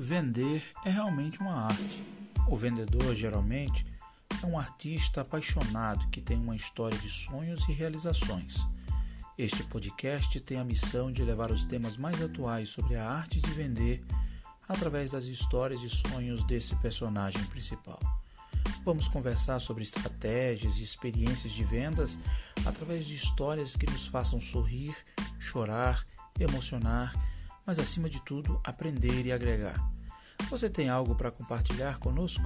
Vender 0.00 0.62
é 0.84 0.90
realmente 0.90 1.40
uma 1.40 1.66
arte. 1.66 2.04
O 2.46 2.56
vendedor, 2.56 3.16
geralmente, 3.16 3.84
é 4.40 4.46
um 4.46 4.56
artista 4.56 5.22
apaixonado 5.22 6.08
que 6.10 6.20
tem 6.20 6.38
uma 6.38 6.54
história 6.54 6.96
de 6.96 7.08
sonhos 7.08 7.68
e 7.68 7.72
realizações. 7.72 8.64
Este 9.36 9.64
podcast 9.64 10.38
tem 10.38 10.56
a 10.56 10.64
missão 10.64 11.10
de 11.10 11.24
levar 11.24 11.50
os 11.50 11.64
temas 11.64 11.96
mais 11.96 12.22
atuais 12.22 12.68
sobre 12.68 12.94
a 12.94 13.10
arte 13.10 13.40
de 13.40 13.50
vender 13.50 14.00
através 14.68 15.10
das 15.10 15.24
histórias 15.24 15.82
e 15.82 15.90
sonhos 15.90 16.44
desse 16.44 16.76
personagem 16.76 17.42
principal. 17.46 17.98
Vamos 18.84 19.08
conversar 19.08 19.58
sobre 19.58 19.82
estratégias 19.82 20.76
e 20.76 20.84
experiências 20.84 21.52
de 21.52 21.64
vendas 21.64 22.16
através 22.64 23.04
de 23.04 23.16
histórias 23.16 23.74
que 23.74 23.90
nos 23.90 24.06
façam 24.06 24.40
sorrir, 24.40 24.94
chorar, 25.40 26.06
emocionar 26.38 27.12
mas 27.68 27.78
acima 27.78 28.08
de 28.08 28.24
tudo, 28.24 28.58
aprender 28.64 29.26
e 29.26 29.30
agregar. 29.30 29.76
Você 30.48 30.70
tem 30.70 30.88
algo 30.88 31.14
para 31.14 31.30
compartilhar 31.30 31.98
conosco? 31.98 32.42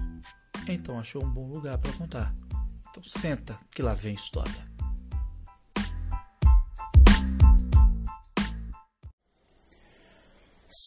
Então 0.68 0.98
achou 0.98 1.22
um 1.22 1.32
bom 1.32 1.46
lugar 1.46 1.78
para 1.78 1.92
contar. 1.92 2.34
Então 2.90 3.00
senta 3.04 3.56
que 3.72 3.82
lá 3.82 3.94
vem 3.94 4.14
história. 4.14 4.66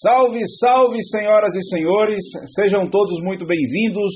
Salve, 0.02 0.42
salve, 0.60 1.02
senhoras 1.02 1.56
e 1.56 1.64
senhores, 1.70 2.22
sejam 2.56 2.90
todos 2.90 3.24
muito 3.24 3.46
bem-vindos 3.46 4.14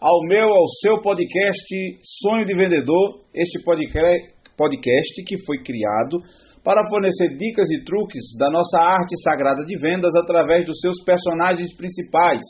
ao 0.00 0.22
meu, 0.22 0.48
ao 0.48 0.66
seu 0.80 1.02
podcast 1.02 1.74
Sonho 2.22 2.46
de 2.46 2.54
Vendedor, 2.54 3.22
este 3.34 3.62
podcast 3.62 5.24
que 5.26 5.44
foi 5.44 5.62
criado 5.62 6.22
para 6.64 6.86
fornecer 6.88 7.36
dicas 7.36 7.70
e 7.70 7.84
truques 7.84 8.22
da 8.38 8.50
nossa 8.50 8.78
arte 8.78 9.14
sagrada 9.22 9.64
de 9.64 9.78
vendas 9.80 10.14
através 10.16 10.66
dos 10.66 10.78
seus 10.80 11.02
personagens 11.04 11.74
principais, 11.76 12.42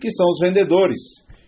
que 0.00 0.10
são 0.10 0.28
os 0.28 0.40
vendedores. 0.40 0.98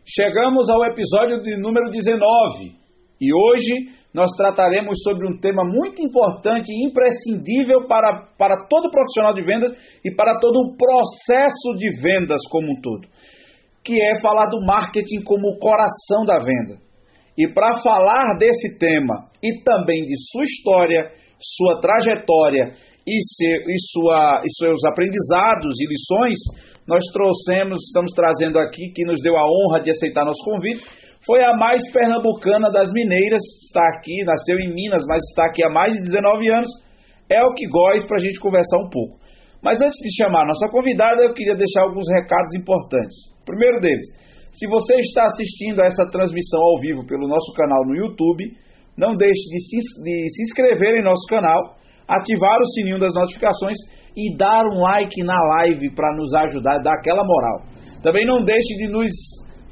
Chegamos 0.06 0.68
ao 0.70 0.84
episódio 0.84 1.40
de 1.40 1.56
número 1.56 1.90
19 1.90 2.84
e 3.20 3.32
hoje 3.32 3.94
nós 4.12 4.30
trataremos 4.36 4.96
sobre 5.02 5.26
um 5.26 5.40
tema 5.40 5.62
muito 5.64 6.00
importante 6.00 6.68
e 6.70 6.86
imprescindível 6.86 7.88
para, 7.88 8.28
para 8.38 8.66
todo 8.68 8.90
profissional 8.90 9.34
de 9.34 9.42
vendas 9.42 9.72
e 10.04 10.14
para 10.14 10.38
todo 10.38 10.56
o 10.56 10.76
processo 10.76 11.76
de 11.76 12.00
vendas 12.00 12.40
como 12.48 12.68
um 12.68 12.80
todo, 12.80 13.08
que 13.82 14.00
é 14.00 14.20
falar 14.20 14.46
do 14.46 14.64
marketing 14.64 15.24
como 15.24 15.48
o 15.48 15.58
coração 15.58 16.24
da 16.24 16.38
venda. 16.38 16.78
E 17.36 17.52
para 17.52 17.82
falar 17.82 18.36
desse 18.38 18.78
tema 18.78 19.28
e 19.42 19.62
também 19.64 20.04
de 20.04 20.14
sua 20.30 20.44
história, 20.44 21.10
sua 21.56 21.80
trajetória 21.80 22.72
e, 23.06 23.16
seu, 23.36 23.58
e, 23.68 23.76
sua, 23.92 24.42
e 24.44 24.50
seus 24.56 24.84
aprendizados 24.84 25.74
e 25.80 25.86
lições, 25.86 26.38
nós 26.86 27.04
trouxemos, 27.12 27.80
estamos 27.84 28.12
trazendo 28.12 28.58
aqui, 28.58 28.92
que 28.94 29.04
nos 29.04 29.20
deu 29.22 29.36
a 29.36 29.44
honra 29.44 29.80
de 29.80 29.90
aceitar 29.90 30.24
nosso 30.24 30.44
convite, 30.44 30.84
foi 31.26 31.42
a 31.42 31.56
mais 31.56 31.80
pernambucana 31.92 32.70
das 32.70 32.92
mineiras, 32.92 33.40
está 33.66 33.82
aqui, 33.96 34.24
nasceu 34.24 34.58
em 34.58 34.72
Minas, 34.72 35.04
mas 35.08 35.22
está 35.30 35.46
aqui 35.46 35.64
há 35.64 35.70
mais 35.70 35.94
de 35.94 36.02
19 36.02 36.48
anos, 36.50 36.68
é 37.30 37.42
o 37.42 37.54
que 37.54 37.66
Góis, 37.68 38.04
para 38.06 38.16
a 38.16 38.20
gente 38.20 38.38
conversar 38.38 38.76
um 38.84 38.90
pouco. 38.90 39.18
Mas 39.62 39.80
antes 39.80 39.96
de 39.96 40.12
chamar 40.20 40.46
nossa 40.46 40.68
convidada, 40.68 41.22
eu 41.22 41.32
queria 41.32 41.56
deixar 41.56 41.82
alguns 41.88 42.04
recados 42.12 42.52
importantes. 42.54 43.16
O 43.40 43.44
primeiro 43.46 43.80
deles, 43.80 44.04
se 44.52 44.68
você 44.68 44.94
está 45.00 45.24
assistindo 45.24 45.80
a 45.80 45.86
essa 45.86 46.04
transmissão 46.10 46.60
ao 46.60 46.78
vivo 46.78 47.06
pelo 47.06 47.26
nosso 47.26 47.50
canal 47.56 47.82
no 47.86 47.96
YouTube, 47.96 48.44
não 48.96 49.16
deixe 49.16 49.42
de 49.50 49.60
se, 49.60 50.02
de 50.02 50.28
se 50.28 50.42
inscrever 50.44 51.00
em 51.00 51.04
nosso 51.04 51.26
canal, 51.28 51.76
ativar 52.08 52.60
o 52.60 52.66
sininho 52.74 52.98
das 52.98 53.14
notificações 53.14 53.76
e 54.16 54.36
dar 54.36 54.64
um 54.66 54.80
like 54.80 55.22
na 55.24 55.36
live 55.56 55.94
para 55.94 56.14
nos 56.16 56.32
ajudar, 56.34 56.78
dar 56.78 56.94
aquela 56.94 57.24
moral. 57.24 57.62
Também 58.02 58.24
não 58.24 58.44
deixe 58.44 58.74
de 58.76 58.88
nos 58.88 59.10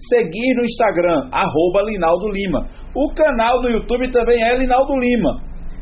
seguir 0.08 0.54
no 0.56 0.64
Instagram, 0.64 1.28
arroba 1.30 1.82
Linaldo 1.86 2.28
Lima. 2.28 2.68
O 2.94 3.14
canal 3.14 3.60
do 3.60 3.68
YouTube 3.68 4.10
também 4.10 4.42
é 4.42 4.58
Linaldo 4.58 4.96
Lima. 4.96 5.40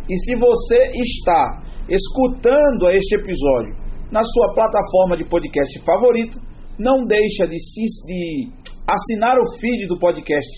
E 0.09 0.17
se 0.19 0.35
você 0.37 0.91
está 0.95 1.63
escutando 1.89 2.91
este 2.91 3.17
episódio 3.17 3.75
na 4.13 4.23
sua 4.23 4.53
plataforma 4.55 5.17
de 5.17 5.25
podcast 5.25 5.79
favorita, 5.85 6.39
não 6.79 7.05
deixa 7.07 7.47
de, 7.47 7.59
se, 7.59 8.07
de 8.07 8.49
assinar 8.87 9.37
o 9.39 9.59
feed 9.59 9.87
do 9.87 9.99
podcast 9.99 10.51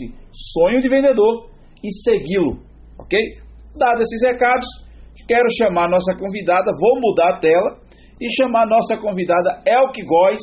Sonho 0.53 0.81
de 0.81 0.89
Vendedor 0.89 1.51
e 1.85 1.93
segui-lo 2.03 2.72
Ok? 3.03 3.19
Dados 3.77 4.03
esses 4.07 4.23
recados, 4.23 4.67
quero 5.27 5.49
chamar 5.59 5.89
nossa 5.89 6.15
convidada, 6.19 6.71
vou 6.79 7.01
mudar 7.01 7.37
a 7.37 7.41
tela 7.41 7.77
e 8.21 8.27
chamar 8.39 8.67
nossa 8.67 8.97
convidada 8.97 9.63
Elke 9.67 10.03
Góes. 10.05 10.41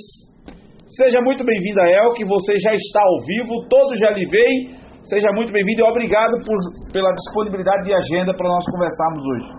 Seja 0.97 1.19
muito 1.23 1.45
bem-vinda, 1.45 1.81
Elke, 1.87 2.25
você 2.25 2.59
já 2.59 2.73
está 2.73 3.01
ao 3.01 3.23
vivo, 3.25 3.67
todos 3.69 3.99
já 3.99 4.11
lhe 4.11 4.25
veem. 4.25 4.75
Seja 5.03 5.31
muito 5.33 5.53
bem-vindo 5.53 5.81
e 5.81 5.89
obrigado 5.89 6.33
por, 6.43 6.57
pela 6.91 7.13
disponibilidade 7.13 7.83
de 7.83 7.93
agenda 7.93 8.35
para 8.35 8.49
nós 8.49 8.65
conversarmos 8.65 9.23
hoje. 9.23 9.49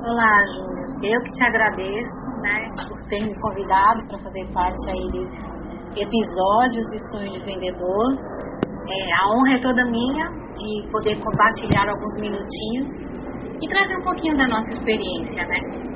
Olá, 0.00 0.32
Júnior. 0.52 0.80
Eu 1.04 1.22
que 1.22 1.32
te 1.32 1.44
agradeço 1.44 2.20
né, 2.42 2.56
por 2.88 2.98
ter 3.08 3.20
me 3.24 3.34
convidado 3.40 4.00
para 4.08 4.18
fazer 4.18 4.44
parte 4.52 4.90
aí 4.90 5.06
desses 5.12 5.50
episódios 5.96 6.84
de 6.90 6.98
Sonho 7.10 7.30
de 7.32 7.40
Vendedor. 7.44 8.06
É, 8.90 9.12
a 9.14 9.22
honra 9.32 9.54
é 9.54 9.60
toda 9.60 9.84
minha 9.84 10.26
de 10.54 10.90
poder 10.90 11.16
compartilhar 11.22 11.88
alguns 11.88 12.20
minutinhos 12.20 12.88
e 13.62 13.68
trazer 13.68 13.96
um 13.96 14.04
pouquinho 14.04 14.36
da 14.36 14.46
nossa 14.48 14.70
experiência, 14.70 15.46
né? 15.46 15.90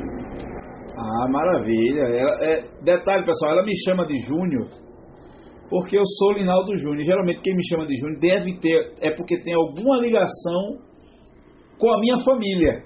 Ah, 0.96 1.28
maravilha. 1.28 2.02
Ela, 2.02 2.44
é, 2.44 2.62
detalhe, 2.82 3.24
pessoal, 3.24 3.52
ela 3.52 3.62
me 3.64 3.74
chama 3.84 4.06
de 4.06 4.16
Júnior 4.26 4.84
porque 5.68 5.98
eu 5.98 6.04
sou 6.18 6.32
Linaldo 6.32 6.76
Júnior. 6.76 7.04
Geralmente 7.04 7.42
quem 7.42 7.54
me 7.54 7.66
chama 7.68 7.86
de 7.86 7.96
Júnior 7.96 8.20
deve 8.20 8.58
ter, 8.60 8.94
é 9.00 9.10
porque 9.10 9.40
tem 9.40 9.54
alguma 9.54 9.98
ligação 9.98 10.78
com 11.78 11.92
a 11.92 12.00
minha 12.00 12.18
família. 12.18 12.84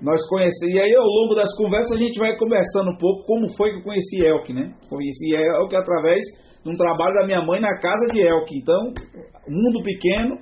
Nós 0.00 0.26
conhecemos, 0.28 0.74
e 0.74 0.80
aí 0.80 0.94
ao 0.94 1.04
longo 1.04 1.34
das 1.34 1.54
conversas 1.56 1.92
a 1.92 1.96
gente 1.96 2.18
vai 2.18 2.34
conversando 2.38 2.92
um 2.92 2.96
pouco 2.96 3.22
como 3.26 3.54
foi 3.54 3.70
que 3.70 3.78
eu 3.80 3.82
conheci 3.82 4.24
Elke, 4.24 4.52
né? 4.54 4.72
Conheci 4.88 5.34
Elke 5.34 5.76
através 5.76 6.24
de 6.64 6.70
um 6.70 6.76
trabalho 6.76 7.14
da 7.14 7.26
minha 7.26 7.42
mãe 7.42 7.60
na 7.60 7.78
casa 7.78 8.06
de 8.12 8.20
Elke. 8.20 8.56
Então, 8.60 8.92
mundo 9.48 9.82
pequeno, 9.82 10.38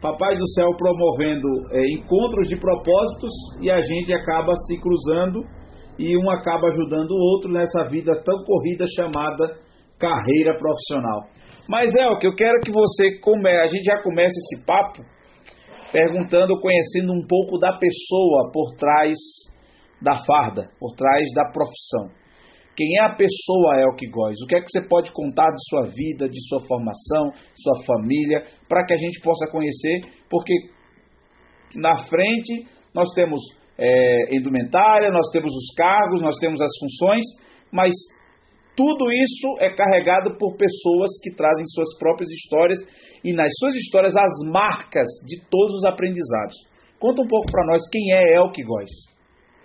Papai 0.00 0.36
do 0.36 0.46
Céu 0.52 0.70
promovendo 0.76 1.48
é, 1.70 1.80
encontros 1.94 2.48
de 2.48 2.56
propósitos 2.58 3.32
e 3.60 3.70
a 3.70 3.80
gente 3.80 4.12
acaba 4.12 4.52
se 4.66 4.78
cruzando 4.80 5.40
e 5.98 6.16
um 6.18 6.30
acaba 6.30 6.68
ajudando 6.68 7.12
o 7.12 7.32
outro 7.32 7.50
nessa 7.50 7.84
vida 7.84 8.12
tão 8.24 8.44
corrida 8.44 8.84
chamada 8.96 9.56
carreira 9.98 10.58
profissional. 10.58 11.22
Mas 11.68 11.92
que 11.92 12.26
eu 12.26 12.34
quero 12.34 12.60
que 12.60 12.70
você 12.70 13.18
come, 13.20 13.48
a 13.48 13.66
gente 13.66 13.84
já 13.84 14.02
comece 14.02 14.34
esse 14.34 14.66
papo 14.66 15.02
perguntando, 15.92 16.60
conhecendo 16.60 17.12
um 17.12 17.26
pouco 17.26 17.56
da 17.58 17.78
pessoa 17.78 18.50
por 18.52 18.74
trás 18.76 19.16
da 20.02 20.18
farda, 20.26 20.64
por 20.78 20.94
trás 20.96 21.24
da 21.34 21.44
profissão. 21.50 22.23
Quem 22.76 22.98
é 22.98 23.02
a 23.02 23.14
pessoa 23.14 23.80
Elke 23.80 24.08
Góes? 24.08 24.36
O 24.42 24.46
que 24.46 24.56
é 24.56 24.60
que 24.60 24.70
você 24.70 24.86
pode 24.88 25.12
contar 25.12 25.50
de 25.50 25.62
sua 25.68 25.82
vida, 25.82 26.28
de 26.28 26.40
sua 26.48 26.60
formação, 26.66 27.30
sua 27.54 27.84
família, 27.86 28.44
para 28.68 28.84
que 28.84 28.92
a 28.92 28.96
gente 28.96 29.20
possa 29.20 29.50
conhecer? 29.50 30.00
Porque 30.28 30.52
na 31.76 31.96
frente 32.08 32.66
nós 32.94 33.08
temos 33.14 33.40
é, 33.78 34.36
indumentária, 34.36 35.10
nós 35.10 35.30
temos 35.32 35.52
os 35.52 35.74
cargos, 35.76 36.20
nós 36.20 36.36
temos 36.38 36.60
as 36.60 36.70
funções, 36.80 37.24
mas 37.72 37.92
tudo 38.76 39.10
isso 39.12 39.56
é 39.60 39.70
carregado 39.70 40.36
por 40.36 40.56
pessoas 40.56 41.10
que 41.22 41.34
trazem 41.34 41.64
suas 41.66 41.96
próprias 41.98 42.28
histórias 42.30 42.78
e 43.22 43.32
nas 43.32 43.52
suas 43.58 43.74
histórias 43.76 44.16
as 44.16 44.50
marcas 44.50 45.06
de 45.24 45.40
todos 45.48 45.76
os 45.76 45.84
aprendizados. 45.84 46.54
Conta 46.98 47.22
um 47.22 47.28
pouco 47.28 47.50
para 47.52 47.66
nós 47.66 47.82
quem 47.90 48.12
é 48.12 48.36
Elke 48.36 48.64
Góes. 48.64 49.13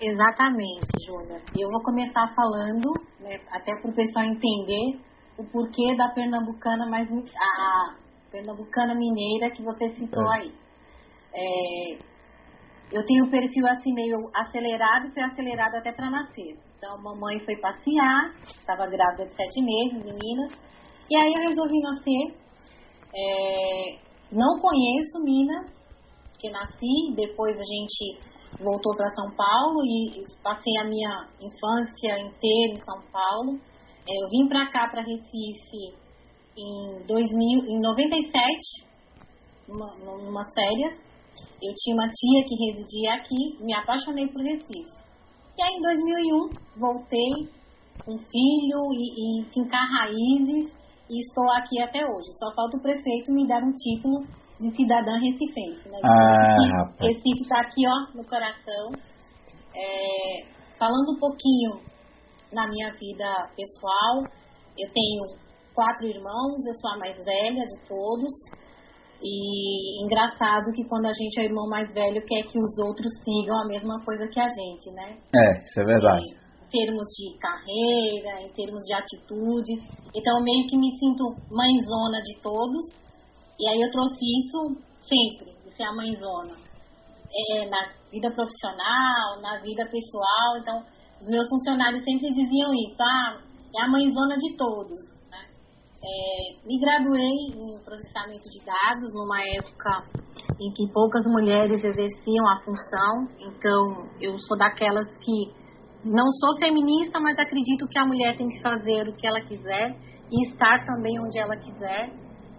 Exatamente, 0.01 0.87
Júlia. 1.05 1.41
Eu 1.57 1.69
vou 1.69 1.83
começar 1.83 2.25
falando, 2.33 2.89
né, 3.19 3.37
até 3.51 3.75
para 3.81 3.91
o 3.91 3.93
pessoal 3.93 4.25
entender 4.25 4.97
o 5.37 5.43
porquê 5.43 5.95
da 5.97 6.09
pernambucana, 6.13 6.85
mais 6.89 7.09
a 7.11 7.95
pernambucana 8.31 8.95
mineira 8.95 9.51
que 9.51 9.61
você 9.61 9.89
citou 9.95 10.23
é. 10.33 10.37
aí. 10.37 10.53
É, 11.33 12.09
eu 12.93 13.05
tenho 13.05 13.25
um 13.25 13.29
perfil 13.29 13.67
assim 13.67 13.93
meio 13.93 14.29
acelerado 14.33 15.07
e 15.07 15.11
foi 15.11 15.23
acelerado 15.23 15.75
até 15.75 15.91
para 15.91 16.09
nascer. 16.09 16.57
Então, 16.77 16.97
mamãe 17.03 17.37
foi 17.41 17.57
passear, 17.57 18.33
estava 18.41 18.87
grávida 18.87 19.25
de 19.25 19.35
sete 19.35 19.61
meses 19.61 19.99
em 19.99 20.13
Minas, 20.13 20.53
e 21.09 21.17
aí 21.17 21.33
eu 21.33 21.49
resolvi 21.49 21.77
nascer. 21.81 22.39
É, 23.13 23.99
não 24.31 24.59
conheço 24.61 25.23
Minas, 25.25 25.71
que 26.39 26.49
nasci, 26.49 27.13
depois 27.17 27.57
a 27.59 27.63
gente 27.63 28.28
voltou 28.57 28.95
para 28.95 29.13
São 29.13 29.29
Paulo 29.35 29.83
e 29.85 30.25
passei 30.43 30.77
a 30.79 30.85
minha 30.85 31.27
infância 31.39 32.19
inteira 32.19 32.73
em 32.73 32.83
São 32.83 33.01
Paulo. 33.11 33.59
É, 34.07 34.23
eu 34.23 34.29
vim 34.29 34.47
para 34.47 34.69
cá, 34.69 34.89
para 34.89 35.01
Recife, 35.01 35.99
em, 36.57 37.05
2000, 37.05 37.65
em 37.67 37.79
97, 37.81 38.89
numa, 39.67 40.43
férias. 40.53 40.93
Eu 41.61 41.73
tinha 41.75 41.95
uma 41.95 42.07
tia 42.07 42.43
que 42.47 42.55
residia 42.65 43.13
aqui, 43.15 43.63
me 43.63 43.73
apaixonei 43.73 44.27
por 44.27 44.41
Recife. 44.41 44.97
E 45.57 45.61
aí, 45.61 45.73
em 45.75 45.81
2001, 45.81 46.79
voltei 46.79 47.59
um 48.07 48.17
filho 48.17 48.81
e, 48.93 49.43
e 49.43 49.53
fincar 49.53 49.85
raízes 49.85 50.71
e 51.09 51.19
estou 51.19 51.49
aqui 51.53 51.81
até 51.81 51.99
hoje. 52.05 52.31
Só 52.39 52.53
falta 52.55 52.77
o 52.77 52.81
prefeito 52.81 53.31
me 53.31 53.47
dar 53.47 53.63
um 53.63 53.73
título 53.73 54.38
de 54.59 54.75
cidadã 54.75 55.13
recifense. 55.19 55.87
Né? 55.89 55.99
Ah, 56.03 56.91
Recife 56.99 57.41
está 57.43 57.61
aqui 57.61 57.87
ó, 57.87 58.17
no 58.17 58.25
coração. 58.25 58.91
É, 59.73 60.45
falando 60.77 61.15
um 61.15 61.19
pouquinho 61.19 61.79
na 62.51 62.67
minha 62.67 62.91
vida 62.91 63.49
pessoal, 63.55 64.23
eu 64.77 64.91
tenho 64.91 65.49
quatro 65.73 66.07
irmãos, 66.07 66.59
eu 66.67 66.73
sou 66.75 66.91
a 66.91 66.97
mais 66.97 67.15
velha 67.23 67.63
de 67.63 67.87
todos. 67.87 68.33
E 69.21 70.03
engraçado 70.03 70.71
que 70.73 70.87
quando 70.87 71.05
a 71.07 71.13
gente 71.13 71.39
é 71.39 71.45
irmão 71.45 71.67
mais 71.67 71.93
velho, 71.93 72.23
quer 72.25 72.43
que 72.43 72.57
os 72.57 72.77
outros 72.79 73.11
sigam 73.23 73.55
a 73.63 73.67
mesma 73.67 73.99
coisa 74.05 74.27
que 74.27 74.39
a 74.39 74.47
gente, 74.47 74.91
né? 74.91 75.15
É, 75.35 75.59
isso 75.59 75.81
é 75.81 75.85
verdade. 75.85 76.23
É, 76.23 76.49
em 76.63 76.69
termos 76.69 77.05
de 77.17 77.37
carreira, 77.37 78.41
em 78.41 78.51
termos 78.53 78.81
de 78.85 78.93
atitudes. 78.93 79.79
Então, 80.15 80.37
eu 80.37 80.43
meio 80.43 80.67
que 80.67 80.77
me 80.77 80.91
sinto 80.99 81.35
mãezona 81.51 82.21
de 82.23 82.41
todos. 82.41 83.08
E 83.59 83.69
aí 83.69 83.81
eu 83.81 83.91
trouxe 83.91 84.15
isso 84.15 84.81
sempre, 85.03 85.51
de 85.65 85.75
ser 85.75 85.83
a 85.83 85.93
mãezona. 85.93 86.55
É, 87.29 87.69
na 87.69 87.93
vida 88.11 88.31
profissional, 88.31 89.41
na 89.41 89.59
vida 89.61 89.85
pessoal. 89.85 90.57
Então, 90.59 90.81
os 91.21 91.27
meus 91.27 91.47
funcionários 91.49 92.03
sempre 92.03 92.29
diziam 92.31 92.73
isso. 92.73 92.97
Ah, 93.01 93.37
é 93.75 93.83
a 93.83 93.89
mãezona 93.89 94.37
de 94.37 94.55
todos. 94.55 95.19
É, 96.01 96.65
me 96.65 96.79
graduei 96.79 97.51
em 97.51 97.83
processamento 97.83 98.47
de 98.49 98.63
dados 98.63 99.13
numa 99.13 99.41
época 99.41 100.07
em 100.59 100.71
que 100.71 100.91
poucas 100.93 101.25
mulheres 101.25 101.83
exerciam 101.83 102.47
a 102.47 102.63
função, 102.63 103.27
então 103.37 104.09
eu 104.21 104.37
sou 104.39 104.57
daquelas 104.57 105.07
que 105.17 105.51
não 106.05 106.25
sou 106.31 106.57
feminista, 106.57 107.19
mas 107.19 107.37
acredito 107.37 107.85
que 107.89 107.99
a 107.99 108.05
mulher 108.05 108.37
tem 108.37 108.47
que 108.47 108.61
fazer 108.61 109.09
o 109.09 109.13
que 109.13 109.27
ela 109.27 109.41
quiser 109.41 109.97
e 110.31 110.47
estar 110.47 110.85
também 110.85 111.19
onde 111.19 111.37
ela 111.37 111.57
quiser. 111.57 112.13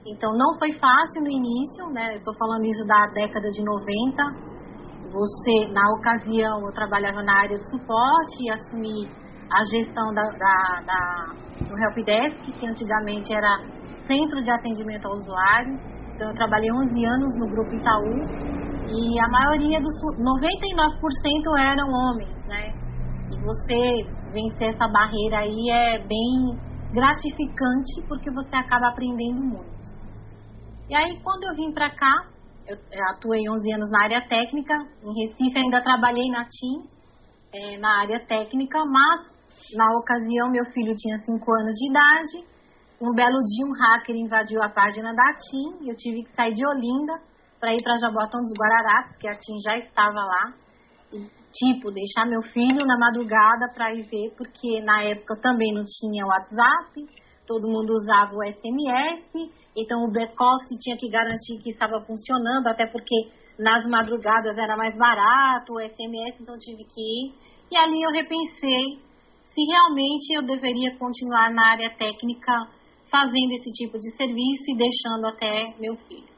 Então 0.07 0.33
não 0.33 0.59
foi 0.59 0.73
fácil 0.73 1.23
no 1.23 1.29
início, 1.29 1.87
né? 1.93 2.17
Estou 2.17 2.35
falando 2.35 2.65
isso 2.65 2.87
da 2.87 3.07
década 3.13 3.49
de 3.51 3.63
90. 3.63 4.23
Você, 5.13 5.73
na 5.73 5.83
ocasião, 5.99 6.61
eu 6.65 6.73
trabalhava 6.73 7.23
na 7.23 7.41
área 7.41 7.59
de 7.59 7.69
suporte 7.69 8.37
e 8.41 8.51
assumi 8.51 9.11
a 9.53 9.65
gestão 9.65 10.15
da, 10.15 10.23
da, 10.23 10.83
da 10.87 11.35
no 11.69 11.77
Helpdesk, 11.77 12.37
que 12.59 12.67
antigamente 12.67 13.33
era 13.35 13.59
Centro 14.07 14.43
de 14.43 14.51
Atendimento 14.51 15.07
ao 15.07 15.13
Usuário. 15.13 15.75
Então, 16.15 16.29
eu 16.29 16.35
trabalhei 16.35 16.71
11 16.73 17.05
anos 17.05 17.37
no 17.39 17.51
Grupo 17.51 17.75
Itaú 17.75 18.61
e 18.89 19.21
a 19.21 19.29
maioria 19.29 19.81
dos 19.81 19.95
99% 20.17 21.59
eram 21.61 21.89
homens, 21.89 22.47
né? 22.47 22.73
E 23.33 23.41
você 23.45 24.05
vencer 24.33 24.75
essa 24.75 24.89
barreira 24.89 25.41
aí 25.41 25.71
é 25.71 25.99
bem 25.99 26.59
gratificante 26.93 28.03
porque 28.09 28.31
você 28.31 28.57
acaba 28.57 28.89
aprendendo 28.89 29.45
muito. 29.45 29.80
E 30.91 30.95
aí, 30.97 31.23
quando 31.23 31.45
eu 31.45 31.55
vim 31.55 31.73
para 31.73 31.89
cá, 31.89 32.13
eu 32.67 32.77
atuei 33.15 33.49
11 33.49 33.75
anos 33.75 33.89
na 33.93 34.03
área 34.03 34.27
técnica. 34.27 34.75
Em 35.05 35.29
Recife, 35.29 35.57
ainda 35.57 35.81
trabalhei 35.81 36.29
na 36.29 36.45
TIM, 36.45 36.83
é, 37.55 37.79
na 37.79 38.01
área 38.01 38.19
técnica, 38.27 38.77
mas 38.85 39.21
na 39.77 39.87
ocasião, 39.97 40.51
meu 40.51 40.65
filho 40.75 40.93
tinha 40.97 41.17
5 41.17 41.53
anos 41.63 41.77
de 41.77 41.91
idade. 41.91 42.45
Um 43.01 43.15
belo 43.15 43.39
dia, 43.39 43.67
um 43.67 43.73
hacker 43.73 44.17
invadiu 44.17 44.61
a 44.65 44.69
página 44.69 45.15
da 45.15 45.33
TIM 45.35 45.89
eu 45.89 45.97
tive 45.97 46.25
que 46.25 46.35
sair 46.35 46.55
de 46.55 46.67
Olinda 46.67 47.23
para 47.61 47.73
ir 47.73 47.81
para 47.85 47.97
Jabotão 47.97 48.41
dos 48.41 48.53
Guararapes, 48.59 49.17
que 49.17 49.29
a 49.29 49.39
TIM 49.39 49.61
já 49.63 49.79
estava 49.79 50.19
lá. 50.19 50.55
E, 51.13 51.25
tipo, 51.55 51.93
deixar 51.93 52.27
meu 52.27 52.43
filho 52.43 52.85
na 52.85 52.99
madrugada 52.99 53.73
para 53.73 53.95
ir 53.95 54.03
ver, 54.11 54.35
porque 54.37 54.83
na 54.83 55.05
época 55.05 55.39
também 55.41 55.73
não 55.73 55.85
tinha 55.85 56.27
WhatsApp, 56.27 57.07
todo 57.51 57.67
mundo 57.67 57.91
usava 57.91 58.31
o 58.33 58.45
SMS, 58.47 59.27
então 59.77 60.05
o 60.07 60.13
back-office 60.13 60.79
tinha 60.79 60.97
que 60.97 61.11
garantir 61.11 61.59
que 61.61 61.71
estava 61.71 62.01
funcionando, 62.07 62.69
até 62.69 62.87
porque 62.87 63.27
nas 63.59 63.85
madrugadas 63.91 64.57
era 64.57 64.77
mais 64.77 64.97
barato 64.97 65.75
o 65.75 65.81
SMS, 65.81 66.39
então 66.39 66.57
tive 66.61 66.85
que 66.85 67.01
ir. 67.03 67.35
E 67.73 67.77
ali 67.77 68.01
eu 68.01 68.13
repensei 68.13 69.03
se 69.43 69.61
realmente 69.67 70.33
eu 70.33 70.43
deveria 70.47 70.97
continuar 70.97 71.51
na 71.51 71.73
área 71.73 71.91
técnica 71.91 72.55
fazendo 73.11 73.51
esse 73.51 73.73
tipo 73.73 73.99
de 73.99 74.17
serviço 74.17 74.71
e 74.71 74.77
deixando 74.79 75.27
até 75.27 75.75
meu 75.81 75.97
filho. 76.07 76.31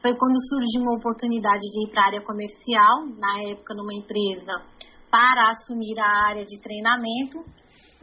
Foi 0.00 0.14
quando 0.14 0.38
surgiu 0.38 0.82
uma 0.82 0.96
oportunidade 0.96 1.66
de 1.66 1.88
ir 1.88 1.90
para 1.90 2.02
a 2.02 2.06
área 2.06 2.20
comercial, 2.20 3.06
na 3.18 3.42
época 3.50 3.74
numa 3.74 3.92
empresa, 3.92 4.62
para 5.10 5.50
assumir 5.50 5.98
a 5.98 6.28
área 6.28 6.44
de 6.44 6.60
treinamento 6.62 7.42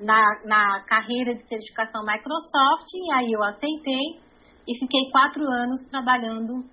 na, 0.01 0.25
na 0.45 0.83
carreira 0.85 1.35
de 1.35 1.47
certificação 1.47 2.01
Microsoft, 2.01 2.87
e 2.93 3.13
aí 3.13 3.31
eu 3.31 3.43
aceitei 3.43 4.19
e 4.67 4.79
fiquei 4.79 5.09
quatro 5.11 5.43
anos 5.43 5.81
trabalhando 5.89 6.63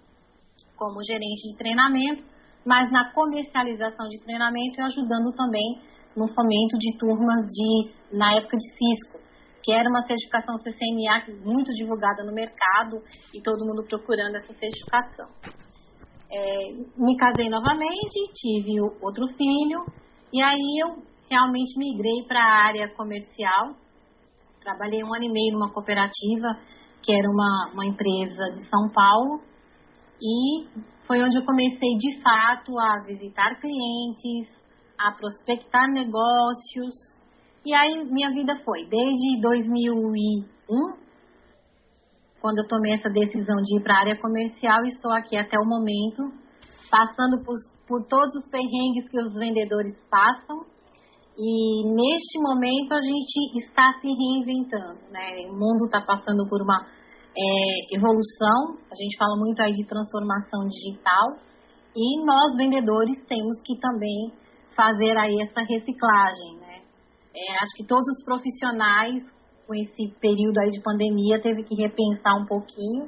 como 0.77 1.03
gerente 1.03 1.51
de 1.51 1.57
treinamento, 1.59 2.25
mas 2.65 2.91
na 2.91 3.13
comercialização 3.13 4.09
de 4.09 4.23
treinamento 4.25 4.79
e 4.79 4.83
ajudando 4.83 5.33
também 5.37 5.81
no 6.17 6.27
fomento 6.29 6.79
de 6.79 6.97
turmas 6.99 7.47
de, 7.47 8.17
na 8.17 8.35
época 8.35 8.57
de 8.57 8.69
Cisco, 8.71 9.19
que 9.63 9.73
era 9.73 9.89
uma 9.89 10.03
certificação 10.07 10.55
CCNA 10.57 11.45
muito 11.45 11.73
divulgada 11.75 12.25
no 12.25 12.33
mercado 12.33 13.03
e 13.35 13.43
todo 13.43 13.67
mundo 13.67 13.85
procurando 13.89 14.37
essa 14.37 14.53
certificação. 14.55 15.29
É, 16.31 16.73
me 16.97 17.17
casei 17.17 17.49
novamente, 17.49 18.33
tive 18.35 18.81
outro 19.01 19.27
filho 19.29 19.85
e 20.33 20.43
aí 20.43 20.83
eu 20.83 21.03
realmente 21.31 21.79
migrei 21.79 22.27
para 22.27 22.41
a 22.41 22.67
área 22.67 22.89
comercial. 22.89 23.75
Trabalhei 24.61 25.03
um 25.03 25.15
ano 25.15 25.25
e 25.25 25.33
meio 25.33 25.53
numa 25.53 25.73
cooperativa 25.73 26.49
que 27.03 27.13
era 27.13 27.29
uma, 27.31 27.71
uma 27.73 27.87
empresa 27.87 28.51
de 28.55 28.69
São 28.69 28.91
Paulo 28.93 29.41
e 30.21 30.67
foi 31.07 31.23
onde 31.23 31.39
eu 31.39 31.45
comecei 31.45 31.97
de 31.97 32.21
fato 32.21 32.79
a 32.79 33.03
visitar 33.05 33.59
clientes, 33.61 34.49
a 34.99 35.13
prospectar 35.13 35.89
negócios. 35.89 36.95
E 37.65 37.75
aí 37.75 38.05
minha 38.11 38.31
vida 38.31 38.57
foi, 38.65 38.85
desde 38.85 39.41
2001, 39.41 41.09
quando 42.41 42.59
eu 42.59 42.69
tomei 42.69 42.95
essa 42.95 43.09
decisão 43.09 43.57
de 43.63 43.79
ir 43.79 43.83
para 43.83 43.95
a 43.95 44.01
área 44.01 44.21
comercial, 44.21 44.85
estou 44.85 45.13
aqui 45.13 45.37
até 45.37 45.57
o 45.59 45.67
momento, 45.67 46.31
passando 46.91 47.45
por, 47.45 47.55
por 47.87 48.07
todos 48.07 48.35
os 48.37 48.49
perrengues 48.49 49.09
que 49.11 49.21
os 49.21 49.33
vendedores 49.35 49.97
passam. 50.11 50.67
E 51.39 51.87
neste 51.87 52.41
momento 52.43 52.93
a 52.95 53.01
gente 53.01 53.63
está 53.63 53.95
se 54.01 54.09
reinventando, 54.09 54.99
né? 55.13 55.47
O 55.49 55.55
mundo 55.55 55.87
está 55.87 56.01
passando 56.01 56.49
por 56.49 56.61
uma 56.61 56.85
é, 57.37 57.95
evolução, 57.95 58.75
a 58.91 58.97
gente 58.97 59.17
fala 59.17 59.37
muito 59.39 59.63
aí 59.63 59.73
de 59.73 59.87
transformação 59.87 60.67
digital, 60.69 61.39
e 61.95 62.25
nós 62.25 62.57
vendedores 62.57 63.25
temos 63.29 63.63
que 63.65 63.79
também 63.79 64.33
fazer 64.75 65.17
aí 65.17 65.41
essa 65.41 65.61
reciclagem, 65.61 66.59
né? 66.59 66.83
É, 67.35 67.63
acho 67.63 67.73
que 67.77 67.87
todos 67.87 68.09
os 68.09 68.25
profissionais 68.25 69.23
com 69.65 69.75
esse 69.75 70.09
período 70.21 70.59
aí 70.59 70.71
de 70.71 70.83
pandemia 70.83 71.41
teve 71.41 71.63
que 71.63 71.77
repensar 71.77 72.35
um 72.35 72.47
pouquinho 72.47 73.07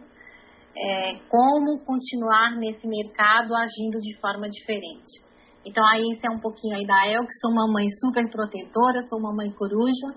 é, 0.77 1.15
como 1.29 1.81
continuar 1.85 2.57
nesse 2.57 2.87
mercado 2.87 3.55
agindo 3.57 3.99
de 4.01 4.17
forma 4.21 4.49
diferente. 4.49 5.30
Então 5.65 5.85
aí 5.87 6.03
isso 6.13 6.27
é 6.27 6.31
um 6.31 6.41
pouquinho 6.41 6.77
aí 6.77 6.87
da 6.87 7.07
El, 7.07 7.27
que 7.27 7.39
sou 7.41 7.51
uma 7.51 7.71
mãe 7.71 7.87
super 8.01 8.29
protetora, 8.31 9.03
sou 9.09 9.19
uma 9.19 9.35
mãe 9.35 9.53
coruja, 9.53 10.17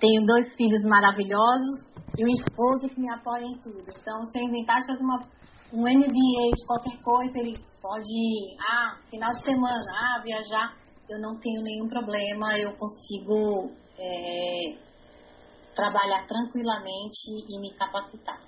tenho 0.00 0.24
dois 0.24 0.54
filhos 0.56 0.82
maravilhosos 0.84 1.88
e 2.16 2.24
um 2.24 2.28
esposo 2.28 2.88
que 2.88 3.00
me 3.00 3.12
apoia 3.12 3.44
em 3.44 3.60
tudo. 3.60 3.84
Então 4.00 4.24
se 4.26 4.38
eu 4.38 4.44
inventar 4.44 4.80
uma, 5.00 5.28
um 5.72 5.82
MBA 5.82 6.44
de 6.56 6.66
qualquer 6.66 6.96
coisa, 7.02 7.38
ele 7.38 7.54
pode, 7.80 8.56
ah, 8.70 8.96
final 9.10 9.32
de 9.32 9.42
semana, 9.42 9.84
ah, 9.92 10.22
viajar 10.24 10.88
eu 11.08 11.18
não 11.20 11.40
tenho 11.40 11.62
nenhum 11.62 11.88
problema, 11.88 12.58
eu 12.58 12.76
consigo 12.76 13.72
é, 13.98 14.76
trabalhar 15.74 16.26
tranquilamente 16.26 17.30
e 17.48 17.60
me 17.60 17.74
capacitar. 17.76 18.38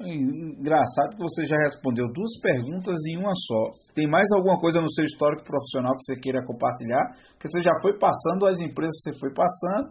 Engraçado 0.00 1.16
que 1.16 1.22
você 1.22 1.44
já 1.44 1.56
respondeu 1.58 2.06
duas 2.12 2.38
perguntas 2.40 2.94
em 3.10 3.18
uma 3.18 3.32
só. 3.34 3.94
Tem 3.96 4.08
mais 4.08 4.28
alguma 4.32 4.60
coisa 4.60 4.80
no 4.80 4.88
seu 4.90 5.04
histórico 5.04 5.42
profissional 5.42 5.96
que 5.96 6.02
você 6.04 6.14
queira 6.22 6.44
compartilhar? 6.46 7.04
Que 7.38 7.48
você 7.48 7.60
já 7.60 7.72
foi 7.82 7.98
passando 7.98 8.46
as 8.46 8.60
empresas 8.60 8.94
que 9.02 9.10
você 9.10 9.18
foi 9.18 9.34
passando. 9.34 9.90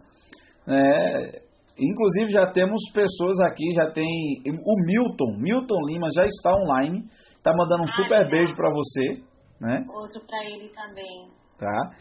Né? 0.66 1.42
Inclusive 1.78 2.32
já 2.32 2.50
temos 2.52 2.82
pessoas 2.94 3.40
aqui, 3.42 3.70
já 3.76 3.92
tem 3.92 4.08
o 4.48 4.86
Milton, 4.86 5.38
Milton 5.40 5.80
Lima 5.88 6.08
já 6.16 6.26
está 6.26 6.56
online, 6.56 7.04
está 7.38 7.52
mandando 7.54 7.84
um 7.84 7.90
ah, 7.90 7.96
super 7.96 8.18
legal. 8.18 8.32
beijo 8.32 8.56
para 8.56 8.70
você, 8.70 9.22
né? 9.60 9.86
Outro 9.90 10.22
para 10.26 10.44
ele 10.46 10.70
também. 10.70 11.28
Tá? 11.60 11.92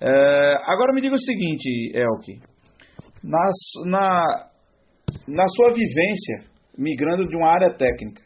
É, 0.00 0.56
agora 0.66 0.92
me 0.94 1.00
diga 1.00 1.14
o 1.14 1.18
seguinte, 1.18 1.92
Elke. 1.94 2.40
Nas, 3.24 3.56
na, 3.86 4.24
na 5.26 5.48
sua 5.48 5.70
vivência, 5.70 6.55
migrando 6.76 7.26
de 7.26 7.36
uma 7.36 7.48
área 7.50 7.74
técnica 7.74 8.22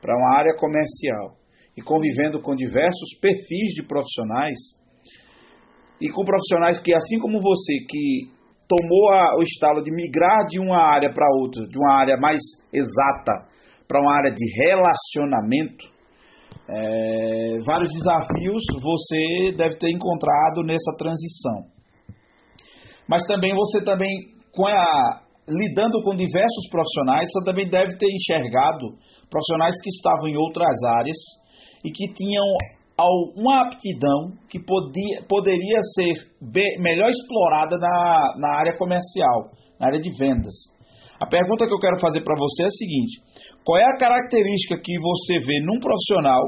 para 0.00 0.16
uma 0.16 0.38
área 0.38 0.54
comercial 0.56 1.36
e 1.76 1.82
convivendo 1.82 2.40
com 2.40 2.54
diversos 2.54 3.18
perfis 3.20 3.72
de 3.74 3.86
profissionais, 3.86 4.58
e 6.00 6.10
com 6.10 6.24
profissionais 6.24 6.80
que, 6.80 6.94
assim 6.94 7.18
como 7.18 7.40
você, 7.40 7.74
que 7.88 8.30
tomou 8.68 9.10
a, 9.12 9.36
o 9.36 9.42
estalo 9.42 9.82
de 9.82 9.90
migrar 9.94 10.46
de 10.46 10.60
uma 10.60 10.78
área 10.78 11.12
para 11.12 11.26
outra, 11.40 11.62
de 11.64 11.78
uma 11.78 11.94
área 11.94 12.16
mais 12.16 12.40
exata 12.72 13.48
para 13.86 14.00
uma 14.00 14.14
área 14.14 14.30
de 14.30 14.44
relacionamento, 14.64 15.86
é, 16.68 17.58
vários 17.64 17.90
desafios 17.92 18.62
você 18.82 19.56
deve 19.56 19.78
ter 19.78 19.90
encontrado 19.90 20.62
nessa 20.62 20.92
transição. 20.98 21.64
Mas 23.08 23.24
também 23.26 23.54
você 23.54 23.82
também, 23.82 24.10
com 24.54 24.66
a, 24.66 25.22
lidando 25.48 26.02
com 26.02 26.14
diversos 26.14 26.68
profissionais, 26.70 27.28
você 27.32 27.44
também 27.44 27.68
deve 27.68 27.96
ter 27.96 28.06
enxergado 28.06 28.94
profissionais 29.30 29.74
que 29.82 29.90
estavam 29.90 30.28
em 30.28 30.36
outras 30.36 30.76
áreas 30.84 31.16
e 31.84 31.90
que 31.90 32.12
tinham 32.12 32.44
uma 33.36 33.62
aptidão 33.62 34.32
que 34.50 34.58
podia, 34.58 35.22
poderia 35.28 35.78
ser 35.94 36.80
melhor 36.80 37.08
explorada 37.08 37.78
na, 37.78 38.34
na 38.38 38.58
área 38.58 38.76
comercial, 38.76 39.50
na 39.78 39.86
área 39.86 40.00
de 40.00 40.10
vendas. 40.18 40.54
A 41.20 41.26
pergunta 41.26 41.66
que 41.66 41.74
eu 41.74 41.78
quero 41.78 42.00
fazer 42.00 42.22
para 42.22 42.34
você 42.36 42.62
é 42.62 42.66
a 42.66 42.70
seguinte: 42.70 43.20
qual 43.64 43.78
é 43.78 43.84
a 43.84 43.96
característica 43.98 44.80
que 44.82 44.94
você 45.00 45.38
vê 45.46 45.60
num 45.64 45.78
profissional, 45.80 46.42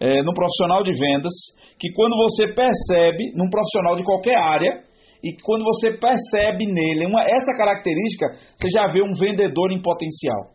é, 0.00 0.22
num 0.22 0.34
profissional 0.34 0.82
de 0.82 0.92
vendas, 0.92 1.32
que 1.78 1.92
quando 1.92 2.16
você 2.16 2.52
percebe, 2.52 3.32
num 3.34 3.48
profissional 3.48 3.96
de 3.96 4.04
qualquer 4.04 4.36
área, 4.36 4.89
e 5.22 5.36
quando 5.42 5.64
você 5.64 5.92
percebe 5.98 6.66
nele 6.66 7.06
uma, 7.06 7.22
essa 7.22 7.52
característica, 7.54 8.26
você 8.56 8.70
já 8.70 8.86
vê 8.90 9.02
um 9.02 9.14
vendedor 9.14 9.70
em 9.70 9.82
potencial? 9.82 10.46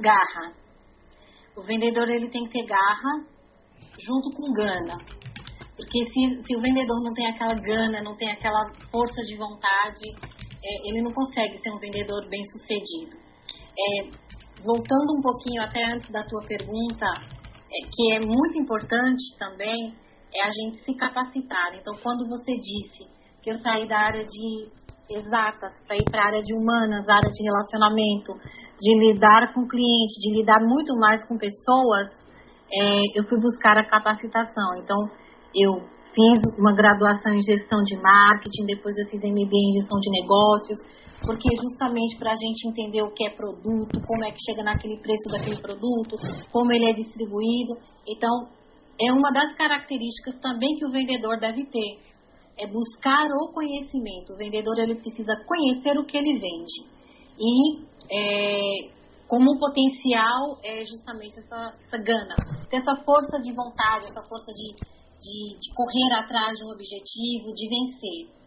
Garra. 0.00 0.54
O 1.56 1.62
vendedor 1.62 2.08
ele 2.08 2.28
tem 2.28 2.44
que 2.44 2.50
ter 2.50 2.66
garra 2.66 3.24
junto 3.98 4.30
com 4.36 4.52
gana. 4.52 4.96
Porque 5.76 6.02
se, 6.10 6.42
se 6.42 6.56
o 6.56 6.60
vendedor 6.60 7.00
não 7.04 7.14
tem 7.14 7.26
aquela 7.26 7.54
gana, 7.54 8.02
não 8.02 8.16
tem 8.16 8.30
aquela 8.30 8.72
força 8.90 9.22
de 9.22 9.36
vontade, 9.36 10.02
é, 10.64 10.88
ele 10.88 11.02
não 11.02 11.12
consegue 11.12 11.58
ser 11.58 11.70
um 11.70 11.78
vendedor 11.78 12.28
bem 12.28 12.42
sucedido. 12.44 13.16
É, 13.78 14.10
voltando 14.64 15.16
um 15.16 15.22
pouquinho 15.22 15.62
até 15.62 15.84
antes 15.84 16.10
da 16.10 16.24
tua 16.24 16.44
pergunta, 16.44 17.06
é, 17.70 17.86
que 17.92 18.14
é 18.14 18.18
muito 18.18 18.58
importante 18.58 19.36
também, 19.38 19.94
é 20.34 20.42
a 20.42 20.50
gente 20.50 20.84
se 20.84 20.94
capacitar. 20.96 21.74
Então, 21.74 21.94
quando 22.02 22.28
você 22.28 22.52
disse 22.56 23.17
que 23.42 23.50
eu 23.50 23.58
saí 23.58 23.86
da 23.86 23.98
área 23.98 24.24
de 24.24 24.68
exatas 25.10 25.72
para 25.86 25.96
ir 25.96 26.04
para 26.10 26.22
a 26.22 26.26
área 26.26 26.42
de 26.42 26.54
humanas, 26.54 27.08
área 27.08 27.30
de 27.30 27.42
relacionamento, 27.42 28.34
de 28.78 28.92
lidar 28.98 29.52
com 29.54 29.66
clientes, 29.66 30.16
de 30.20 30.36
lidar 30.36 30.60
muito 30.60 30.94
mais 30.96 31.26
com 31.26 31.38
pessoas, 31.38 32.08
é, 32.70 33.18
eu 33.18 33.24
fui 33.24 33.40
buscar 33.40 33.78
a 33.78 33.88
capacitação. 33.88 34.76
Então, 34.82 34.98
eu 35.54 35.80
fiz 36.12 36.40
uma 36.58 36.74
graduação 36.74 37.32
em 37.32 37.42
gestão 37.42 37.82
de 37.84 37.96
marketing, 37.96 38.66
depois 38.66 38.94
eu 38.98 39.06
fiz 39.06 39.20
MBA 39.22 39.56
em 39.56 39.80
gestão 39.80 39.98
de 39.98 40.10
negócios, 40.20 40.78
porque 41.24 41.48
justamente 41.56 42.18
para 42.18 42.32
a 42.32 42.36
gente 42.36 42.68
entender 42.68 43.02
o 43.02 43.12
que 43.12 43.26
é 43.26 43.30
produto, 43.30 44.00
como 44.06 44.24
é 44.24 44.30
que 44.30 44.38
chega 44.44 44.62
naquele 44.62 44.98
preço 44.98 45.28
daquele 45.32 45.60
produto, 45.60 46.16
como 46.52 46.72
ele 46.72 46.90
é 46.90 46.92
distribuído. 46.92 47.74
Então, 48.06 48.48
é 49.00 49.12
uma 49.12 49.30
das 49.32 49.54
características 49.54 50.38
também 50.40 50.76
que 50.76 50.86
o 50.86 50.90
vendedor 50.90 51.38
deve 51.40 51.64
ter 51.66 52.17
é 52.58 52.66
buscar 52.66 53.26
o 53.42 53.52
conhecimento. 53.52 54.32
O 54.32 54.36
vendedor 54.36 54.78
ele 54.78 54.96
precisa 54.96 55.36
conhecer 55.46 55.98
o 55.98 56.04
que 56.04 56.16
ele 56.16 56.34
vende. 56.34 56.98
E 57.38 57.78
é, 58.10 58.90
como 59.28 59.58
potencial 59.58 60.58
é 60.64 60.84
justamente 60.84 61.38
essa, 61.38 61.74
essa 61.84 61.98
gana, 61.98 62.34
ter 62.70 62.78
essa 62.78 62.96
força 63.04 63.38
de 63.40 63.52
vontade, 63.52 64.06
essa 64.06 64.22
força 64.26 64.52
de, 64.52 64.74
de, 65.20 65.58
de 65.60 65.74
correr 65.74 66.12
atrás 66.18 66.56
de 66.56 66.64
um 66.64 66.70
objetivo, 66.72 67.54
de 67.54 67.68
vencer. 67.68 68.38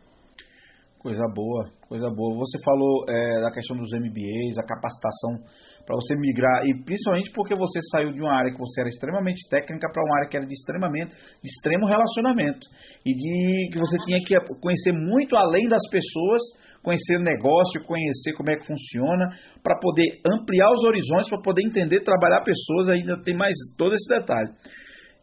Coisa 0.99 1.23
boa, 1.33 1.71
coisa 1.87 2.09
boa. 2.09 2.35
Você 2.37 2.57
falou 2.63 3.05
é, 3.09 3.41
da 3.41 3.51
questão 3.51 3.77
dos 3.77 3.89
MBAs, 3.93 4.57
a 4.57 4.67
capacitação 4.67 5.39
para 5.85 5.95
você 5.95 6.15
migrar, 6.15 6.65
e 6.65 6.83
principalmente 6.83 7.31
porque 7.33 7.55
você 7.55 7.79
saiu 7.91 8.11
de 8.13 8.21
uma 8.21 8.33
área 8.33 8.51
que 8.51 8.59
você 8.59 8.81
era 8.81 8.89
extremamente 8.89 9.47
técnica 9.49 9.89
para 9.91 10.03
uma 10.03 10.17
área 10.17 10.29
que 10.29 10.37
era 10.37 10.45
de 10.45 10.53
extremamente 10.53 11.11
de 11.11 11.49
extremo 11.49 11.85
relacionamento 11.85 12.67
e 13.05 13.13
de 13.13 13.69
que 13.71 13.79
você 13.79 13.97
tinha 14.05 14.19
que 14.23 14.35
conhecer 14.59 14.93
muito 14.93 15.35
além 15.35 15.67
das 15.67 15.81
pessoas, 15.89 16.41
conhecer 16.83 17.17
o 17.17 17.23
negócio, 17.23 17.83
conhecer 17.85 18.33
como 18.33 18.51
é 18.51 18.55
que 18.55 18.67
funciona, 18.67 19.29
para 19.63 19.77
poder 19.79 20.19
ampliar 20.25 20.71
os 20.71 20.83
horizontes, 20.83 21.29
para 21.29 21.41
poder 21.41 21.63
entender, 21.63 22.03
trabalhar 22.03 22.41
pessoas, 22.43 22.89
ainda 22.89 23.21
tem 23.23 23.35
mais 23.35 23.55
todo 23.77 23.93
esse 23.93 24.07
detalhe. 24.07 24.49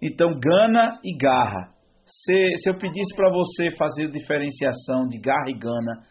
Então, 0.01 0.39
gana 0.39 0.99
e 1.05 1.17
garra. 1.17 1.73
Se, 2.07 2.57
se 2.57 2.71
eu 2.71 2.79
pedisse 2.79 3.15
para 3.17 3.31
você 3.31 3.77
fazer 3.77 4.11
diferenciação 4.11 5.07
de 5.09 5.19
garra 5.19 5.51
e 5.51 5.59
gana, 5.59 6.03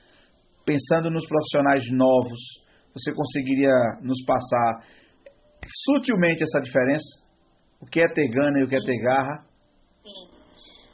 pensando 0.66 1.10
nos 1.10 1.25
profissionais 1.25 1.84
novos, 1.92 2.67
você 2.98 3.13
conseguiria 3.13 3.74
nos 4.01 4.24
passar 4.25 4.84
sutilmente 5.86 6.44
essa 6.44 6.60
diferença? 6.60 7.27
O 7.82 7.86
que 7.86 8.01
é 8.01 8.08
ter 8.08 8.27
gana 8.30 8.60
e 8.60 8.63
o 8.63 8.68
que 8.68 8.75
é 8.75 8.80
ter 8.80 8.98
garra? 8.98 9.46
Sim. 10.04 10.27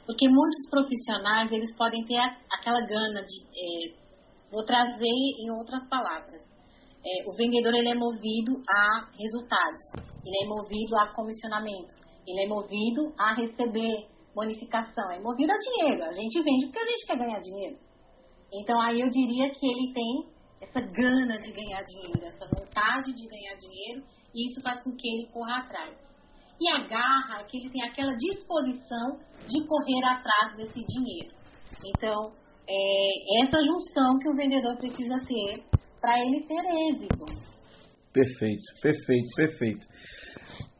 Porque 0.06 0.28
muitos 0.28 0.68
profissionais, 0.70 1.50
eles 1.50 1.74
podem 1.76 2.04
ter 2.04 2.18
aquela 2.52 2.80
gana 2.80 3.24
de... 3.24 3.40
É, 3.40 3.94
vou 4.52 4.64
trazer 4.64 5.04
em 5.04 5.50
outras 5.50 5.88
palavras. 5.88 6.42
É, 7.06 7.28
o 7.28 7.36
vendedor, 7.36 7.74
ele 7.74 7.88
é 7.88 7.94
movido 7.94 8.62
a 8.68 9.08
resultados. 9.16 9.80
Ele 10.24 10.44
é 10.44 10.46
movido 10.46 10.96
a 10.98 11.12
comissionamento. 11.14 11.94
Ele 12.26 12.44
é 12.44 12.48
movido 12.48 13.12
a 13.18 13.34
receber 13.34 14.08
bonificação. 14.34 15.10
É 15.10 15.20
movido 15.20 15.52
a 15.52 15.58
dinheiro. 15.58 16.04
A 16.04 16.12
gente 16.12 16.42
vende 16.42 16.66
porque 16.66 16.78
a 16.78 16.86
gente 16.86 17.06
quer 17.06 17.18
ganhar 17.18 17.40
dinheiro. 17.40 17.76
Então, 18.52 18.80
aí 18.80 19.00
eu 19.00 19.10
diria 19.10 19.50
que 19.50 19.66
ele 19.66 19.92
tem 19.92 20.33
essa 20.64 20.80
gana 20.80 21.38
de 21.38 21.52
ganhar 21.52 21.82
dinheiro, 21.82 22.24
essa 22.24 22.46
vontade 22.46 23.12
de 23.14 23.26
ganhar 23.28 23.54
dinheiro, 23.56 24.02
e 24.34 24.50
isso 24.50 24.62
faz 24.62 24.82
com 24.82 24.90
que 24.96 25.08
ele 25.08 25.28
corra 25.32 25.58
atrás. 25.58 25.94
E 26.60 26.70
a 26.70 26.86
garra 26.86 27.40
é 27.40 27.44
que 27.44 27.58
ele 27.58 27.70
tem 27.70 27.82
aquela 27.82 28.14
disposição 28.16 29.18
de 29.48 29.66
correr 29.66 30.04
atrás 30.04 30.56
desse 30.56 30.80
dinheiro. 30.86 31.34
Então, 31.84 32.32
é 32.68 33.44
essa 33.44 33.58
junção 33.62 34.18
que 34.18 34.28
o 34.28 34.36
vendedor 34.36 34.76
precisa 34.76 35.18
ter 35.26 35.64
para 36.00 36.20
ele 36.20 36.46
ter 36.46 36.64
êxito. 36.90 37.24
Perfeito, 38.12 38.62
perfeito, 38.80 39.28
perfeito. 39.36 39.86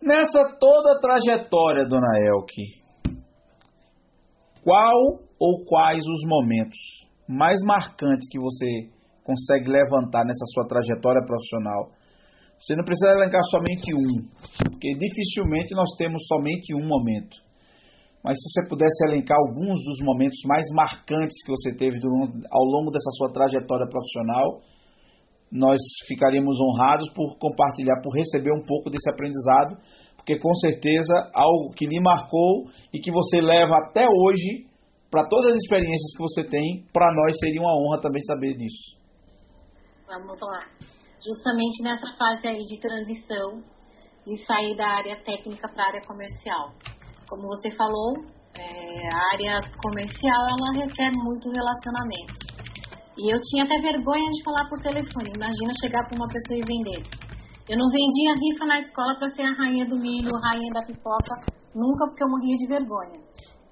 Nessa 0.01 0.57
toda 0.59 1.01
trajetória, 1.01 1.87
dona 1.87 2.21
Elke, 2.21 2.63
qual 4.63 5.19
ou 5.41 5.65
quais 5.65 6.05
os 6.07 6.29
momentos 6.29 6.79
mais 7.29 7.59
marcantes 7.65 8.29
que 8.31 8.39
você 8.39 8.89
consegue 9.25 9.71
levantar 9.71 10.25
nessa 10.25 10.45
sua 10.53 10.69
trajetória 10.69 11.25
profissional. 11.25 11.91
Você 12.61 12.77
não 12.77 12.85
precisa 12.85 13.13
elencar 13.13 13.43
somente 13.51 13.93
um, 13.93 14.23
porque 14.71 14.93
dificilmente 14.93 15.75
nós 15.75 15.91
temos 15.99 16.23
somente 16.29 16.75
um 16.75 16.87
momento. 16.87 17.43
Mas 18.23 18.39
se 18.39 18.49
você 18.49 18.69
pudesse 18.69 19.05
elencar 19.09 19.37
alguns 19.37 19.83
dos 19.85 19.99
momentos 20.01 20.39
mais 20.47 20.65
marcantes 20.73 21.37
que 21.45 21.51
você 21.51 21.77
teve 21.77 21.99
ao 22.51 22.65
longo 22.65 22.91
dessa 22.91 23.11
sua 23.19 23.33
trajetória 23.33 23.87
profissional, 23.89 24.61
nós 25.53 25.79
ficaríamos 26.09 26.57
honrados 26.59 27.13
por 27.13 27.37
compartilhar, 27.39 28.01
por 28.03 28.15
receber 28.15 28.53
um 28.53 28.65
pouco 28.65 28.89
desse 28.89 29.11
aprendizado, 29.11 29.77
porque 30.17 30.39
com 30.39 30.55
certeza 30.55 31.31
algo 31.35 31.71
que 31.75 31.87
lhe 31.87 32.01
marcou 32.01 32.65
e 32.93 32.99
que 32.99 33.11
você 33.11 33.43
leva 33.43 33.77
até 33.77 34.07
hoje 34.07 34.67
para 35.11 35.29
todas 35.29 35.53
as 35.53 35.59
experiências 35.59 36.17
que 36.17 36.23
você 36.23 36.45
tem, 36.45 36.85
para 36.93 37.15
nós 37.15 37.39
seria 37.39 37.61
uma 37.61 37.77
honra 37.77 38.01
também 38.01 38.23
saber 38.23 38.57
disso. 38.57 39.04
Vamos 40.07 40.39
lá. 40.41 40.61
Justamente 41.25 41.83
nessa 41.83 42.07
fase 42.17 42.47
aí 42.47 42.61
de 42.61 42.79
transição, 42.79 43.63
de 44.27 44.45
sair 44.45 44.77
da 44.77 44.87
área 44.87 45.17
técnica 45.25 45.69
para 45.69 45.85
a 45.85 45.87
área 45.89 46.07
comercial. 46.07 46.73
Como 47.29 47.43
você 47.49 47.71
falou, 47.71 48.13
é, 48.57 49.15
a 49.15 49.33
área 49.33 49.61
comercial 49.83 50.43
ela 50.49 50.85
requer 50.85 51.11
muito 51.13 51.51
relacionamento. 51.51 52.45
E 53.17 53.33
eu 53.33 53.41
tinha 53.41 53.65
até 53.65 53.79
vergonha 53.81 54.31
de 54.31 54.45
falar 54.45 54.69
por 54.69 54.81
telefone. 54.81 55.33
Imagina 55.35 55.73
chegar 55.81 56.05
para 56.05 56.17
uma 56.17 56.29
pessoa 56.29 56.59
e 56.59 56.67
vender. 56.67 57.03
Eu 57.69 57.79
não 57.79 57.89
vendia 57.89 58.35
rifa 58.35 58.67
na 58.67 58.81
escola 58.81 59.17
para 59.19 59.31
ser 59.31 59.43
a 59.43 59.55
rainha 59.55 59.87
do 59.87 59.97
milho, 59.97 60.31
rainha 60.43 60.71
da 60.75 60.83
pipoca, 60.83 61.35
nunca 61.75 62.07
porque 62.09 62.23
eu 62.23 62.29
morria 62.29 62.57
de 62.57 62.67
vergonha. 62.67 63.25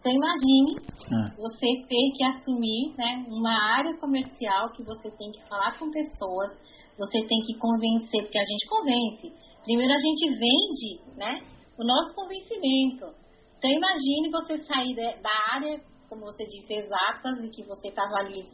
Então 0.03 0.11
imagine 0.11 0.83
ah. 1.15 1.31
você 1.39 1.67
ter 1.87 2.11
que 2.17 2.25
assumir 2.25 2.93
né, 2.99 3.25
uma 3.29 3.55
área 3.79 3.97
comercial 3.99 4.73
que 4.73 4.83
você 4.83 5.09
tem 5.13 5.31
que 5.31 5.41
falar 5.49 5.79
com 5.79 5.93
pessoas, 5.93 6.59
você 6.99 7.23
tem 7.23 7.39
que 7.47 7.55
convencer, 7.57 8.23
porque 8.23 8.39
a 8.39 8.45
gente 8.45 8.67
convence. 8.67 9.33
Primeiro 9.63 9.95
a 9.95 9.99
gente 9.99 10.29
vende 10.29 11.17
né, 11.17 11.47
o 11.79 11.87
nosso 11.87 12.17
convencimento. 12.17 13.15
Então 13.59 13.71
imagine 13.71 14.29
você 14.33 14.59
sair 14.65 14.97
da 14.97 15.55
área, 15.55 15.81
como 16.09 16.23
você 16.23 16.47
disse, 16.47 16.75
exatas, 16.75 17.39
e 17.45 17.49
que 17.51 17.63
você 17.63 17.87
estava 17.87 18.27
ali 18.27 18.45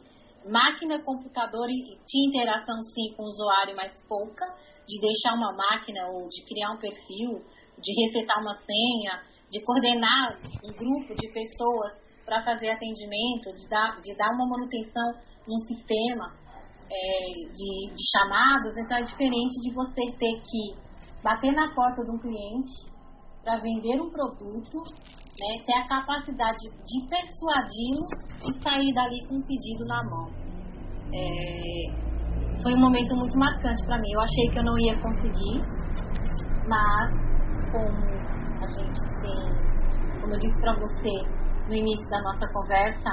máquina, 0.45 1.01
computador 1.01 1.67
e 1.67 1.97
tinha 2.05 2.29
interação 2.29 2.79
sim 2.93 3.11
com 3.17 3.23
o 3.23 3.25
usuário, 3.25 3.75
mas 3.75 3.91
pouca, 4.07 4.45
de 4.87 5.01
deixar 5.01 5.33
uma 5.35 5.51
máquina 5.51 6.07
ou 6.09 6.29
de 6.29 6.45
criar 6.45 6.73
um 6.73 6.77
perfil, 6.77 7.41
de 7.81 8.05
resetar 8.05 8.39
uma 8.39 8.55
senha, 8.55 9.19
de 9.49 9.63
coordenar 9.63 10.39
um 10.63 10.71
grupo 10.71 11.15
de 11.15 11.31
pessoas 11.31 11.93
para 12.25 12.43
fazer 12.43 12.69
atendimento, 12.69 13.55
de 13.57 13.67
dar, 13.67 13.99
de 14.01 14.15
dar 14.15 14.29
uma 14.33 14.47
manutenção 14.47 15.13
num 15.47 15.57
sistema 15.65 16.31
é, 16.91 17.51
de, 17.53 17.93
de 17.93 18.03
chamados, 18.13 18.77
então 18.77 18.97
é 18.97 19.03
diferente 19.03 19.59
de 19.61 19.73
você 19.73 20.01
ter 20.17 20.41
que 20.41 20.89
bater 21.23 21.51
na 21.51 21.73
porta 21.73 22.03
de 22.03 22.11
um 22.11 22.19
cliente 22.19 22.89
para 23.43 23.59
vender 23.59 23.99
um 23.99 24.09
produto, 24.11 24.77
né, 25.39 25.63
ter 25.65 25.73
a 25.73 25.87
capacidade 25.87 26.59
de 26.59 27.07
persuadi-lo 27.07 28.07
e 28.47 28.61
sair 28.61 28.93
dali 28.93 29.25
com 29.27 29.35
um 29.35 29.41
pedido 29.41 29.85
na 29.85 30.03
mão. 30.03 30.29
É, 31.13 32.61
foi 32.61 32.73
um 32.73 32.79
momento 32.79 33.15
muito 33.15 33.37
marcante 33.37 33.83
para 33.85 33.97
mim. 33.97 34.11
Eu 34.11 34.19
achei 34.19 34.49
que 34.51 34.59
eu 34.59 34.63
não 34.63 34.77
ia 34.77 34.95
conseguir, 35.01 35.63
mas 36.67 37.29
como 37.71 38.08
a 38.59 38.67
gente 38.67 38.99
tem, 39.21 40.19
como 40.19 40.33
eu 40.33 40.39
disse 40.39 40.59
para 40.59 40.75
você 40.75 41.15
no 41.67 41.73
início 41.73 42.09
da 42.09 42.21
nossa 42.21 42.45
conversa, 42.51 43.09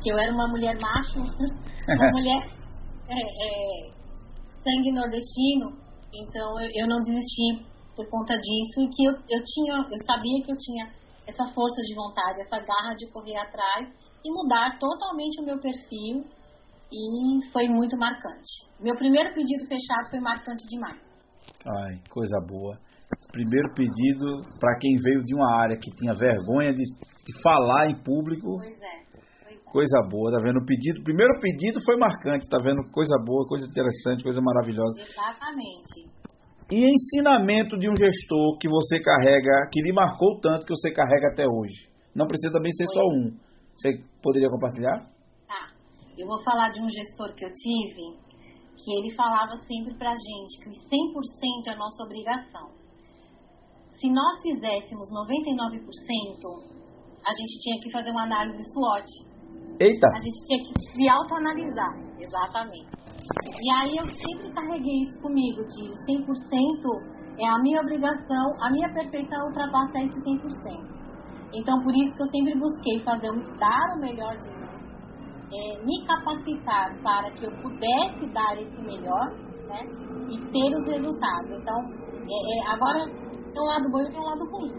que 0.00 0.10
eu 0.10 0.18
era 0.18 0.32
uma 0.32 0.48
mulher 0.48 0.76
macho, 0.80 1.18
uma 1.90 2.10
mulher 2.12 2.46
é, 3.08 3.18
é, 3.18 3.90
sangue 4.62 4.92
nordestino, 4.92 5.72
então 6.14 6.60
eu, 6.60 6.70
eu, 6.74 6.86
não 6.86 7.00
desisti 7.00 7.66
por 7.96 8.08
conta 8.08 8.34
disso 8.38 8.88
que 8.94 9.04
eu, 9.04 9.12
eu 9.28 9.42
tinha, 9.44 9.74
eu 9.74 9.98
sabia 10.06 10.44
que 10.44 10.52
eu 10.52 10.56
tinha 10.58 10.86
essa 11.26 11.44
força 11.52 11.82
de 11.82 11.94
vontade, 11.94 12.40
essa 12.40 12.58
garra 12.58 12.94
de 12.94 13.10
correr 13.10 13.36
atrás 13.36 13.88
e 14.24 14.30
mudar 14.30 14.78
totalmente 14.78 15.40
o 15.40 15.44
meu 15.44 15.58
perfil 15.58 16.24
e 16.92 17.52
foi 17.52 17.68
muito 17.68 17.96
marcante. 17.96 18.66
Meu 18.78 18.94
primeiro 18.94 19.34
pedido 19.34 19.66
fechado 19.66 20.10
foi 20.10 20.20
marcante 20.20 20.66
demais. 20.68 21.00
Ai, 21.66 22.00
coisa 22.10 22.38
boa. 22.46 22.78
Primeiro 23.30 23.68
pedido 23.74 24.40
para 24.58 24.76
quem 24.80 24.96
veio 25.02 25.20
de 25.20 25.34
uma 25.34 25.60
área 25.60 25.76
que 25.76 25.90
tinha 25.94 26.12
vergonha 26.12 26.72
de, 26.72 26.82
de 26.82 27.42
falar 27.42 27.90
em 27.90 28.02
público. 28.02 28.56
Pois 28.56 28.72
é, 28.72 29.04
pois 29.42 29.56
é. 29.56 29.70
Coisa 29.70 30.00
boa, 30.08 30.32
tá 30.32 30.38
vendo? 30.42 30.58
O 30.58 30.64
pedido, 30.64 31.02
primeiro 31.04 31.38
pedido 31.40 31.78
foi 31.84 31.96
marcante, 31.96 32.48
tá 32.48 32.58
vendo? 32.58 32.82
Coisa 32.90 33.16
boa, 33.24 33.46
coisa 33.46 33.66
interessante, 33.68 34.24
coisa 34.24 34.40
maravilhosa. 34.40 34.98
Exatamente. 34.98 36.08
E 36.70 36.90
ensinamento 36.90 37.78
de 37.78 37.88
um 37.88 37.94
gestor 37.94 38.58
que 38.58 38.68
você 38.68 38.98
carrega, 39.00 39.68
que 39.70 39.80
lhe 39.82 39.92
marcou 39.92 40.40
tanto 40.40 40.66
que 40.66 40.74
você 40.74 40.90
carrega 40.90 41.28
até 41.28 41.46
hoje. 41.46 41.88
Não 42.14 42.26
precisa 42.26 42.52
também 42.52 42.72
ser 42.72 42.86
só 42.86 43.02
um. 43.02 43.36
Você 43.76 44.02
poderia 44.22 44.48
compartilhar? 44.48 44.98
Tá. 45.46 45.70
Eu 46.16 46.26
vou 46.26 46.42
falar 46.42 46.70
de 46.70 46.80
um 46.80 46.88
gestor 46.88 47.34
que 47.36 47.44
eu 47.44 47.52
tive, 47.52 48.16
que 48.82 48.90
ele 48.98 49.14
falava 49.14 49.54
sempre 49.68 49.94
pra 49.98 50.10
gente 50.10 50.58
que 50.58 50.70
100% 50.70 51.74
é 51.74 51.76
nossa 51.76 52.02
obrigação. 52.02 52.85
Se 54.00 54.10
nós 54.12 54.42
fizéssemos 54.42 55.08
99%, 55.08 55.80
a 57.24 57.32
gente 57.32 57.54
tinha 57.60 57.80
que 57.80 57.90
fazer 57.90 58.10
uma 58.10 58.24
análise 58.24 58.62
SWOT. 58.72 59.08
Eita! 59.80 60.08
A 60.14 60.20
gente 60.20 60.38
tinha 60.46 60.60
que 60.60 60.72
se 60.92 61.08
autoanalisar, 61.08 61.96
exatamente. 62.20 62.92
E 63.56 63.70
aí 63.72 63.96
eu 63.96 64.04
sempre 64.04 64.52
carreguei 64.52 65.00
isso 65.00 65.18
comigo, 65.20 65.64
de 65.64 65.88
100% 66.12 67.16
é 67.38 67.48
a 67.48 67.58
minha 67.62 67.80
obrigação, 67.80 68.54
a 68.60 68.70
minha 68.70 68.92
perfeição 68.92 69.46
ultrapassar 69.48 70.00
esse 70.04 70.20
100%. 70.20 70.96
Então, 71.54 71.82
por 71.82 71.94
isso 71.94 72.14
que 72.16 72.22
eu 72.22 72.28
sempre 72.28 72.54
busquei 72.58 72.98
fazer, 73.00 73.30
dar 73.58 73.96
o 73.96 74.00
melhor 74.00 74.36
de 74.36 74.48
mim, 74.50 74.66
é, 75.52 75.84
me 75.84 76.04
capacitar 76.06 77.00
para 77.02 77.30
que 77.30 77.44
eu 77.44 77.50
pudesse 77.62 78.26
dar 78.32 78.60
esse 78.60 78.82
melhor, 78.82 79.32
né, 79.68 79.80
e 80.28 80.36
ter 80.52 80.68
os 80.76 80.86
resultados. 80.86 81.50
Então, 81.50 81.80
é, 82.28 82.38
é, 82.58 82.74
agora 82.74 83.26
tem 83.56 83.62
um 83.62 83.66
lado 83.66 83.88
bom 83.90 84.00
e 84.00 84.10
tem 84.10 84.20
um 84.20 84.28
lado 84.28 84.44
ruim. 84.50 84.72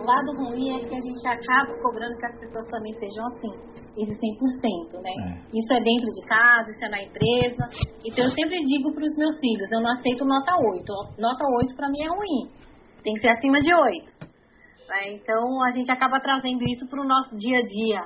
O 0.00 0.04
lado 0.04 0.32
ruim 0.36 0.74
é 0.74 0.88
que 0.88 0.94
a 0.94 1.00
gente 1.00 1.26
acaba 1.28 1.78
cobrando 1.80 2.16
que 2.18 2.26
as 2.26 2.38
pessoas 2.40 2.66
também 2.68 2.92
sejam 2.94 3.26
assim, 3.28 3.52
esse 3.96 4.12
100%, 4.12 5.00
né? 5.00 5.10
É. 5.10 5.56
Isso 5.56 5.72
é 5.72 5.80
dentro 5.80 6.06
de 6.10 6.26
casa, 6.26 6.70
isso 6.70 6.84
é 6.84 6.88
na 6.88 7.02
empresa. 7.02 7.68
Então 8.04 8.24
eu 8.24 8.30
sempre 8.30 8.58
digo 8.64 8.92
para 8.92 9.04
os 9.04 9.16
meus 9.16 9.38
filhos, 9.38 9.70
eu 9.70 9.80
não 9.80 9.92
aceito 9.92 10.24
nota 10.24 10.56
8. 10.56 10.92
Nota 11.18 11.44
8 11.62 11.76
para 11.76 11.88
mim 11.88 12.02
é 12.02 12.08
ruim. 12.08 12.50
Tem 13.04 13.14
que 13.14 13.20
ser 13.20 13.28
acima 13.28 13.60
de 13.60 13.72
8. 13.72 14.06
Né? 14.88 15.12
Então 15.14 15.62
a 15.62 15.70
gente 15.70 15.92
acaba 15.92 16.18
trazendo 16.18 16.64
isso 16.64 16.88
para 16.88 17.00
o 17.00 17.06
nosso 17.06 17.36
dia 17.36 17.58
a 17.58 17.62
dia. 17.62 18.04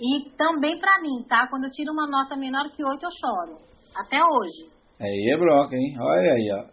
E 0.00 0.30
também 0.36 0.78
para 0.80 1.00
mim, 1.02 1.22
tá? 1.28 1.46
Quando 1.48 1.64
eu 1.64 1.70
tiro 1.70 1.92
uma 1.92 2.08
nota 2.08 2.36
menor 2.36 2.70
que 2.70 2.84
8, 2.84 3.02
eu 3.04 3.10
choro. 3.10 3.58
Até 3.94 4.18
hoje. 4.18 4.73
Aí 5.00 5.32
é 5.32 5.36
bronca, 5.36 5.74
hein? 5.74 5.94
Olha 5.98 6.32
aí, 6.32 6.48
ó. 6.52 6.64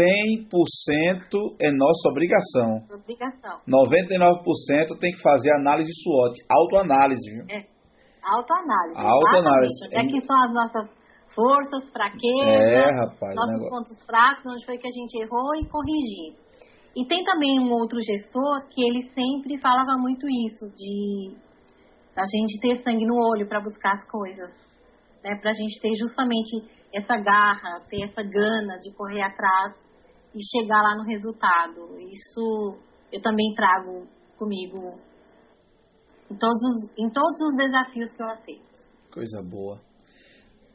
100% 0.00 1.56
é 1.60 1.70
nossa 1.70 2.08
obrigação. 2.08 2.80
Obrigação. 2.90 3.60
99% 3.68 4.98
tem 4.98 5.12
que 5.12 5.22
fazer 5.22 5.52
análise 5.52 5.90
SWOT, 6.02 6.38
autoanálise, 6.48 7.30
viu? 7.30 7.44
É. 7.50 7.64
Autoanálise. 8.24 8.96
Autoanálise. 8.96 9.88
É 9.92 10.02
que 10.02 10.26
são 10.26 10.36
as 10.42 10.52
nossas 10.54 10.90
forças, 11.34 11.90
fraquezas, 11.92 12.48
é, 12.48 12.90
rapaz, 12.96 13.36
nossos 13.36 13.60
negócio. 13.60 13.70
pontos 13.70 14.06
fracos, 14.06 14.46
onde 14.46 14.64
foi 14.64 14.78
que 14.78 14.88
a 14.88 14.90
gente 14.90 15.14
errou 15.20 15.54
e 15.54 15.68
corrigir. 15.68 16.34
E 16.96 17.04
tem 17.06 17.22
também 17.24 17.60
um 17.60 17.70
outro 17.72 18.00
gestor 18.00 18.66
que 18.70 18.82
ele 18.82 19.02
sempre 19.12 19.60
falava 19.60 20.00
muito 20.00 20.26
isso, 20.48 20.64
de 20.74 21.36
a 22.16 22.24
gente 22.24 22.58
ter 22.58 22.82
sangue 22.82 23.04
no 23.04 23.14
olho 23.14 23.46
para 23.46 23.60
buscar 23.60 23.96
as 23.96 24.10
coisas. 24.10 24.50
Né? 25.22 25.36
Para 25.36 25.50
a 25.50 25.54
gente 25.54 25.78
ter 25.80 25.94
justamente 25.94 26.64
essa 26.96 27.16
garra, 27.18 27.80
ter 27.90 28.02
essa 28.04 28.22
gana 28.22 28.78
de 28.78 28.94
correr 28.94 29.20
atrás 29.20 29.74
e 30.34 30.40
chegar 30.42 30.82
lá 30.82 30.96
no 30.96 31.04
resultado. 31.04 31.98
Isso 32.00 32.78
eu 33.12 33.20
também 33.20 33.54
trago 33.54 34.06
comigo 34.38 34.98
em 36.30 36.36
todos 36.36 36.62
os, 36.62 36.98
em 36.98 37.10
todos 37.10 37.40
os 37.40 37.56
desafios 37.56 38.12
que 38.12 38.22
eu 38.22 38.28
aceito. 38.28 38.66
Coisa 39.12 39.42
boa. 39.42 39.80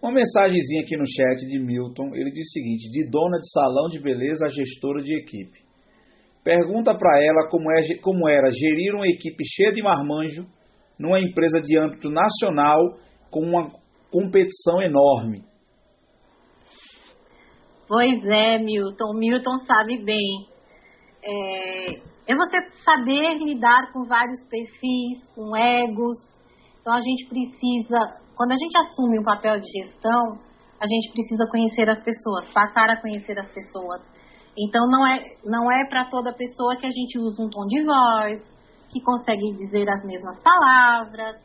Uma 0.01 0.13
mensagenzinha 0.13 0.81
aqui 0.81 0.97
no 0.97 1.05
chat 1.05 1.45
de 1.47 1.59
Milton, 1.59 2.15
ele 2.15 2.31
diz 2.31 2.47
o 2.47 2.51
seguinte: 2.51 2.91
de 2.91 3.09
dona 3.09 3.39
de 3.39 3.51
salão 3.51 3.87
de 3.87 3.99
beleza 3.99 4.45
a 4.45 4.49
gestora 4.49 5.01
de 5.03 5.15
equipe. 5.15 5.59
Pergunta 6.43 6.95
para 6.97 7.21
ela 7.23 7.47
como, 7.49 7.71
é, 7.71 7.81
como 8.01 8.27
era 8.27 8.49
gerir 8.49 8.95
uma 8.95 9.07
equipe 9.07 9.43
cheia 9.45 9.71
de 9.71 9.83
marmanjo 9.83 10.47
numa 10.99 11.19
empresa 11.19 11.59
de 11.59 11.77
âmbito 11.77 12.09
nacional 12.09 12.97
com 13.29 13.41
uma 13.41 13.71
competição 14.09 14.81
enorme. 14.81 15.50
Pois 17.91 18.23
é, 18.23 18.57
Milton. 18.57 19.13
Milton 19.15 19.59
sabe 19.67 20.01
bem. 20.01 20.47
É, 21.21 21.95
é 22.25 22.33
você 22.33 22.71
saber 22.85 23.37
lidar 23.37 23.91
com 23.91 24.05
vários 24.05 24.39
perfis, 24.47 25.19
com 25.35 25.53
egos. 25.57 26.17
Então 26.79 26.93
a 26.93 27.01
gente 27.01 27.27
precisa, 27.27 27.99
quando 28.33 28.53
a 28.53 28.57
gente 28.57 28.77
assume 28.77 29.19
um 29.19 29.23
papel 29.23 29.59
de 29.59 29.67
gestão, 29.67 30.39
a 30.79 30.87
gente 30.87 31.11
precisa 31.11 31.45
conhecer 31.51 31.89
as 31.89 32.01
pessoas, 32.01 32.49
passar 32.53 32.89
a 32.91 33.01
conhecer 33.01 33.37
as 33.37 33.51
pessoas. 33.51 34.01
Então 34.57 34.87
não 34.87 35.05
é 35.05 35.19
não 35.43 35.69
é 35.69 35.85
para 35.89 36.05
toda 36.05 36.31
pessoa 36.31 36.77
que 36.77 36.85
a 36.85 36.91
gente 36.91 37.19
usa 37.19 37.43
um 37.43 37.49
tom 37.49 37.67
de 37.67 37.83
voz, 37.83 38.41
que 38.89 39.01
consegue 39.01 39.51
dizer 39.57 39.89
as 39.89 40.05
mesmas 40.05 40.41
palavras, 40.41 41.35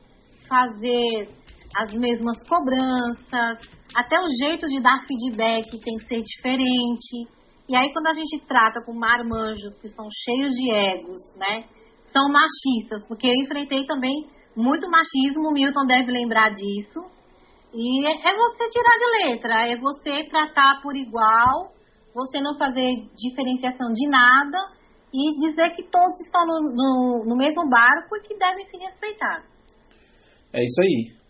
fazer 0.49 1.29
as 1.77 1.93
mesmas 1.93 2.37
cobranças, 2.49 3.59
até 3.95 4.19
o 4.19 4.29
jeito 4.43 4.67
de 4.67 4.81
dar 4.81 5.05
feedback 5.07 5.69
tem 5.71 5.99
que 5.99 6.07
ser 6.07 6.23
diferente. 6.23 7.29
E 7.69 7.77
aí, 7.77 7.93
quando 7.93 8.07
a 8.07 8.15
gente 8.15 8.39
trata 8.47 8.81
com 8.85 8.95
marmanjos 8.95 9.75
que 9.81 9.89
são 9.91 10.09
cheios 10.25 10.53
de 10.55 10.71
egos, 10.71 11.21
né? 11.37 11.65
São 12.13 12.33
machistas, 12.33 13.07
porque 13.07 13.27
eu 13.27 13.35
enfrentei 13.45 13.85
também 13.85 14.27
muito 14.57 14.89
machismo, 14.89 15.51
o 15.51 15.53
Milton 15.53 15.85
deve 15.87 16.11
lembrar 16.11 16.49
disso. 16.51 17.05
E 17.75 18.07
é, 18.07 18.11
é 18.11 18.37
você 18.37 18.71
tirar 18.71 18.97
de 18.97 19.29
letra, 19.29 19.67
é 19.71 19.77
você 19.77 20.25
tratar 20.31 20.81
por 20.83 20.97
igual, 20.97 21.73
você 22.15 22.41
não 22.41 22.57
fazer 22.57 23.05
diferenciação 23.15 23.93
de 23.93 24.09
nada 24.09 24.59
e 25.13 25.49
dizer 25.49 25.71
que 25.77 25.83
todos 25.83 26.19
estão 26.25 26.47
no, 26.47 26.73
no, 26.73 27.25
no 27.27 27.37
mesmo 27.37 27.69
barco 27.69 28.17
e 28.17 28.23
que 28.23 28.39
devem 28.39 28.65
se 28.65 28.79
respeitar. 28.79 29.45
É 30.55 30.65
isso 30.65 30.83
aí. 30.83 31.26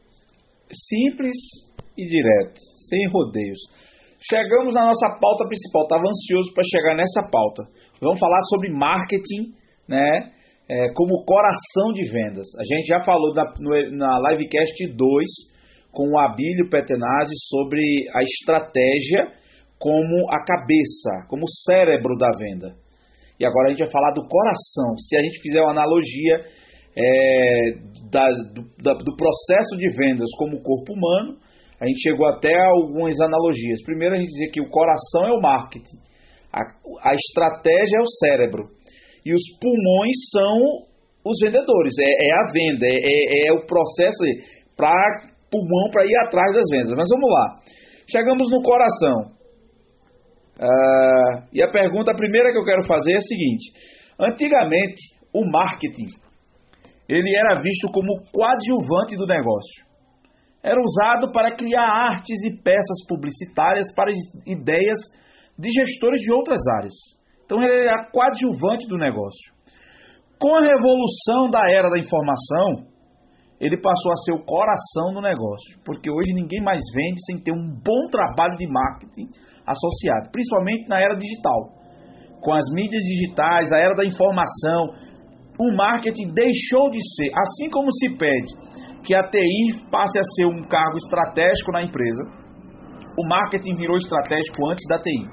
Simples 0.70 1.34
e 1.96 2.06
direto, 2.06 2.58
sem 2.88 3.08
rodeios. 3.10 3.58
Chegamos 4.28 4.74
na 4.74 4.86
nossa 4.86 5.18
pauta 5.20 5.46
principal. 5.46 5.82
Estava 5.82 6.02
ansioso 6.08 6.52
para 6.52 6.64
chegar 6.64 6.96
nessa 6.96 7.28
pauta. 7.30 7.62
Vamos 8.00 8.18
falar 8.18 8.42
sobre 8.42 8.70
marketing, 8.70 9.52
né? 9.88 10.32
É, 10.68 10.92
como 10.94 11.24
coração 11.24 11.92
de 11.94 12.02
vendas. 12.10 12.46
A 12.58 12.64
gente 12.64 12.88
já 12.88 13.00
falou 13.04 13.32
na, 13.32 13.44
no, 13.60 13.96
na 13.96 14.30
livecast 14.30 14.74
2 14.96 15.24
com 15.92 16.10
o 16.10 16.18
Abílio 16.18 16.68
Petenazzi 16.68 17.34
sobre 17.48 17.80
a 18.12 18.22
estratégia 18.22 19.32
como 19.78 20.26
a 20.30 20.44
cabeça, 20.44 21.28
como 21.28 21.44
o 21.44 21.52
cérebro 21.64 22.16
da 22.18 22.30
venda. 22.36 22.74
E 23.38 23.46
agora 23.46 23.66
a 23.66 23.70
gente 23.70 23.84
vai 23.84 23.92
falar 23.92 24.10
do 24.12 24.26
coração. 24.26 24.96
Se 24.98 25.16
a 25.16 25.22
gente 25.22 25.40
fizer 25.40 25.60
uma 25.60 25.70
analogia 25.70 26.46
é, 26.96 27.72
da, 28.10 28.26
do, 28.54 28.62
da, 28.82 28.94
do 28.94 29.16
processo 29.16 29.76
de 29.76 29.88
vendas 29.96 30.28
como 30.38 30.62
corpo 30.62 30.92
humano, 30.92 31.36
a 31.80 31.86
gente 31.86 32.00
chegou 32.00 32.26
até 32.26 32.54
a 32.54 32.68
algumas 32.68 33.20
analogias. 33.20 33.82
Primeiro, 33.84 34.14
a 34.14 34.18
gente 34.18 34.28
dizia 34.28 34.50
que 34.50 34.60
o 34.60 34.70
coração 34.70 35.26
é 35.26 35.32
o 35.32 35.40
marketing, 35.40 35.98
a, 36.52 36.62
a 37.10 37.14
estratégia 37.14 37.98
é 37.98 38.00
o 38.00 38.08
cérebro, 38.24 38.64
e 39.24 39.34
os 39.34 39.42
pulmões 39.60 40.16
são 40.32 40.86
os 41.24 41.36
vendedores, 41.42 41.92
é, 41.98 42.26
é 42.26 42.32
a 42.32 42.52
venda, 42.52 42.86
é, 42.86 42.96
é, 42.96 43.48
é 43.48 43.52
o 43.52 43.66
processo 43.66 44.22
para 44.76 45.36
pulmão 45.50 45.90
para 45.90 46.06
ir 46.06 46.16
atrás 46.26 46.54
das 46.54 46.64
vendas. 46.70 46.94
Mas 46.96 47.08
vamos 47.10 47.30
lá. 47.30 47.56
Chegamos 48.10 48.50
no 48.50 48.62
coração. 48.62 49.36
Uh, 50.58 51.44
e 51.52 51.62
a 51.62 51.70
pergunta, 51.70 52.14
primeira 52.14 52.50
que 52.50 52.58
eu 52.58 52.64
quero 52.64 52.82
fazer 52.86 53.12
é 53.12 53.16
a 53.16 53.20
seguinte: 53.20 53.72
antigamente 54.18 55.02
o 55.34 55.44
marketing 55.50 56.06
ele 57.08 57.36
era 57.36 57.60
visto 57.60 57.88
como 57.92 58.22
coadjuvante 58.32 59.16
do 59.16 59.26
negócio. 59.26 59.86
Era 60.62 60.80
usado 60.80 61.30
para 61.30 61.54
criar 61.54 61.86
artes 61.86 62.44
e 62.44 62.60
peças 62.62 63.06
publicitárias 63.08 63.86
para 63.94 64.10
ideias 64.44 64.98
de 65.58 65.70
gestores 65.70 66.20
de 66.20 66.32
outras 66.32 66.60
áreas. 66.78 66.94
Então 67.44 67.62
ele 67.62 67.86
era 67.88 68.10
coadjuvante 68.10 68.88
do 68.88 68.98
negócio. 68.98 69.54
Com 70.38 70.54
a 70.56 70.60
revolução 70.60 71.48
da 71.48 71.70
era 71.70 71.88
da 71.88 71.98
informação, 71.98 72.90
ele 73.58 73.80
passou 73.80 74.12
a 74.12 74.16
ser 74.16 74.32
o 74.34 74.44
coração 74.44 75.14
do 75.14 75.20
negócio, 75.22 75.80
porque 75.84 76.10
hoje 76.10 76.34
ninguém 76.34 76.60
mais 76.60 76.82
vende 76.94 77.24
sem 77.24 77.38
ter 77.38 77.52
um 77.52 77.72
bom 77.72 78.08
trabalho 78.10 78.56
de 78.56 78.66
marketing 78.66 79.30
associado, 79.66 80.30
principalmente 80.30 80.88
na 80.88 81.00
era 81.00 81.14
digital. 81.16 81.72
Com 82.42 82.52
as 82.52 82.68
mídias 82.72 83.02
digitais, 83.02 83.72
a 83.72 83.78
era 83.78 83.94
da 83.94 84.04
informação, 84.04 84.92
o 85.58 85.76
marketing 85.76 86.32
deixou 86.32 86.90
de 86.90 86.98
ser, 87.14 87.30
assim 87.34 87.70
como 87.70 87.90
se 87.92 88.16
pede 88.16 88.52
que 89.04 89.14
a 89.14 89.22
TI 89.22 89.88
passe 89.90 90.18
a 90.18 90.22
ser 90.22 90.46
um 90.46 90.60
cargo 90.62 90.96
estratégico 90.96 91.72
na 91.72 91.82
empresa, 91.82 92.24
o 93.18 93.26
marketing 93.26 93.74
virou 93.76 93.96
estratégico 93.96 94.68
antes 94.68 94.86
da 94.88 94.98
TI, 94.98 95.26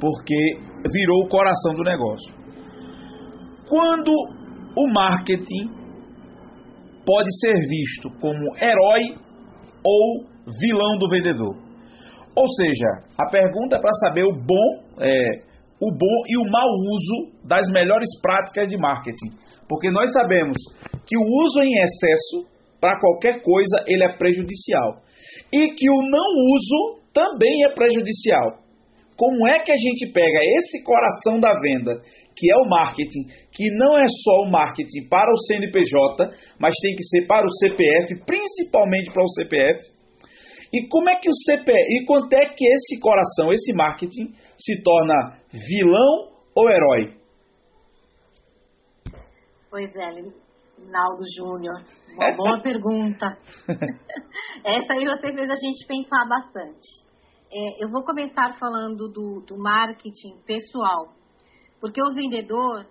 porque 0.00 0.36
virou 0.92 1.24
o 1.24 1.28
coração 1.28 1.74
do 1.74 1.84
negócio. 1.84 2.34
Quando 3.68 4.10
o 4.76 4.92
marketing 4.92 5.80
pode 7.06 7.28
ser 7.40 7.54
visto 7.68 8.10
como 8.20 8.56
herói 8.56 9.18
ou 9.84 10.24
vilão 10.60 10.98
do 10.98 11.08
vendedor. 11.08 11.56
Ou 12.36 12.46
seja, 12.48 12.86
a 13.18 13.30
pergunta 13.30 13.76
é 13.76 13.80
para 13.80 13.92
saber 14.06 14.24
o 14.24 14.32
bom, 14.32 15.00
é, 15.00 15.49
o 15.80 15.90
bom 15.90 16.16
e 16.28 16.36
o 16.36 16.50
mau 16.50 16.68
uso 16.68 17.32
das 17.46 17.66
melhores 17.72 18.08
práticas 18.20 18.68
de 18.68 18.76
marketing, 18.76 19.32
porque 19.68 19.90
nós 19.90 20.12
sabemos 20.12 20.56
que 21.06 21.16
o 21.16 21.22
uso 21.22 21.62
em 21.62 21.78
excesso 21.78 22.50
para 22.80 22.98
qualquer 23.00 23.42
coisa 23.42 23.84
ele 23.86 24.04
é 24.04 24.16
prejudicial 24.16 25.00
e 25.52 25.68
que 25.68 25.90
o 25.90 26.02
não 26.02 26.28
uso 26.54 27.00
também 27.12 27.64
é 27.64 27.74
prejudicial. 27.74 28.60
Como 29.16 29.46
é 29.46 29.60
que 29.60 29.70
a 29.70 29.76
gente 29.76 30.12
pega 30.14 30.40
esse 30.56 30.82
coração 30.82 31.38
da 31.38 31.52
venda, 31.60 32.00
que 32.34 32.50
é 32.50 32.56
o 32.56 32.68
marketing, 32.68 33.28
que 33.52 33.68
não 33.76 33.98
é 33.98 34.06
só 34.08 34.46
o 34.46 34.50
marketing 34.50 35.08
para 35.10 35.30
o 35.30 35.36
CNPJ, 35.36 36.30
mas 36.58 36.74
tem 36.80 36.94
que 36.94 37.02
ser 37.04 37.26
para 37.26 37.46
o 37.46 37.50
CPF, 37.50 38.24
principalmente 38.24 39.12
para 39.12 39.22
o 39.22 39.28
CPF? 39.28 39.99
E 40.72 40.86
como 40.88 41.10
é 41.10 41.16
que 41.16 41.28
o 41.28 41.34
CPF, 41.34 41.86
e 41.88 42.04
quanto 42.06 42.32
é 42.32 42.54
que 42.54 42.64
esse 42.64 43.00
coração, 43.00 43.52
esse 43.52 43.72
marketing 43.74 44.32
se 44.56 44.82
torna 44.82 45.36
vilão 45.68 46.30
ou 46.54 46.70
herói? 46.70 47.16
Pois 49.68 49.94
é, 49.96 50.10
Naldo 50.78 51.24
Júnior, 51.36 51.84
uma 52.14 52.36
boa 52.36 52.60
pergunta. 52.62 53.36
Essa 54.64 54.92
aí 54.94 55.04
você 55.04 55.32
fez 55.32 55.50
a 55.50 55.54
gente 55.54 55.86
pensar 55.86 56.26
bastante. 56.28 56.88
É, 57.52 57.84
eu 57.84 57.90
vou 57.90 58.04
começar 58.04 58.52
falando 58.58 59.08
do, 59.08 59.44
do 59.46 59.58
marketing 59.58 60.40
pessoal, 60.46 61.12
porque 61.80 62.00
o 62.00 62.14
vendedor, 62.14 62.86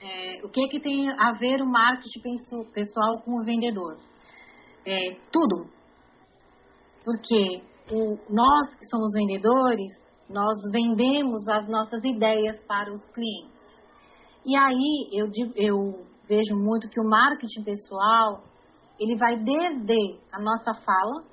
é, 0.00 0.44
o 0.44 0.48
que 0.50 0.64
é 0.64 0.68
que 0.68 0.80
tem 0.80 1.10
a 1.10 1.32
ver 1.38 1.62
o 1.62 1.66
marketing 1.66 2.20
pessoal 2.72 3.20
com 3.24 3.40
o 3.40 3.44
vendedor? 3.44 3.98
É, 4.86 5.16
tudo. 5.32 5.77
Porque 7.08 7.62
o, 7.90 8.18
nós 8.28 8.74
que 8.78 8.86
somos 8.90 9.10
vendedores, 9.14 9.90
nós 10.28 10.54
vendemos 10.70 11.48
as 11.48 11.66
nossas 11.66 12.04
ideias 12.04 12.62
para 12.66 12.92
os 12.92 13.02
clientes. 13.14 13.56
E 14.44 14.54
aí 14.54 15.08
eu, 15.12 15.30
eu 15.56 16.04
vejo 16.28 16.54
muito 16.54 16.86
que 16.90 17.00
o 17.00 17.08
marketing 17.08 17.64
pessoal, 17.64 18.42
ele 19.00 19.16
vai 19.16 19.38
desde 19.38 20.18
a 20.34 20.38
nossa 20.38 20.74
fala, 20.84 21.24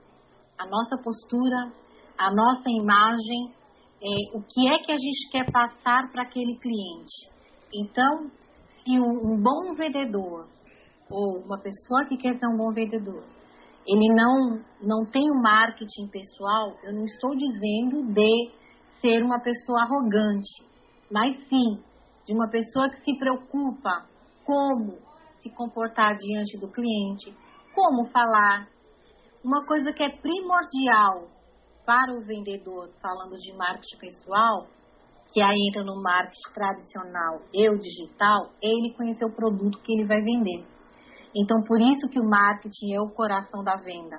a 0.57 0.65
nossa 0.65 0.95
postura, 1.03 1.73
a 2.17 2.33
nossa 2.33 2.69
imagem, 2.69 3.53
é, 4.01 4.37
o 4.37 4.41
que 4.43 4.69
é 4.69 4.77
que 4.79 4.93
a 4.93 4.97
gente 4.97 5.29
quer 5.29 5.51
passar 5.51 6.09
para 6.09 6.21
aquele 6.21 6.57
cliente. 6.57 7.35
Então, 7.73 8.31
se 8.79 8.97
um, 8.97 9.33
um 9.33 9.43
bom 9.43 9.75
vendedor 9.75 10.47
ou 11.11 11.43
uma 11.43 11.59
pessoa 11.59 12.05
que 12.07 12.15
quer 12.15 12.39
ser 12.39 12.47
um 12.47 12.55
bom 12.55 12.71
vendedor, 12.71 13.34
ele 13.87 14.13
não, 14.15 14.61
não 14.81 15.05
tem 15.05 15.29
o 15.29 15.35
um 15.35 15.41
marketing 15.41 16.07
pessoal, 16.07 16.75
eu 16.83 16.93
não 16.93 17.05
estou 17.05 17.35
dizendo 17.35 18.13
de 18.13 18.51
ser 18.99 19.23
uma 19.23 19.39
pessoa 19.39 19.81
arrogante, 19.83 20.65
mas 21.11 21.37
sim 21.47 21.83
de 22.25 22.33
uma 22.33 22.49
pessoa 22.49 22.89
que 22.89 22.97
se 23.01 23.17
preocupa 23.19 24.07
como 24.43 24.97
se 25.39 25.49
comportar 25.51 26.15
diante 26.15 26.59
do 26.59 26.71
cliente, 26.71 27.35
como 27.73 28.07
falar. 28.07 28.67
Uma 29.43 29.63
coisa 29.65 29.93
que 29.93 30.01
é 30.01 30.09
primordial 30.09 31.29
para 31.85 32.11
o 32.13 32.25
vendedor, 32.25 32.89
falando 32.99 33.37
de 33.37 33.53
marketing 33.53 33.99
pessoal, 33.99 34.65
que 35.31 35.41
aí 35.41 35.55
entra 35.69 35.83
no 35.83 36.01
marketing 36.01 36.53
tradicional 36.53 37.41
e 37.53 37.69
o 37.69 37.77
digital, 37.77 38.51
é 38.63 38.67
ele 38.67 38.95
conhecer 38.95 39.25
o 39.25 39.35
produto 39.35 39.79
que 39.83 39.93
ele 39.93 40.07
vai 40.07 40.21
vender. 40.21 40.65
Então, 41.35 41.61
por 41.67 41.81
isso 41.81 42.07
que 42.09 42.19
o 42.19 42.29
marketing 42.29 42.93
é 42.93 43.01
o 43.01 43.09
coração 43.09 43.61
da 43.61 43.75
venda. 43.75 44.15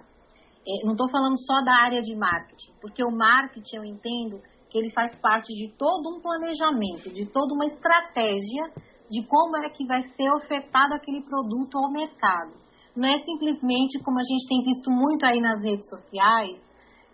É, 0.68 0.85
não 0.85 0.92
estou 0.92 1.09
falando 1.09 1.38
só 1.40 1.62
da 1.64 1.85
área 1.85 2.02
de 2.02 2.14
marketing, 2.14 2.72
porque 2.81 3.02
o 3.02 3.11
marketing 3.11 3.76
eu 3.76 3.85
entendo 3.85 4.42
que 4.68 4.76
ele 4.76 4.90
faz 4.92 5.14
parte 5.20 5.46
de 5.55 5.72
todo 5.79 6.14
um 6.14 6.20
planejamento, 6.20 7.14
de 7.14 7.24
toda 7.33 7.55
uma 7.55 7.66
estratégia 7.66 8.64
de 9.09 9.24
como 9.26 9.57
é 9.59 9.70
que 9.70 9.87
vai 9.87 10.02
ser 10.02 10.31
ofertado 10.33 10.94
aquele 10.94 11.22
produto 11.22 11.79
ao 11.79 11.90
mercado. 11.90 12.52
Não 12.94 13.09
é 13.09 13.18
simplesmente 13.20 14.02
como 14.02 14.18
a 14.18 14.22
gente 14.22 14.48
tem 14.48 14.64
visto 14.64 14.90
muito 14.90 15.24
aí 15.24 15.40
nas 15.40 15.62
redes 15.62 15.88
sociais, 15.88 16.61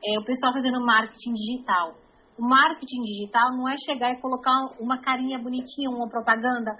é, 0.04 0.18
o 0.18 0.24
pessoal 0.24 0.52
fazendo 0.54 0.84
marketing 0.84 1.34
digital. 1.34 1.94
O 2.38 2.42
marketing 2.42 3.02
digital 3.02 3.52
não 3.52 3.68
é 3.68 3.76
chegar 3.84 4.10
e 4.10 4.20
colocar 4.20 4.52
uma 4.80 4.98
carinha 5.00 5.38
bonitinha, 5.38 5.90
uma 5.90 6.08
propaganda 6.08 6.72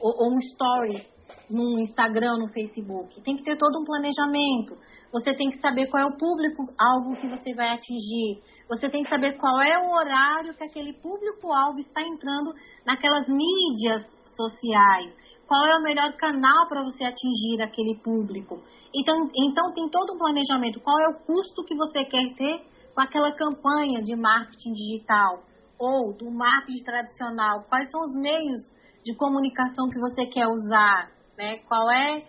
ou, 0.00 0.12
ou 0.12 0.34
um 0.34 0.38
story 0.40 1.15
no 1.50 1.78
Instagram, 1.80 2.38
no 2.38 2.48
Facebook. 2.48 3.20
Tem 3.22 3.36
que 3.36 3.44
ter 3.44 3.56
todo 3.56 3.80
um 3.80 3.84
planejamento. 3.84 4.76
Você 5.12 5.34
tem 5.34 5.50
que 5.50 5.58
saber 5.58 5.88
qual 5.88 6.02
é 6.02 6.06
o 6.06 6.16
público-alvo 6.16 7.16
que 7.20 7.28
você 7.28 7.54
vai 7.54 7.68
atingir. 7.68 8.42
Você 8.68 8.88
tem 8.90 9.04
que 9.04 9.10
saber 9.10 9.36
qual 9.38 9.60
é 9.62 9.78
o 9.78 9.90
horário 9.90 10.54
que 10.54 10.64
aquele 10.64 10.92
público-alvo 10.94 11.78
está 11.78 12.02
entrando 12.02 12.52
naquelas 12.84 13.26
mídias 13.28 14.04
sociais. 14.36 15.14
Qual 15.46 15.64
é 15.64 15.76
o 15.78 15.82
melhor 15.82 16.12
canal 16.16 16.68
para 16.68 16.82
você 16.82 17.04
atingir 17.04 17.62
aquele 17.62 17.96
público? 18.02 18.60
Então, 18.92 19.30
então 19.34 19.72
tem 19.72 19.88
todo 19.88 20.14
um 20.14 20.18
planejamento. 20.18 20.80
Qual 20.80 20.98
é 20.98 21.08
o 21.08 21.24
custo 21.24 21.64
que 21.64 21.76
você 21.76 22.04
quer 22.04 22.34
ter 22.34 22.66
com 22.92 23.00
aquela 23.00 23.30
campanha 23.32 24.02
de 24.02 24.16
marketing 24.16 24.72
digital 24.72 25.44
ou 25.78 26.12
do 26.16 26.30
marketing 26.30 26.82
tradicional? 26.82 27.64
Quais 27.68 27.88
são 27.90 28.00
os 28.00 28.20
meios 28.20 28.58
de 29.04 29.14
comunicação 29.14 29.88
que 29.88 30.00
você 30.00 30.26
quer 30.26 30.48
usar? 30.48 31.15
Né? 31.36 31.58
Qual 31.68 31.90
é, 31.90 32.22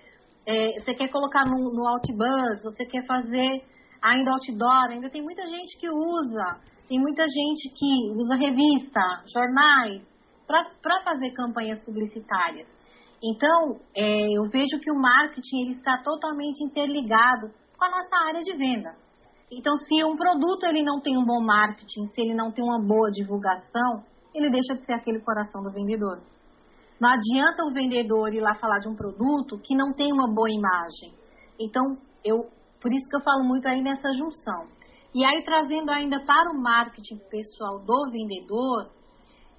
é 0.46 0.80
você 0.80 0.94
quer 0.94 1.10
colocar 1.10 1.46
no, 1.46 1.74
no 1.74 1.88
Outbuzz? 1.88 2.64
Você 2.64 2.86
quer 2.86 3.06
fazer 3.06 3.64
ainda 4.02 4.32
outdoor? 4.32 4.92
Ainda 4.92 5.10
tem 5.10 5.22
muita 5.22 5.48
gente 5.48 5.80
que 5.80 5.90
usa. 5.90 6.60
Tem 6.88 7.00
muita 7.00 7.24
gente 7.24 7.70
que 7.76 8.12
usa 8.16 8.36
revista, 8.36 9.02
jornais, 9.34 10.02
para 10.48 11.04
fazer 11.04 11.32
campanhas 11.32 11.84
publicitárias. 11.84 12.68
Então, 13.22 13.80
é, 13.96 14.38
eu 14.38 14.44
vejo 14.52 14.80
que 14.80 14.92
o 14.92 14.96
marketing 14.96 15.62
ele 15.64 15.72
está 15.72 16.02
totalmente 16.04 16.64
interligado 16.64 17.52
com 17.78 17.86
a 17.86 17.90
nossa 17.90 18.28
área 18.28 18.42
de 18.42 18.56
venda. 18.56 18.96
Então, 19.52 19.76
se 19.76 20.04
um 20.04 20.16
produto 20.16 20.66
ele 20.66 20.84
não 20.84 21.02
tem 21.02 21.18
um 21.18 21.26
bom 21.26 21.42
marketing, 21.42 22.08
se 22.14 22.22
ele 22.22 22.34
não 22.34 22.52
tem 22.52 22.64
uma 22.64 22.80
boa 22.80 23.10
divulgação, 23.12 24.04
ele 24.34 24.50
deixa 24.50 24.76
de 24.76 24.86
ser 24.86 24.94
aquele 24.94 25.20
coração 25.20 25.64
do 25.64 25.72
vendedor. 25.72 26.22
Não 27.00 27.10
adianta 27.10 27.64
o 27.66 27.74
vendedor 27.74 28.34
ir 28.34 28.42
lá 28.42 28.54
falar 28.56 28.80
de 28.80 28.90
um 28.90 28.96
produto 28.96 29.60
que 29.60 29.76
não 29.76 29.94
tem 29.94 30.12
uma 30.12 30.34
boa 30.34 30.50
imagem. 30.50 31.14
Então, 31.60 31.84
eu, 32.24 32.50
por 32.82 32.92
isso 32.92 33.08
que 33.10 33.16
eu 33.16 33.24
falo 33.24 33.44
muito 33.44 33.68
aí 33.68 33.82
nessa 33.82 34.12
junção. 34.14 34.68
E 35.14 35.24
aí, 35.24 35.44
trazendo 35.44 35.92
ainda 35.92 36.20
para 36.26 36.52
o 36.52 36.62
marketing 36.62 37.18
pessoal 37.30 37.80
do 37.80 38.12
vendedor, 38.12 38.92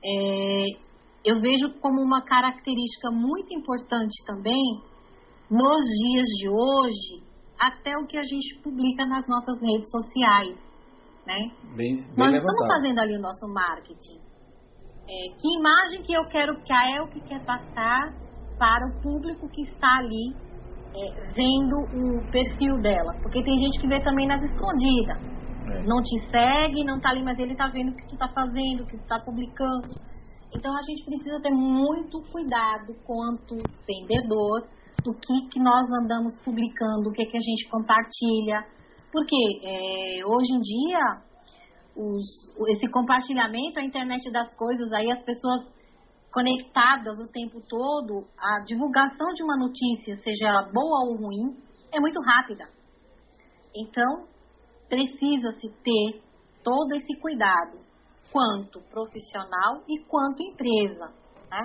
é, 0.05 0.65
eu 1.25 1.41
vejo 1.41 1.79
como 1.81 2.01
uma 2.01 2.23
característica 2.23 3.11
muito 3.11 3.53
importante 3.55 4.25
também, 4.27 4.81
nos 5.51 5.85
dias 5.85 6.27
de 6.39 6.49
hoje, 6.49 7.25
até 7.59 7.97
o 7.97 8.07
que 8.07 8.17
a 8.17 8.23
gente 8.23 8.61
publica 8.63 9.05
nas 9.07 9.27
nossas 9.27 9.61
redes 9.61 9.91
sociais. 9.91 10.57
Né? 11.27 11.51
Bem, 11.77 11.97
bem 11.97 12.17
Nós 12.17 12.33
levantado. 12.33 12.37
estamos 12.37 12.69
fazendo 12.69 12.99
ali 13.01 13.17
o 13.17 13.21
nosso 13.21 13.47
marketing. 13.53 14.28
É, 15.09 15.33
que 15.41 15.59
imagem 15.59 16.03
que 16.03 16.13
eu 16.13 16.27
quero, 16.27 16.53
que 16.63 16.73
a 16.73 17.09
que 17.09 17.21
quer 17.23 17.43
passar 17.45 18.13
para 18.59 18.87
o 18.89 19.03
público 19.03 19.49
que 19.49 19.63
está 19.63 19.97
ali 19.97 20.37
é, 20.95 21.33
vendo 21.33 21.77
o 21.97 22.31
perfil 22.31 22.77
dela. 22.83 23.15
Porque 23.23 23.43
tem 23.43 23.57
gente 23.59 23.81
que 23.81 23.89
vê 23.89 24.03
também 24.03 24.27
nas 24.27 24.43
escondidas. 24.43 25.17
É. 25.73 25.83
Não 25.85 26.03
te 26.03 26.19
segue, 26.31 26.85
não 26.85 26.97
está 26.97 27.11
ali, 27.11 27.23
mas 27.23 27.39
ele 27.39 27.53
está 27.53 27.69
vendo 27.69 27.91
o 27.91 27.97
que 27.97 28.07
tu 28.07 28.15
está 28.15 28.29
fazendo, 28.29 28.83
o 28.83 28.87
que 28.87 28.99
tu 28.99 29.03
está 29.03 29.19
publicando. 29.21 29.89
Então 30.55 30.77
a 30.77 30.83
gente 30.83 31.05
precisa 31.05 31.41
ter 31.41 31.53
muito 31.53 32.21
cuidado 32.31 32.93
quanto 33.07 33.57
vendedor 33.87 34.69
do 35.03 35.15
que, 35.15 35.49
que 35.53 35.61
nós 35.61 35.87
andamos 36.03 36.39
publicando, 36.45 37.09
o 37.09 37.13
que, 37.13 37.25
que 37.25 37.37
a 37.37 37.41
gente 37.41 37.69
compartilha. 37.71 38.65
Porque 39.11 39.37
é, 39.65 40.27
hoje 40.27 40.53
em 40.53 40.61
dia, 40.61 41.28
os, 41.99 42.25
esse 42.69 42.89
compartilhamento, 42.91 43.81
a 43.81 43.83
internet 43.83 44.31
das 44.31 44.55
coisas, 44.57 44.93
aí 44.93 45.11
as 45.11 45.23
pessoas 45.23 45.67
conectadas 46.33 47.19
o 47.19 47.33
tempo 47.33 47.61
todo, 47.69 48.29
a 48.39 48.61
divulgação 48.65 49.33
de 49.35 49.43
uma 49.43 49.57
notícia, 49.57 50.17
seja 50.23 50.49
ela 50.49 50.71
boa 50.73 51.09
ou 51.09 51.17
ruim, 51.17 51.57
é 51.93 51.99
muito 51.99 52.21
rápida. 52.21 52.69
Então, 53.75 54.29
precisa-se 54.89 55.69
ter 55.83 56.23
todo 56.63 56.95
esse 56.95 57.19
cuidado, 57.21 57.79
quanto 58.31 58.81
profissional 58.91 59.83
e 59.89 60.05
quanto 60.05 60.43
empresa. 60.43 61.13
Né? 61.51 61.63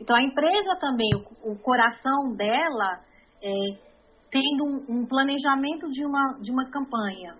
Então, 0.00 0.16
a 0.16 0.22
empresa 0.22 0.76
também, 0.80 1.10
o, 1.14 1.52
o 1.52 1.58
coração 1.58 2.34
dela 2.34 3.04
é 3.42 3.88
tendo 4.30 4.64
um, 4.64 5.00
um, 5.00 5.06
planejamento 5.06 5.88
de 5.90 6.04
uma, 6.04 6.38
de 6.40 6.50
uma 6.50 6.70
campanha. 6.70 7.36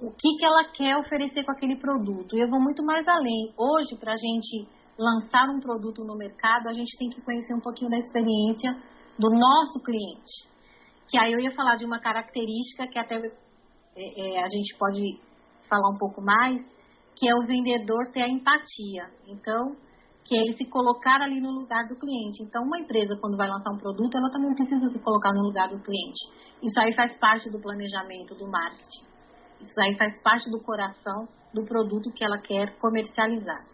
O 0.00 0.10
que, 0.10 0.36
que 0.38 0.44
ela 0.44 0.64
quer 0.64 0.96
oferecer 0.96 1.44
com 1.44 1.52
aquele 1.52 1.76
produto. 1.76 2.36
E 2.36 2.40
eu 2.40 2.48
vou 2.48 2.60
muito 2.60 2.82
mais 2.84 3.06
além. 3.06 3.52
Hoje, 3.56 3.96
para 3.96 4.14
a 4.14 4.16
gente 4.16 4.66
lançar 4.98 5.48
um 5.50 5.60
produto 5.60 6.04
no 6.04 6.16
mercado, 6.16 6.68
a 6.68 6.72
gente 6.72 6.96
tem 6.98 7.10
que 7.10 7.20
conhecer 7.20 7.54
um 7.54 7.60
pouquinho 7.60 7.90
da 7.90 7.98
experiência 7.98 8.72
do 9.18 9.30
nosso 9.30 9.82
cliente. 9.84 10.48
Que 11.08 11.18
aí 11.18 11.32
eu 11.32 11.40
ia 11.40 11.52
falar 11.52 11.76
de 11.76 11.84
uma 11.84 12.00
característica 12.00 12.86
que 12.86 12.98
até 12.98 13.16
é, 13.16 13.20
é, 13.96 14.42
a 14.42 14.48
gente 14.48 14.76
pode 14.78 15.20
falar 15.68 15.90
um 15.90 15.98
pouco 15.98 16.22
mais, 16.22 16.60
que 17.16 17.28
é 17.28 17.34
o 17.34 17.46
vendedor 17.46 18.10
ter 18.12 18.22
a 18.22 18.28
empatia. 18.28 19.10
Então, 19.28 19.76
que 20.24 20.36
é 20.36 20.40
ele 20.42 20.56
se 20.56 20.64
colocar 20.66 21.20
ali 21.20 21.40
no 21.40 21.50
lugar 21.50 21.86
do 21.86 21.98
cliente. 21.98 22.42
Então, 22.42 22.62
uma 22.62 22.78
empresa, 22.78 23.18
quando 23.20 23.36
vai 23.36 23.48
lançar 23.48 23.70
um 23.70 23.78
produto, 23.78 24.16
ela 24.16 24.30
também 24.30 24.54
precisa 24.54 24.88
se 24.90 24.98
colocar 25.00 25.32
no 25.34 25.42
lugar 25.42 25.68
do 25.68 25.82
cliente. 25.82 26.30
Isso 26.62 26.80
aí 26.80 26.94
faz 26.94 27.18
parte 27.18 27.50
do 27.50 27.60
planejamento, 27.60 28.34
do 28.34 28.48
marketing. 28.48 29.11
Isso 29.62 29.80
aí 29.80 29.96
faz 29.96 30.20
parte 30.22 30.50
do 30.50 30.60
coração 30.60 31.28
do 31.54 31.64
produto 31.64 32.12
que 32.12 32.24
ela 32.24 32.38
quer 32.38 32.76
comercializar. 32.78 33.72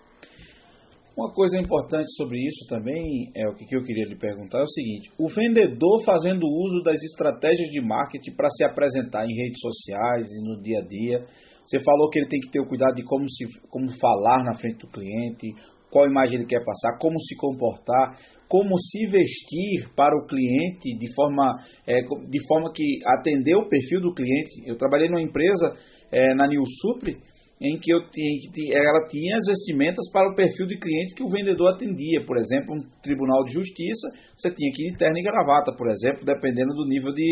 Uma 1.16 1.33
coisa 1.33 1.59
importante 1.59 2.09
sobre 2.16 2.38
isso 2.46 2.64
também, 2.68 3.33
é 3.35 3.48
o 3.48 3.55
que 3.57 3.74
eu 3.74 3.83
queria 3.83 4.05
lhe 4.05 4.16
perguntar, 4.16 4.61
é 4.61 4.62
o 4.62 4.68
seguinte: 4.68 5.11
o 5.18 5.27
vendedor 5.29 6.05
fazendo 6.05 6.46
uso 6.46 6.81
das 6.85 7.03
estratégias 7.03 7.68
de 7.70 7.81
marketing 7.81 8.37
para 8.37 8.48
se 8.48 8.64
apresentar 8.64 9.24
em 9.24 9.35
redes 9.35 9.61
sociais 9.61 10.27
e 10.31 10.48
no 10.48 10.62
dia 10.62 10.79
a 10.79 10.87
dia. 10.87 11.27
Você 11.64 11.85
falou 11.85 12.09
que 12.09 12.18
ele 12.20 12.29
tem 12.29 12.40
que 12.40 12.51
ter 12.51 12.61
o 12.61 12.66
cuidado 12.66 12.94
de 12.94 13.05
como, 13.05 13.29
se, 13.29 13.44
como 13.68 13.90
falar 14.01 14.42
na 14.42 14.55
frente 14.55 14.79
do 14.79 14.90
cliente, 14.90 15.53
qual 15.90 16.07
imagem 16.07 16.38
ele 16.38 16.46
quer 16.46 16.64
passar, 16.64 16.98
como 16.98 17.18
se 17.20 17.37
comportar, 17.37 18.18
como 18.48 18.79
se 18.79 19.07
vestir 19.07 19.92
para 19.96 20.16
o 20.16 20.27
cliente 20.27 20.96
de 20.98 21.14
forma, 21.14 21.57
é, 21.87 22.01
de 22.01 22.46
forma 22.46 22.72
que 22.72 22.98
atender 23.07 23.57
o 23.57 23.68
perfil 23.68 24.01
do 24.01 24.14
cliente. 24.14 24.62
Eu 24.66 24.77
trabalhei 24.77 25.09
numa 25.09 25.22
empresa 25.22 25.74
é, 26.12 26.35
na 26.35 26.46
New 26.46 26.62
Supre 26.81 27.16
em 27.61 27.77
que 27.77 27.92
eu 27.92 28.09
tinha, 28.09 28.31
ela 28.72 29.07
tinha 29.09 29.37
as 29.37 29.46
vestimentas 29.48 30.09
para 30.12 30.31
o 30.31 30.35
perfil 30.35 30.66
de 30.66 30.79
cliente 30.79 31.14
que 31.14 31.24
o 31.24 31.29
vendedor 31.29 31.74
atendia. 31.74 32.24
Por 32.24 32.38
exemplo, 32.38 32.74
um 32.74 33.01
tribunal 33.03 33.44
de 33.44 33.55
justiça, 33.55 34.07
você 34.37 34.51
tinha 34.51 34.70
que 34.72 34.87
ir 34.87 34.92
de 34.92 34.98
terno 34.98 35.18
e 35.18 35.22
gravata, 35.22 35.74
por 35.77 35.90
exemplo, 35.90 36.24
dependendo 36.24 36.72
do 36.74 36.87
nível 36.87 37.12
de 37.12 37.24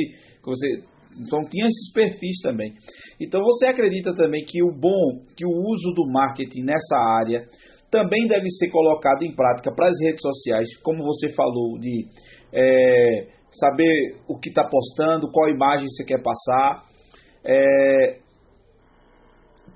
que 0.43 0.45
você 0.45 0.83
então 1.19 1.41
tinha 1.49 1.67
esses 1.67 1.93
perfis 1.93 2.41
também. 2.43 2.75
Então 3.21 3.41
você 3.41 3.69
acredita 3.69 4.13
também 4.13 4.45
que 4.45 4.63
o 4.63 4.71
bom, 4.71 5.23
que 5.37 5.47
o 5.47 5.49
uso 5.49 5.95
do 5.95 6.13
marketing 6.13 6.65
nessa 6.65 6.97
área 6.99 7.47
também 7.91 8.27
deve 8.27 8.49
ser 8.51 8.71
colocado 8.71 9.23
em 9.23 9.35
prática 9.35 9.73
para 9.75 9.89
as 9.89 9.97
redes 10.03 10.21
sociais, 10.21 10.69
como 10.83 11.03
você 11.03 11.33
falou, 11.35 11.79
de 11.79 12.07
é, 12.53 13.29
saber 13.51 14.17
o 14.29 14.39
que 14.39 14.49
está 14.49 14.69
postando, 14.69 15.31
qual 15.31 15.49
imagem 15.49 15.89
você 15.89 16.05
quer 16.05 16.23
passar. 16.23 16.83
É, 17.45 18.19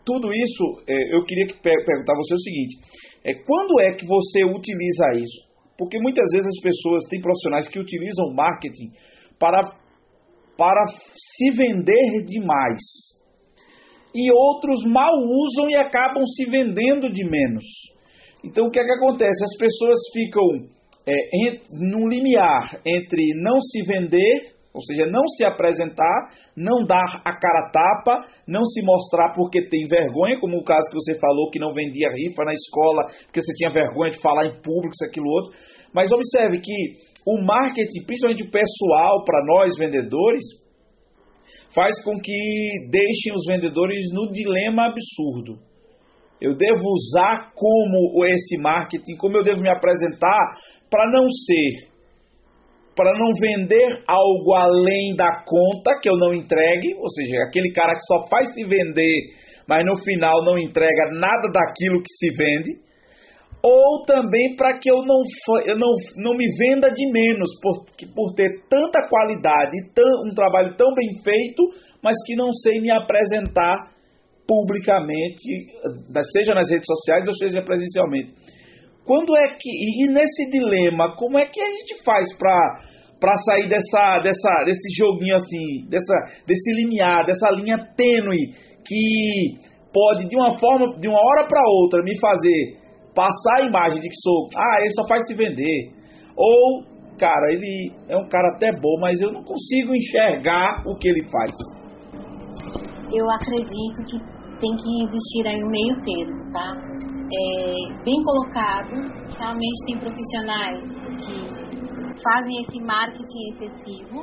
tudo 0.04 0.32
isso, 0.32 0.82
é, 0.88 1.14
eu 1.16 1.24
queria 1.24 1.46
perguntar 1.62 2.12
a 2.12 2.16
você 2.16 2.34
o 2.34 2.38
seguinte: 2.38 2.76
é, 3.24 3.34
quando 3.34 3.80
é 3.80 3.94
que 3.94 4.06
você 4.06 4.44
utiliza 4.44 5.12
isso? 5.16 5.50
Porque 5.78 5.98
muitas 5.98 6.30
vezes 6.32 6.48
as 6.48 6.62
pessoas 6.62 7.04
têm 7.08 7.22
profissionais 7.22 7.68
que 7.68 7.78
utilizam 7.78 8.34
marketing 8.34 8.92
para, 9.38 9.62
para 10.58 10.84
se 10.86 11.50
vender 11.56 12.24
demais. 12.26 12.82
E 14.14 14.30
outros 14.30 14.84
mal 14.84 15.14
usam 15.16 15.70
e 15.70 15.76
acabam 15.76 16.24
se 16.26 16.50
vendendo 16.50 17.10
de 17.10 17.24
menos. 17.24 17.64
Então 18.44 18.66
o 18.66 18.70
que 18.70 18.80
é 18.80 18.84
que 18.84 18.92
acontece? 18.92 19.44
As 19.44 19.56
pessoas 19.58 19.98
ficam 20.12 20.44
é, 21.06 21.60
num 21.90 22.08
limiar 22.08 22.80
entre 22.84 23.22
não 23.42 23.60
se 23.60 23.82
vender 23.82 24.60
ou 24.72 24.80
seja, 24.82 25.04
não 25.06 25.26
se 25.36 25.44
apresentar, 25.44 26.28
não 26.56 26.84
dar 26.86 27.20
a 27.24 27.32
cara 27.36 27.70
tapa, 27.72 28.24
não 28.46 28.64
se 28.64 28.80
mostrar 28.82 29.32
porque 29.34 29.68
tem 29.68 29.82
vergonha, 29.88 30.38
como 30.38 30.58
o 30.58 30.64
caso 30.64 30.88
que 30.90 30.94
você 30.94 31.18
falou 31.18 31.50
que 31.50 31.58
não 31.58 31.72
vendia 31.72 32.08
rifa 32.08 32.44
na 32.44 32.52
escola 32.52 33.04
porque 33.24 33.40
você 33.42 33.52
tinha 33.56 33.70
vergonha 33.70 34.12
de 34.12 34.20
falar 34.20 34.46
em 34.46 34.62
público, 34.62 34.94
isso, 34.94 35.04
aquilo, 35.04 35.28
outro. 35.28 35.52
Mas 35.92 36.12
observe 36.12 36.60
que 36.60 36.72
o 37.26 37.42
marketing, 37.44 38.06
principalmente 38.06 38.44
o 38.44 38.50
pessoal, 38.50 39.24
para 39.24 39.44
nós 39.44 39.76
vendedores, 39.76 40.44
faz 41.74 42.02
com 42.04 42.12
que 42.22 42.70
deixem 42.90 43.34
os 43.34 43.44
vendedores 43.46 44.06
no 44.12 44.30
dilema 44.30 44.86
absurdo. 44.86 45.58
Eu 46.40 46.56
devo 46.56 46.84
usar 46.88 47.52
como 47.54 48.24
esse 48.24 48.56
marketing, 48.58 49.16
como 49.16 49.36
eu 49.36 49.42
devo 49.42 49.60
me 49.60 49.68
apresentar 49.68 50.56
para 50.90 51.10
não 51.10 51.28
ser 51.28 51.90
para 52.96 53.12
não 53.14 53.32
vender 53.40 54.02
algo 54.06 54.54
além 54.54 55.14
da 55.16 55.42
conta 55.46 55.98
que 56.02 56.08
eu 56.10 56.18
não 56.18 56.34
entregue, 56.34 56.94
ou 56.98 57.08
seja, 57.08 57.44
aquele 57.46 57.72
cara 57.72 57.94
que 57.94 58.02
só 58.02 58.28
faz 58.28 58.52
se 58.52 58.62
vender, 58.64 59.32
mas 59.66 59.86
no 59.86 59.96
final 60.02 60.44
não 60.44 60.58
entrega 60.58 61.10
nada 61.12 61.48
daquilo 61.50 62.02
que 62.02 62.12
se 62.18 62.36
vende, 62.36 62.90
ou 63.62 64.04
também 64.04 64.54
para 64.56 64.78
que 64.78 64.90
eu 64.90 65.02
não, 65.04 65.16
eu 65.66 65.78
não, 65.78 65.92
não 66.16 66.36
me 66.36 66.44
venda 66.58 66.90
de 66.90 67.10
menos 67.12 67.48
por, 67.62 67.84
por 68.14 68.34
ter 68.34 68.48
tanta 68.68 69.06
qualidade 69.08 69.76
tão, 69.94 70.30
um 70.30 70.34
trabalho 70.34 70.76
tão 70.76 70.88
bem 70.94 71.22
feito, 71.22 71.62
mas 72.02 72.16
que 72.26 72.34
não 72.36 72.52
sei 72.52 72.80
me 72.80 72.90
apresentar 72.90 73.82
publicamente, 74.50 75.70
seja 76.32 76.54
nas 76.54 76.68
redes 76.68 76.86
sociais 76.86 77.24
ou 77.28 77.34
seja 77.34 77.62
presencialmente. 77.62 78.34
Quando 79.06 79.36
é 79.36 79.54
que 79.54 79.70
e 79.70 80.08
nesse 80.08 80.50
dilema, 80.50 81.14
como 81.14 81.38
é 81.38 81.46
que 81.46 81.60
a 81.60 81.68
gente 81.68 82.02
faz 82.02 82.36
para 82.36 82.98
para 83.20 83.34
sair 83.36 83.68
dessa, 83.68 84.18
dessa, 84.24 84.64
desse 84.64 84.88
joguinho 84.98 85.36
assim, 85.36 85.86
dessa, 85.90 86.42
desse 86.46 86.72
limiar, 86.72 87.26
dessa 87.26 87.50
linha 87.50 87.76
tênue 87.94 88.54
que 88.82 89.58
pode 89.92 90.26
de 90.26 90.36
uma 90.36 90.58
forma, 90.58 90.98
de 90.98 91.06
uma 91.06 91.18
hora 91.18 91.46
para 91.46 91.60
outra 91.68 92.02
me 92.02 92.18
fazer 92.18 92.80
passar 93.14 93.56
a 93.58 93.66
imagem 93.66 94.00
de 94.00 94.08
que 94.08 94.16
sou, 94.22 94.46
ah, 94.56 94.80
ele 94.80 94.94
só 94.94 95.06
faz 95.06 95.26
se 95.26 95.34
vender. 95.34 95.92
Ou, 96.34 96.82
cara, 97.18 97.52
ele 97.52 97.92
é 98.08 98.16
um 98.16 98.26
cara 98.26 98.54
até 98.56 98.72
bom, 98.72 98.96
mas 99.00 99.20
eu 99.20 99.30
não 99.30 99.42
consigo 99.42 99.94
enxergar 99.94 100.82
o 100.86 100.96
que 100.96 101.08
ele 101.08 101.24
faz. 101.24 101.50
Eu 103.12 103.28
acredito 103.28 104.00
que 104.08 104.39
tem 104.60 104.76
que 104.76 105.04
existir 105.04 105.48
aí 105.48 105.64
um 105.64 105.70
meio 105.70 105.96
termo, 106.02 106.52
tá? 106.52 106.72
É, 107.32 108.04
bem 108.04 108.22
colocado, 108.22 108.94
realmente 109.38 109.84
tem 109.86 109.98
profissionais 109.98 110.84
que 111.24 112.22
fazem 112.22 112.62
esse 112.62 112.80
marketing 112.80 113.52
excessivo 113.52 114.22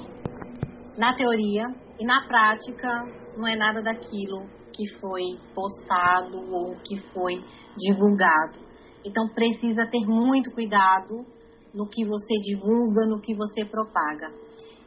na 0.98 1.16
teoria 1.16 1.66
e 2.00 2.06
na 2.06 2.28
prática 2.28 2.88
não 3.36 3.48
é 3.48 3.56
nada 3.56 3.82
daquilo 3.82 4.46
que 4.74 4.88
foi 5.00 5.24
postado 5.56 6.38
ou 6.38 6.76
que 6.84 7.00
foi 7.12 7.34
divulgado. 7.78 8.60
Então 9.04 9.28
precisa 9.34 9.88
ter 9.90 10.06
muito 10.06 10.52
cuidado 10.54 11.26
no 11.74 11.88
que 11.88 12.06
você 12.06 12.36
divulga, 12.44 13.08
no 13.08 13.22
que 13.22 13.34
você 13.36 13.66
propaga. 13.66 14.32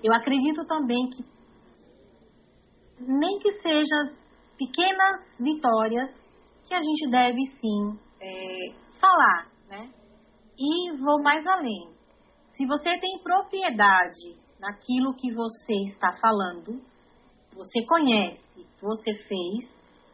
Eu 0.02 0.12
acredito 0.12 0.64
também 0.66 1.08
que 1.08 1.24
nem 3.00 3.38
que 3.38 3.52
sejam 3.62 4.19
pequenas 4.61 5.25
vitórias 5.40 6.11
que 6.68 6.75
a 6.75 6.81
gente 6.83 7.11
deve 7.11 7.46
sim 7.46 7.99
é, 8.20 8.75
falar, 9.01 9.51
né? 9.70 9.90
E 10.59 10.92
vou 10.99 11.23
mais 11.23 11.44
além. 11.46 11.88
Se 12.55 12.66
você 12.66 12.90
tem 13.01 13.23
propriedade 13.25 14.37
naquilo 14.61 15.14
que 15.14 15.33
você 15.33 15.73
está 15.88 16.12
falando, 16.12 16.79
você 17.55 17.83
conhece, 17.87 18.66
você 18.83 19.14
fez, 19.14 19.70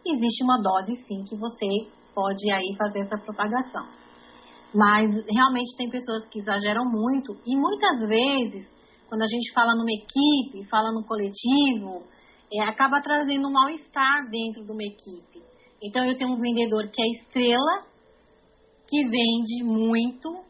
existe 0.06 0.44
uma 0.44 0.62
dose 0.62 0.94
sim 1.08 1.24
que 1.24 1.34
você 1.34 1.66
pode 2.14 2.48
aí 2.52 2.76
fazer 2.78 3.00
essa 3.00 3.18
propagação. 3.18 3.84
Mas 4.72 5.10
realmente 5.28 5.76
tem 5.76 5.90
pessoas 5.90 6.24
que 6.28 6.38
exageram 6.38 6.84
muito 6.84 7.36
e 7.44 7.56
muitas 7.56 8.08
vezes, 8.08 8.68
quando 9.08 9.22
a 9.22 9.26
gente 9.26 9.52
fala 9.52 9.74
numa 9.74 9.90
equipe, 9.90 10.68
fala 10.70 10.92
no 10.92 11.04
coletivo, 11.04 12.04
é, 12.52 12.62
acaba 12.64 13.00
trazendo 13.00 13.48
um 13.48 13.52
mal-estar 13.52 14.28
dentro 14.30 14.64
de 14.64 14.72
uma 14.72 14.82
equipe. 14.82 15.42
Então 15.82 16.04
eu 16.04 16.16
tenho 16.16 16.32
um 16.32 16.40
vendedor 16.40 16.88
que 16.90 17.02
é 17.02 17.06
estrela, 17.20 17.86
que 18.88 19.02
vende 19.04 19.64
muito, 19.64 20.44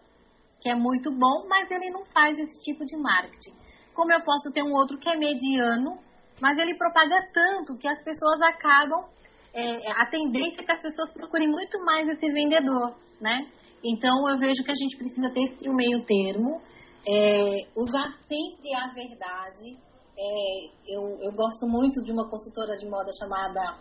que 0.61 0.69
é 0.69 0.75
muito 0.75 1.11
bom, 1.11 1.47
mas 1.49 1.71
ele 1.71 1.91
não 1.91 2.05
faz 2.07 2.39
esse 2.39 2.61
tipo 2.61 2.85
de 2.85 2.97
marketing. 2.97 3.55
Como 3.95 4.13
eu 4.13 4.21
posso 4.23 4.53
ter 4.53 4.63
um 4.63 4.73
outro 4.73 4.99
que 4.99 5.09
é 5.09 5.17
mediano, 5.17 5.99
mas 6.41 6.59
ele 6.59 6.77
propaga 6.77 7.17
tanto 7.33 7.79
que 7.79 7.89
as 7.89 8.03
pessoas 8.05 8.41
acabam, 8.43 9.09
é, 9.55 9.91
a 9.91 10.07
tendência 10.11 10.61
é 10.61 10.65
que 10.65 10.73
as 10.73 10.83
pessoas 10.83 11.13
procurem 11.15 11.49
muito 11.49 11.79
mais 11.83 12.07
esse 12.09 12.31
vendedor, 12.31 12.95
né? 13.21 13.47
Então 13.83 14.29
eu 14.29 14.39
vejo 14.39 14.63
que 14.63 14.71
a 14.71 14.75
gente 14.75 14.97
precisa 14.99 15.31
ter 15.31 15.45
esse 15.45 15.69
meio 15.71 16.05
termo, 16.05 16.61
é, 17.09 17.67
usar 17.75 18.13
sempre 18.29 18.75
a 18.75 18.93
verdade. 18.93 19.86
É, 20.19 20.95
eu, 20.95 21.19
eu 21.21 21.33
gosto 21.33 21.67
muito 21.67 22.03
de 22.03 22.11
uma 22.11 22.29
consultora 22.29 22.73
de 22.75 22.89
moda 22.89 23.11
chamada 23.19 23.79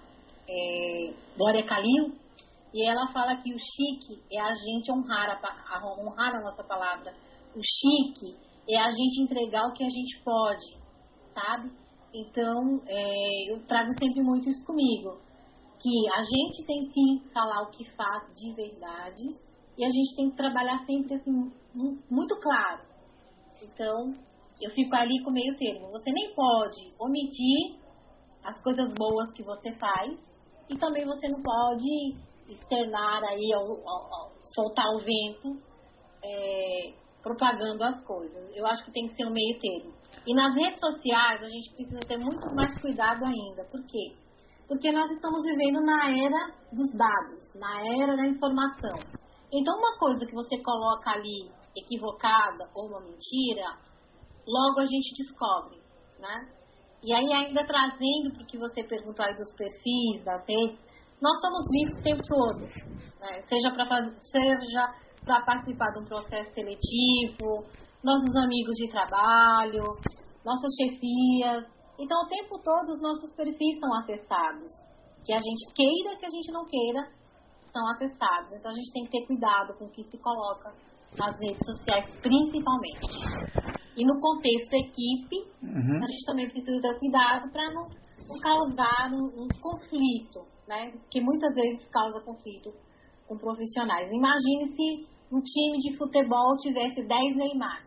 é, 0.48 1.14
Glória 1.38 1.66
Calil, 1.66 2.14
e 2.74 2.86
ela 2.86 3.08
fala 3.14 3.38
que 3.38 3.54
o 3.54 3.58
chique 3.58 4.22
é 4.30 4.42
a 4.42 4.54
gente 4.54 4.92
honrar 4.92 5.30
a, 5.30 5.78
a, 5.78 6.02
honrar 6.02 6.36
a 6.36 6.42
nossa 6.42 6.62
palavra. 6.62 7.14
O 7.56 7.62
chique 7.62 8.36
é 8.70 8.78
a 8.78 8.90
gente 8.90 9.22
entregar 9.22 9.66
o 9.66 9.74
que 9.74 9.84
a 9.84 9.90
gente 9.90 10.22
pode, 10.24 10.78
sabe? 11.34 11.72
Então, 12.14 12.82
é, 12.86 13.52
eu 13.52 13.66
trago 13.66 13.92
sempre 13.98 14.22
muito 14.22 14.50
isso 14.50 14.66
comigo. 14.66 15.20
Que 15.80 16.10
a 16.18 16.22
gente 16.22 16.66
tem 16.66 16.90
que 16.90 17.34
falar 17.34 17.62
o 17.64 17.72
que 17.72 17.86
faz 17.96 18.24
de 18.34 18.54
verdade 18.54 19.24
e 19.78 19.86
a 19.86 19.90
gente 19.90 20.16
tem 20.16 20.30
que 20.30 20.36
trabalhar 20.36 20.86
sempre 20.86 21.16
assim, 21.16 21.52
muito 22.10 22.40
claro. 22.42 22.82
Então, 23.62 24.14
eu 24.62 24.72
fico 24.72 24.96
ali 24.96 25.22
com 25.24 25.32
meio 25.32 25.56
termo. 25.56 25.92
Você 25.92 26.12
nem 26.12 26.34
pode 26.34 26.94
omitir 27.00 27.80
as 28.44 28.62
coisas 28.62 28.94
boas 28.94 29.32
que 29.34 29.44
você 29.44 29.74
faz 29.74 30.18
e 30.70 30.78
também 30.78 31.06
você 31.06 31.28
não 31.28 31.42
pode 31.42 32.16
externar 32.48 33.24
aí, 33.24 33.54
ao, 33.54 33.64
ao, 33.64 34.14
ao 34.14 34.32
soltar 34.54 34.86
o 34.96 35.00
vento, 35.00 35.60
é, 36.24 36.94
propagando 37.22 37.84
as 37.84 38.04
coisas. 38.04 38.56
Eu 38.56 38.66
acho 38.68 38.86
que 38.86 38.92
tem 38.92 39.08
que 39.08 39.16
ser 39.16 39.26
um 39.26 39.34
meio 39.34 39.60
termo. 39.60 39.94
E 40.28 40.34
nas 40.34 40.56
redes 40.56 40.80
sociais 40.80 41.44
a 41.44 41.50
gente 41.50 41.74
precisa 41.76 42.00
ter 42.08 42.18
muito 42.18 42.54
mais 42.56 42.80
cuidado 42.80 43.26
ainda. 43.26 43.64
Por 43.66 43.82
quê? 43.86 44.16
Porque 44.68 44.92
nós 44.92 45.10
estamos 45.12 45.44
vivendo 45.44 45.82
na 45.82 46.10
era 46.10 46.54
dos 46.72 46.92
dados, 46.98 47.54
na 47.56 48.04
era 48.04 48.16
da 48.16 48.26
informação. 48.26 48.98
Então, 49.54 49.78
uma 49.78 49.98
coisa 49.98 50.26
que 50.26 50.34
você 50.34 50.62
coloca 50.62 51.12
ali 51.12 51.52
equivocada 51.76 52.70
ou 52.74 52.88
uma 52.88 53.00
mentira, 53.02 53.78
logo 54.48 54.80
a 54.80 54.86
gente 54.86 55.14
descobre, 55.18 55.82
né? 56.20 56.50
E 57.04 57.14
aí, 57.14 57.32
ainda 57.34 57.66
trazendo 57.66 58.34
para 58.34 58.44
o 58.44 58.48
que 58.48 58.58
você 58.58 58.84
perguntou 58.84 59.24
aí 59.26 59.36
dos 59.36 59.54
perfis, 59.56 60.24
das 60.24 60.44
redes, 60.48 60.80
nós 61.22 61.40
somos 61.40 61.64
vistos 61.72 62.00
o 62.00 62.04
tempo 62.04 62.22
todo, 62.28 62.62
né? 63.20 63.42
seja 63.48 63.72
para 63.72 65.46
participar 65.46 65.92
de 65.92 66.00
um 66.00 66.06
processo 66.06 66.52
seletivo, 66.54 67.64
nossos 68.04 68.36
amigos 68.36 68.76
de 68.76 68.90
trabalho, 68.90 69.84
nossas 70.44 70.72
chefias. 70.78 71.66
Então, 71.98 72.22
o 72.22 72.28
tempo 72.28 72.62
todo 72.64 72.90
os 72.90 73.02
nossos 73.02 73.36
perfis 73.36 73.80
são 73.80 73.94
acessados. 74.00 74.72
Que 75.26 75.34
a 75.34 75.40
gente 75.40 75.74
queira, 75.74 76.18
que 76.18 76.26
a 76.26 76.30
gente 76.30 76.52
não 76.52 76.66
queira, 76.66 77.02
são 77.72 77.88
acessados. 77.92 78.52
Então, 78.54 78.72
a 78.72 78.76
gente 78.76 78.94
tem 78.94 79.06
que 79.06 79.12
ter 79.12 79.26
cuidado 79.26 79.74
com 79.78 79.86
o 79.86 79.92
que 79.92 80.04
se 80.04 80.18
coloca 80.20 80.72
nas 81.18 81.36
redes 81.40 81.66
sociais, 81.66 82.16
principalmente. 82.22 83.85
E 83.98 84.06
no 84.06 84.20
contexto 84.20 84.74
equipe, 84.74 85.38
uhum. 85.64 86.04
a 86.04 86.06
gente 86.06 86.26
também 86.26 86.50
precisa 86.50 86.82
ter 86.82 87.00
cuidado 87.00 87.50
para 87.52 87.74
não, 87.74 87.88
não, 88.28 88.40
causar 88.42 89.10
um, 89.12 89.44
um 89.44 89.48
conflito, 89.62 90.46
né? 90.68 90.92
Que 91.10 91.22
muitas 91.22 91.54
vezes 91.56 91.88
causa 91.88 92.22
conflito 92.22 92.74
com 93.28 93.38
profissionais. 93.38 94.12
Imagine 94.12 94.76
se 94.76 95.08
um 95.32 95.42
time 95.42 95.80
de 95.80 95.98
futebol 95.98 96.58
tivesse 96.58 97.08
10 97.08 97.38
Neymar. 97.38 97.84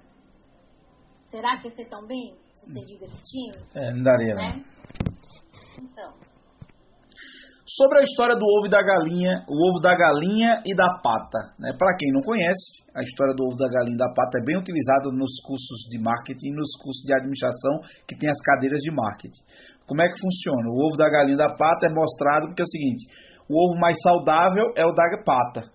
Será 1.30 1.58
que 1.58 1.68
ia 1.68 1.74
ser 1.74 1.88
tão 1.88 2.06
bem 2.06 2.34
sucedido 2.52 3.04
esse 3.04 3.22
time? 3.22 3.64
É, 3.74 3.92
não 3.92 4.02
daria, 4.02 4.34
né? 4.34 4.56
né? 4.56 4.64
Então. 5.78 6.27
Sobre 7.68 8.00
a 8.00 8.02
história 8.02 8.32
do 8.34 8.48
ovo 8.48 8.64
e 8.64 8.70
da 8.72 8.80
galinha, 8.80 9.44
o 9.44 9.52
ovo 9.52 9.76
da 9.84 9.92
galinha 9.92 10.62
e 10.64 10.74
da 10.74 10.88
pata. 11.04 11.52
Né? 11.60 11.76
Para 11.76 11.94
quem 12.00 12.08
não 12.16 12.24
conhece, 12.24 12.80
a 12.96 13.02
história 13.02 13.34
do 13.36 13.44
ovo 13.44 13.60
da 13.60 13.68
galinha 13.68 13.92
e 13.92 13.98
da 13.98 14.08
pata 14.08 14.40
é 14.40 14.42
bem 14.42 14.56
utilizada 14.56 15.12
nos 15.12 15.36
cursos 15.44 15.84
de 15.92 16.00
marketing 16.00 16.56
nos 16.56 16.72
cursos 16.80 17.04
de 17.04 17.12
administração 17.12 17.84
que 18.08 18.16
tem 18.16 18.30
as 18.30 18.40
cadeiras 18.40 18.80
de 18.80 18.88
marketing. 18.88 19.44
Como 19.84 20.00
é 20.00 20.08
que 20.08 20.16
funciona? 20.16 20.64
O 20.72 20.80
ovo 20.80 20.96
da 20.96 21.12
galinha 21.12 21.36
e 21.36 21.44
da 21.44 21.52
pata 21.60 21.84
é 21.84 21.92
mostrado 21.92 22.48
porque 22.48 22.64
é 22.64 22.64
o 22.64 22.72
seguinte: 22.72 23.04
o 23.44 23.52
ovo 23.52 23.76
mais 23.78 24.00
saudável 24.00 24.72
é 24.72 24.86
o 24.88 24.96
da 24.96 25.04
pata, 25.20 25.68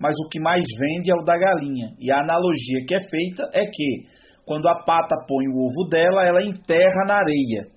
mas 0.00 0.16
o 0.24 0.28
que 0.32 0.40
mais 0.40 0.64
vende 0.64 1.12
é 1.12 1.14
o 1.14 1.28
da 1.28 1.36
galinha. 1.36 1.92
E 2.00 2.08
a 2.08 2.24
analogia 2.24 2.88
que 2.88 2.96
é 2.96 3.04
feita 3.04 3.44
é 3.52 3.68
que 3.68 4.08
quando 4.48 4.64
a 4.64 4.80
pata 4.80 5.12
põe 5.28 5.44
o 5.52 5.60
ovo 5.60 5.92
dela, 5.92 6.24
ela 6.24 6.40
enterra 6.40 7.04
na 7.04 7.20
areia 7.20 7.68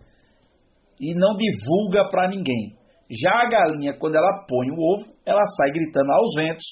e 1.03 1.11
não 1.19 1.35
divulga 1.35 2.07
para 2.07 2.29
ninguém. 2.29 2.76
Já 3.09 3.31
a 3.31 3.49
galinha, 3.49 3.97
quando 3.97 4.15
ela 4.15 4.45
põe 4.47 4.67
o 4.69 4.79
ovo, 4.79 5.13
ela 5.25 5.43
sai 5.57 5.71
gritando 5.71 6.11
aos 6.11 6.35
ventos 6.35 6.65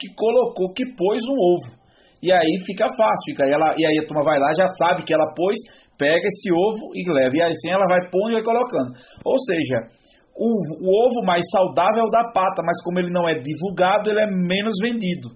que 0.00 0.08
colocou, 0.14 0.72
que 0.72 0.86
pôs 0.96 1.22
um 1.28 1.36
ovo. 1.36 1.82
E 2.22 2.32
aí 2.32 2.54
fica 2.64 2.86
fácil, 2.86 3.24
fica, 3.26 3.46
e, 3.46 3.52
ela, 3.52 3.74
e 3.76 3.84
aí 3.84 3.98
a 3.98 4.06
turma 4.06 4.22
vai 4.22 4.38
lá, 4.38 4.46
já 4.56 4.66
sabe 4.78 5.02
que 5.02 5.12
ela 5.12 5.34
pôs, 5.34 5.58
pega 5.98 6.26
esse 6.26 6.52
ovo 6.52 6.94
e 6.94 7.02
leva. 7.12 7.36
E 7.36 7.42
assim 7.42 7.70
ela 7.70 7.86
vai 7.86 8.08
pondo 8.10 8.30
e 8.30 8.34
vai 8.34 8.44
colocando. 8.44 8.94
Ou 9.24 9.38
seja, 9.38 9.86
o, 10.34 10.48
o 10.80 11.06
ovo 11.06 11.26
mais 11.26 11.44
saudável 11.50 12.04
é 12.04 12.06
o 12.06 12.10
da 12.10 12.30
pata, 12.32 12.62
mas 12.64 12.82
como 12.84 12.98
ele 13.00 13.10
não 13.10 13.28
é 13.28 13.34
divulgado, 13.38 14.08
ele 14.08 14.20
é 14.20 14.26
menos 14.26 14.78
vendido. 14.80 15.28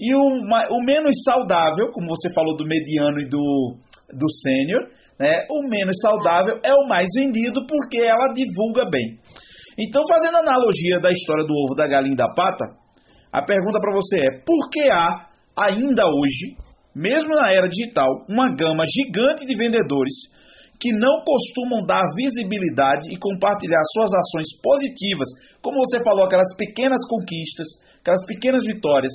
E 0.00 0.14
o, 0.14 0.20
o 0.20 0.84
menos 0.84 1.14
saudável, 1.24 1.90
como 1.92 2.06
você 2.08 2.32
falou 2.32 2.56
do 2.56 2.64
mediano 2.64 3.20
e 3.20 3.28
do, 3.28 3.76
do 4.14 4.30
sênior, 4.42 4.88
né, 5.18 5.44
o 5.50 5.68
menos 5.68 5.96
saudável 6.00 6.60
é 6.64 6.72
o 6.72 6.86
mais 6.86 7.08
vendido 7.16 7.66
porque 7.66 7.98
ela 7.98 8.32
divulga 8.32 8.88
bem. 8.88 9.18
Então, 9.78 10.02
fazendo 10.08 10.38
analogia 10.38 10.98
da 11.00 11.10
história 11.10 11.44
do 11.46 11.54
ovo, 11.54 11.74
da 11.76 11.86
galinha 11.86 12.14
e 12.14 12.16
da 12.16 12.28
pata, 12.34 12.66
a 13.32 13.44
pergunta 13.44 13.78
para 13.78 13.94
você 13.94 14.16
é: 14.18 14.40
por 14.44 14.68
que 14.70 14.90
há 14.90 15.28
ainda 15.56 16.02
hoje, 16.04 16.58
mesmo 16.94 17.30
na 17.30 17.52
era 17.52 17.68
digital, 17.68 18.08
uma 18.28 18.48
gama 18.48 18.82
gigante 18.84 19.46
de 19.46 19.54
vendedores 19.54 20.14
que 20.80 20.92
não 20.92 21.22
costumam 21.26 21.84
dar 21.84 22.04
visibilidade 22.16 23.12
e 23.12 23.18
compartilhar 23.18 23.82
suas 23.92 24.10
ações 24.14 24.46
positivas, 24.62 25.28
como 25.60 25.78
você 25.78 26.02
falou, 26.04 26.24
aquelas 26.24 26.54
pequenas 26.56 27.00
conquistas, 27.08 27.66
aquelas 28.00 28.24
pequenas 28.26 28.64
vitórias, 28.64 29.12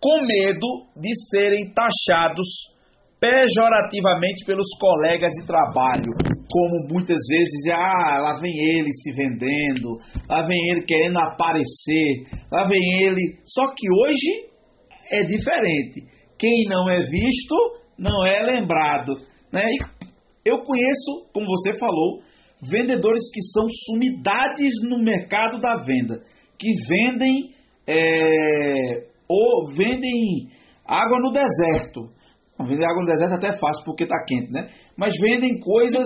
com 0.00 0.24
medo 0.26 0.68
de 0.96 1.10
serem 1.30 1.72
taxados 1.72 2.46
pejorativamente 3.18 4.44
pelos 4.44 4.68
colegas 4.78 5.32
de 5.32 5.46
trabalho, 5.46 6.12
como 6.50 6.88
muitas 6.92 7.18
vezes, 7.28 7.68
ah, 7.72 8.18
lá 8.20 8.34
vem 8.40 8.52
ele 8.56 8.90
se 8.92 9.12
vendendo, 9.12 9.98
lá 10.28 10.42
vem 10.42 10.58
ele 10.70 10.82
querendo 10.82 11.18
aparecer, 11.18 12.24
lá 12.50 12.64
vem 12.64 13.02
ele. 13.02 13.38
Só 13.44 13.66
que 13.74 13.86
hoje 13.90 14.48
é 15.10 15.20
diferente. 15.22 16.02
Quem 16.38 16.64
não 16.68 16.88
é 16.88 17.00
visto 17.00 17.56
não 17.98 18.24
é 18.26 18.42
lembrado. 18.42 19.14
Né? 19.52 19.62
Eu 20.44 20.58
conheço, 20.62 21.28
como 21.32 21.46
você 21.46 21.78
falou, 21.78 22.20
vendedores 22.70 23.22
que 23.32 23.40
são 23.52 23.66
sumidades 23.86 24.72
no 24.88 24.98
mercado 24.98 25.60
da 25.60 25.76
venda, 25.76 26.22
que 26.58 26.72
vendem 26.88 27.50
é, 27.86 29.08
ou 29.28 29.66
vendem 29.76 30.48
água 30.86 31.18
no 31.20 31.32
deserto. 31.32 32.18
Vender 32.60 32.84
água 32.84 33.02
no 33.02 33.06
deserto 33.06 33.32
é 33.32 33.36
até 33.36 33.58
fácil 33.58 33.84
porque 33.84 34.04
está 34.04 34.16
quente, 34.26 34.50
né? 34.50 34.70
Mas 34.96 35.14
vendem 35.20 35.60
coisas, 35.60 36.04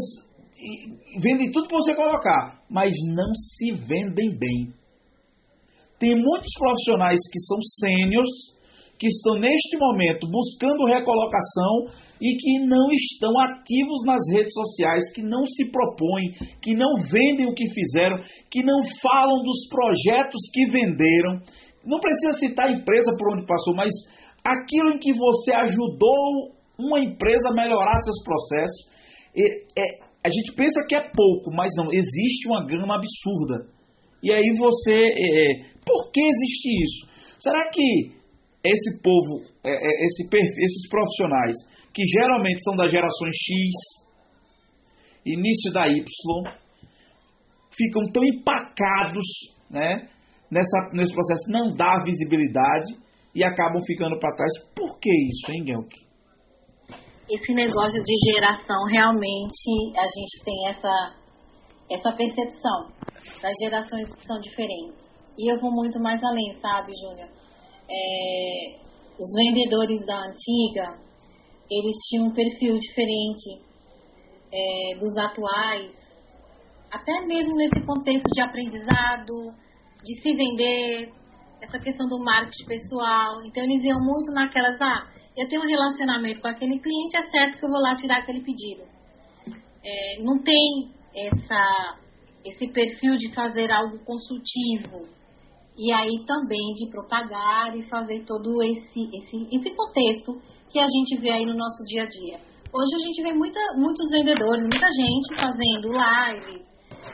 vendem 1.21 1.51
tudo 1.51 1.69
que 1.69 1.75
você 1.75 1.95
colocar, 1.95 2.63
mas 2.71 2.93
não 3.07 3.35
se 3.35 3.73
vendem 3.73 4.31
bem. 4.39 4.73
Tem 5.99 6.15
muitos 6.15 6.51
profissionais 6.59 7.21
que 7.31 7.39
são 7.41 7.59
sêniores, 7.81 8.31
que 8.99 9.07
estão 9.07 9.39
neste 9.39 9.77
momento 9.79 10.29
buscando 10.31 10.87
recolocação 10.87 11.87
e 12.21 12.37
que 12.37 12.67
não 12.67 12.87
estão 12.93 13.39
ativos 13.41 14.05
nas 14.07 14.21
redes 14.33 14.53
sociais, 14.53 15.13
que 15.13 15.23
não 15.23 15.45
se 15.45 15.71
propõem, 15.71 16.33
que 16.61 16.75
não 16.75 16.89
vendem 17.11 17.49
o 17.49 17.55
que 17.55 17.69
fizeram, 17.75 18.17
que 18.51 18.63
não 18.63 18.79
falam 19.03 19.43
dos 19.43 19.69
projetos 19.69 20.41
que 20.53 20.67
venderam, 20.67 21.41
não 21.85 21.99
precisa 21.99 22.39
citar 22.39 22.69
a 22.69 22.73
empresa 22.73 23.11
por 23.19 23.35
onde 23.35 23.47
passou, 23.47 23.75
mas 23.75 23.93
aquilo 24.45 24.91
em 24.95 24.99
que 24.99 25.13
você 25.13 25.53
ajudou 25.53 26.53
uma 26.79 27.01
empresa 27.01 27.49
a 27.51 27.55
melhorar 27.55 27.97
seus 27.99 28.23
processos. 28.23 28.93
É, 29.35 29.83
é, 29.83 30.01
a 30.25 30.29
gente 30.29 30.55
pensa 30.55 30.83
que 30.89 30.95
é 30.95 31.01
pouco, 31.01 31.51
mas 31.53 31.73
não, 31.77 31.93
existe 31.93 32.47
uma 32.47 32.64
gama 32.66 32.97
absurda. 32.97 33.66
E 34.23 34.33
aí 34.33 34.57
você. 34.57 34.95
É, 34.95 35.53
é 35.53 35.64
por 35.85 36.11
que 36.12 36.20
existe 36.20 36.83
isso? 36.83 37.12
Será 37.41 37.68
que 37.70 38.23
esse 38.64 39.03
povo, 39.03 39.43
é, 39.64 39.70
é, 39.70 40.05
esse, 40.05 40.29
esses 40.33 40.89
profissionais, 40.89 41.57
que 41.93 42.05
geralmente 42.05 42.62
são 42.62 42.77
das 42.77 42.91
gerações 42.91 43.35
X, 43.35 44.03
início 45.27 45.73
da 45.73 45.89
Y, 45.89 46.05
ficam 47.77 48.03
tão 48.12 48.25
empacados 48.25 49.25
né, 49.68 50.09
nessa, 50.49 50.91
nesse 50.93 51.12
processo, 51.12 51.51
não 51.51 51.75
dá 51.77 52.03
visibilidade 52.05 52.95
e 53.35 53.43
acabam 53.43 53.83
ficando 53.85 54.18
para 54.20 54.37
trás. 54.37 54.53
Por 54.77 55.01
que 55.01 55.11
isso, 55.11 55.51
hein, 55.51 55.66
Gelk? 55.66 56.12
Esse 57.31 57.55
negócio 57.55 58.03
de 58.03 58.33
geração, 58.33 58.85
realmente, 58.91 59.93
a 59.97 60.03
gente 60.03 60.45
tem 60.45 60.68
essa, 60.68 61.16
essa 61.91 62.12
percepção 62.12 62.93
das 63.41 63.53
gerações 63.62 64.12
que 64.12 64.27
são 64.27 64.41
diferentes. 64.41 65.03
E 65.39 65.51
eu 65.51 65.59
vou 65.61 65.73
muito 65.73 65.99
mais 66.01 66.23
além, 66.23 66.61
sabe, 66.61 66.93
Júnior? 67.01 67.29
É, 67.89 68.83
os 69.18 69.33
vendedores 69.37 70.05
da 70.05 70.18
antiga, 70.18 70.99
eles 71.70 71.97
tinham 72.09 72.27
um 72.27 72.35
perfil 72.35 72.79
diferente 72.79 73.62
é, 74.53 74.99
dos 74.99 75.16
atuais, 75.16 75.93
até 76.93 77.25
mesmo 77.27 77.55
nesse 77.57 77.85
contexto 77.87 78.29
de 78.35 78.43
aprendizado, 78.43 79.55
de 80.05 80.20
se 80.20 80.35
vender, 80.37 81.12
essa 81.62 81.79
questão 81.79 82.07
do 82.09 82.18
marketing 82.18 82.66
pessoal. 82.66 83.41
Então 83.45 83.62
eles 83.62 83.83
iam 83.85 84.01
muito 84.01 84.33
naquelas, 84.33 84.79
ah, 84.81 85.09
eu 85.37 85.49
tenho 85.49 85.62
um 85.62 85.66
relacionamento 85.66 86.41
com 86.41 86.49
aquele 86.49 86.78
cliente, 86.78 87.16
é 87.16 87.30
certo 87.30 87.59
que 87.59 87.64
eu 87.64 87.70
vou 87.70 87.80
lá 87.80 87.95
tirar 87.95 88.18
aquele 88.18 88.41
pedido. 88.41 88.83
É, 89.85 90.22
não 90.22 90.39
tem 90.43 90.91
essa, 91.14 91.99
esse 92.45 92.68
perfil 92.68 93.16
de 93.16 93.33
fazer 93.35 93.70
algo 93.70 93.99
consultivo. 94.05 95.07
E 95.76 95.91
aí 95.91 96.24
também 96.26 96.74
de 96.74 96.91
propagar 96.91 97.74
e 97.76 97.83
fazer 97.85 98.24
todo 98.26 98.62
esse, 98.62 99.01
esse, 99.16 99.57
esse 99.57 99.70
contexto 99.74 100.39
que 100.70 100.78
a 100.78 100.87
gente 100.87 101.18
vê 101.18 101.30
aí 101.30 101.47
no 101.47 101.55
nosso 101.55 101.83
dia 101.87 102.03
a 102.03 102.07
dia. 102.07 102.39
Hoje 102.72 102.95
a 102.95 102.99
gente 102.99 103.22
vê 103.22 103.33
muita, 103.33 103.61
muitos 103.76 104.11
vendedores, 104.11 104.62
muita 104.62 104.87
gente 104.87 105.35
fazendo 105.35 105.93
live, 105.93 106.62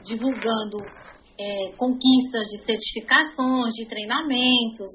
divulgando 0.04 0.78
é, 1.38 1.72
conquistas 1.76 2.46
de 2.48 2.64
certificações, 2.64 3.74
de 3.74 3.86
treinamentos, 3.86 4.90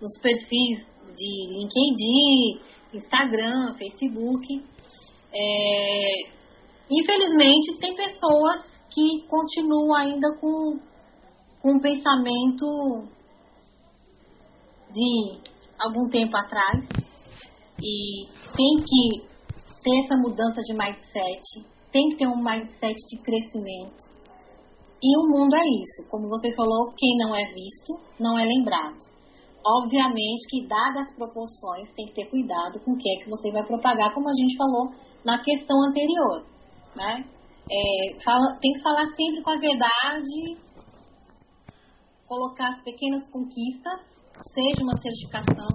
nos 0.00 0.18
perfis 0.22 0.89
de 1.14 1.46
LinkedIn, 1.48 2.60
Instagram, 2.94 3.74
Facebook. 3.74 4.46
É, 5.32 6.10
infelizmente, 6.90 7.78
tem 7.80 7.94
pessoas 7.94 8.70
que 8.92 9.26
continuam 9.28 9.94
ainda 9.94 10.28
com, 10.40 10.78
com 11.62 11.72
um 11.72 11.80
pensamento 11.80 13.06
de 14.92 15.38
algum 15.78 16.08
tempo 16.08 16.36
atrás 16.36 16.84
e 17.82 18.26
tem 18.54 18.84
que 18.84 19.30
ter 19.82 20.04
essa 20.04 20.16
mudança 20.16 20.60
de 20.62 20.74
mindset, 20.74 21.66
tem 21.92 22.10
que 22.10 22.16
ter 22.16 22.26
um 22.26 22.42
mindset 22.42 22.96
de 23.08 23.22
crescimento. 23.22 24.10
E 25.02 25.18
o 25.18 25.30
mundo 25.30 25.54
é 25.56 25.62
isso, 25.62 26.10
como 26.10 26.28
você 26.28 26.54
falou, 26.54 26.92
quem 26.94 27.16
não 27.16 27.34
é 27.34 27.44
visto 27.54 27.98
não 28.18 28.38
é 28.38 28.44
lembrado. 28.44 29.09
Obviamente 29.64 30.48
que, 30.48 30.66
dadas 30.66 31.08
as 31.08 31.16
proporções, 31.16 31.92
tem 31.94 32.06
que 32.06 32.14
ter 32.14 32.30
cuidado 32.30 32.80
com 32.80 32.92
o 32.92 32.96
que 32.96 33.10
é 33.10 33.22
que 33.22 33.30
você 33.30 33.50
vai 33.50 33.64
propagar, 33.64 34.12
como 34.14 34.28
a 34.28 34.32
gente 34.32 34.56
falou 34.56 34.90
na 35.24 35.42
questão 35.42 35.76
anterior. 35.88 36.46
Né? 36.96 37.24
É, 37.70 38.20
fala, 38.24 38.56
tem 38.60 38.72
que 38.72 38.82
falar 38.82 39.04
sempre 39.14 39.42
com 39.42 39.50
a 39.50 39.58
verdade, 39.58 40.56
colocar 42.26 42.70
as 42.70 42.82
pequenas 42.82 43.28
conquistas, 43.30 44.00
seja 44.54 44.82
uma 44.82 44.96
certificação, 44.96 45.68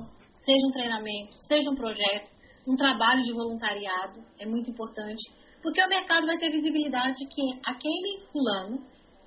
seja 0.43 0.67
um 0.67 0.71
treinamento, 0.71 1.33
seja 1.47 1.69
um 1.69 1.75
projeto, 1.75 2.29
um 2.67 2.75
trabalho 2.75 3.21
de 3.21 3.33
voluntariado, 3.33 4.21
é 4.39 4.45
muito 4.45 4.71
importante, 4.71 5.23
porque 5.61 5.83
o 5.83 5.89
mercado 5.89 6.25
vai 6.25 6.37
ter 6.37 6.49
visibilidade 6.49 7.15
de 7.17 7.27
que 7.27 7.41
aquele 7.65 8.25
fulano 8.31 8.79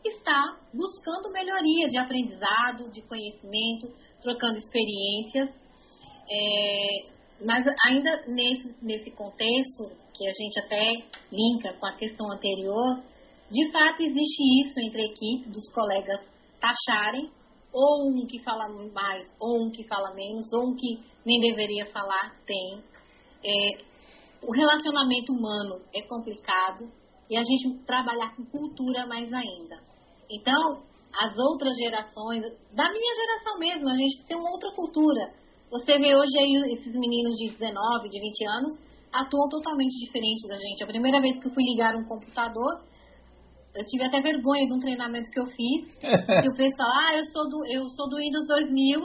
está 0.05 0.59
buscando 0.73 1.33
melhoria 1.33 1.89
de 1.89 1.99
aprendizado, 1.99 2.91
de 2.91 3.03
conhecimento, 3.03 3.89
trocando 4.21 4.59
experiências. 4.59 5.51
É, 6.31 7.19
mas 7.45 7.65
ainda 7.87 8.25
nesse, 8.27 8.75
nesse 8.83 9.11
contexto, 9.13 9.91
que 10.13 10.29
a 10.29 10.33
gente 10.33 10.61
até 10.61 10.93
linka 11.31 11.73
com 11.79 11.87
a 11.87 11.97
questão 11.97 12.31
anterior, 12.33 13.03
de 13.51 13.71
fato 13.71 14.03
existe 14.03 14.43
isso 14.63 14.81
entre 14.81 15.03
a 15.03 15.07
equipe, 15.07 15.49
dos 15.51 15.73
colegas 15.73 16.21
taxarem, 16.61 17.31
ou 17.73 18.11
um 18.11 18.27
que 18.27 18.43
fala 18.43 18.69
mais, 18.69 19.25
ou 19.41 19.67
um 19.67 19.71
que 19.71 19.87
fala 19.87 20.15
menos, 20.15 20.53
ou 20.53 20.71
um 20.71 20.75
que 20.75 20.99
nem 21.25 21.41
deveria 21.41 21.87
falar, 21.87 22.37
tem. 22.45 22.83
É, 23.45 23.89
o 24.43 24.53
relacionamento 24.53 25.33
humano 25.33 25.83
é 25.95 26.03
complicado 26.03 26.91
e 27.31 27.37
a 27.37 27.43
gente 27.43 27.85
trabalhar 27.85 28.35
com 28.35 28.45
cultura 28.47 29.07
mais 29.07 29.33
ainda. 29.33 29.88
Então, 30.31 30.83
as 31.15 31.37
outras 31.39 31.77
gerações, 31.77 32.43
da 32.75 32.85
minha 32.93 33.15
geração 33.15 33.59
mesmo, 33.59 33.89
a 33.89 33.97
gente 33.97 34.27
tem 34.27 34.37
uma 34.37 34.51
outra 34.51 34.71
cultura. 34.75 35.33
Você 35.71 35.99
vê 35.99 36.15
hoje 36.15 36.39
aí 36.39 36.73
esses 36.73 36.93
meninos 36.93 37.37
de 37.37 37.51
19, 37.51 38.09
de 38.09 38.21
20 38.21 38.45
anos, 38.47 38.73
atuam 39.13 39.49
totalmente 39.49 39.95
diferente 40.05 40.47
da 40.49 40.57
gente. 40.57 40.85
A 40.85 40.87
primeira 40.87 41.21
vez 41.21 41.39
que 41.39 41.49
eu 41.49 41.53
fui 41.53 41.65
ligar 41.65 41.95
um 41.95 42.05
computador, 42.05 42.85
eu 43.75 43.85
tive 43.87 44.05
até 44.05 44.21
vergonha 44.21 44.67
de 44.67 44.75
um 44.75 44.81
treinamento 44.81 45.31
que 45.31 45.41
eu 45.41 45.47
fiz, 45.47 45.99
que 45.99 46.49
o 46.49 46.57
pessoal, 46.57 46.91
ah, 47.07 47.17
eu 47.17 47.25
sou 47.25 47.49
do, 47.49 47.67
eu 47.67 47.89
sou 47.91 48.09
do 48.09 48.17
Windows 48.17 48.47
2000 48.47 49.01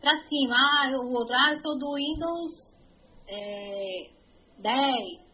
para 0.00 0.16
cima, 0.28 0.54
ah, 0.54 0.90
o 1.02 1.12
outro, 1.12 1.34
ah, 1.34 1.50
eu 1.50 1.56
sou 1.56 1.78
do 1.78 1.94
Windows 1.94 2.52
é, 3.28 4.10
10. 4.60 5.27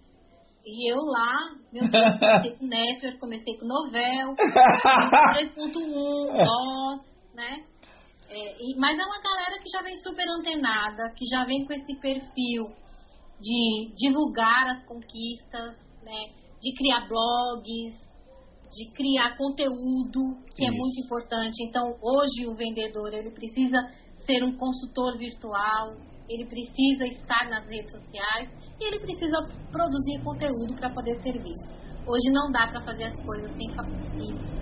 E 0.67 0.91
eu 0.91 0.97
lá, 0.97 1.37
meu 1.73 1.91
Deus, 1.91 2.19
comecei 2.19 2.57
com 2.57 2.67
Network, 2.67 3.19
comecei 3.19 3.59
com 3.59 3.67
Novel, 3.67 4.35
3.1, 4.35 5.75
DOS, 6.45 7.01
né? 7.37 7.65
É, 8.31 8.57
e, 8.59 8.77
mas 8.79 8.99
é 8.99 9.05
uma 9.05 9.21
galera 9.23 9.63
que 9.63 9.69
já 9.71 9.83
vem 9.83 9.97
super 9.97 10.27
antenada, 10.39 11.13
que 11.15 11.27
já 11.27 11.45
vem 11.45 11.67
com 11.67 11.73
esse 11.75 11.95
perfil 12.01 12.65
de 13.39 13.93
divulgar 13.95 14.69
as 14.69 14.85
conquistas, 14.87 15.77
né? 16.03 16.33
De 16.63 16.75
criar 16.75 17.07
blogs, 17.07 17.95
de 18.73 18.91
criar 18.93 19.37
conteúdo, 19.37 20.43
que 20.57 20.65
é 20.65 20.69
Isso. 20.69 20.75
é 20.75 20.77
muito 20.77 21.05
importante. 21.05 21.63
Então, 21.69 21.95
hoje 22.01 22.47
o 22.47 22.57
vendedor, 22.57 23.13
ele 23.13 23.31
precisa 23.31 23.79
ser 24.25 24.43
um 24.43 24.57
consultor 24.57 25.19
virtual, 25.19 25.95
ele 26.29 26.47
precisa 26.47 27.05
estar 27.07 27.49
nas 27.51 27.67
redes 27.69 27.93
sociais 27.93 28.49
e 28.81 28.87
ele 28.87 29.01
precisa 29.01 29.37
produzir 29.71 30.23
conteúdo 30.23 30.75
para 30.77 30.91
poder 30.91 31.21
ser 31.23 31.33
visto. 31.43 31.73
Hoje 32.07 32.33
não 32.33 32.51
dá 32.53 32.67
para 32.69 32.81
fazer 32.83 33.05
as 33.05 33.19
coisas 33.25 33.51
sem 33.57 33.69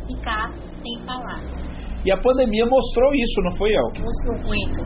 ficar 0.07 0.53
sem 0.83 1.05
falar. 1.05 1.43
E 2.05 2.11
a 2.11 2.21
pandemia 2.21 2.67
mostrou 2.67 3.15
isso, 3.15 3.43
não 3.43 3.55
foi, 3.57 3.71
El? 3.71 4.03
Mostrou 4.03 4.47
muito. 4.47 4.81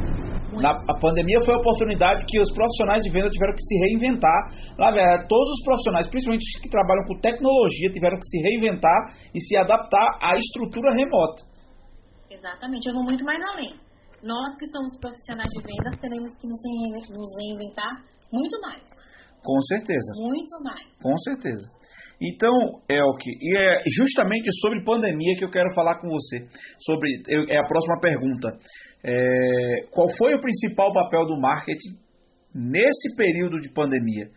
muito. 0.52 0.62
Na, 0.62 0.70
a 0.72 0.98
pandemia 1.00 1.40
foi 1.44 1.54
a 1.54 1.58
oportunidade 1.58 2.24
que 2.26 2.38
os 2.40 2.52
profissionais 2.52 3.02
de 3.02 3.10
venda 3.10 3.28
tiveram 3.28 3.54
que 3.54 3.62
se 3.62 3.76
reinventar. 3.88 4.52
Na 4.78 4.90
verdade, 4.90 5.26
todos 5.28 5.48
os 5.48 5.64
profissionais, 5.64 6.06
principalmente 6.08 6.44
os 6.44 6.60
que 6.60 6.68
trabalham 6.68 7.04
com 7.04 7.18
tecnologia, 7.20 7.90
tiveram 7.90 8.18
que 8.18 8.26
se 8.26 8.38
reinventar 8.40 9.16
e 9.34 9.40
se 9.40 9.56
adaptar 9.56 10.18
à 10.20 10.36
estrutura 10.36 10.94
remota. 10.94 11.42
Exatamente, 12.30 12.88
eu 12.88 12.94
vou 12.94 13.04
muito 13.04 13.24
mais 13.24 13.42
além 13.42 13.85
nós 14.22 14.56
que 14.56 14.66
somos 14.68 14.98
profissionais 15.00 15.50
de 15.50 15.62
vendas 15.62 16.00
teremos 16.00 16.34
que 16.36 16.46
nos 16.46 16.60
reinventar 17.36 17.96
muito 18.32 18.60
mais. 18.60 18.82
Com 19.42 19.60
certeza. 19.62 20.12
Muito 20.16 20.62
mais. 20.64 20.86
Com 21.00 21.16
certeza. 21.18 21.70
Então, 22.20 22.52
Elke, 22.88 23.30
e 23.40 23.56
é 23.56 23.82
justamente 23.94 24.48
sobre 24.60 24.82
pandemia 24.82 25.36
que 25.38 25.44
eu 25.44 25.50
quero 25.50 25.72
falar 25.74 26.00
com 26.00 26.08
você. 26.08 26.38
Sobre 26.80 27.08
é 27.28 27.58
a 27.58 27.66
próxima 27.68 28.00
pergunta. 28.00 28.56
É, 29.04 29.86
qual 29.92 30.08
foi 30.16 30.34
o 30.34 30.40
principal 30.40 30.92
papel 30.92 31.26
do 31.26 31.38
marketing 31.38 31.94
nesse 32.54 33.14
período 33.16 33.60
de 33.60 33.70
pandemia, 33.72 34.28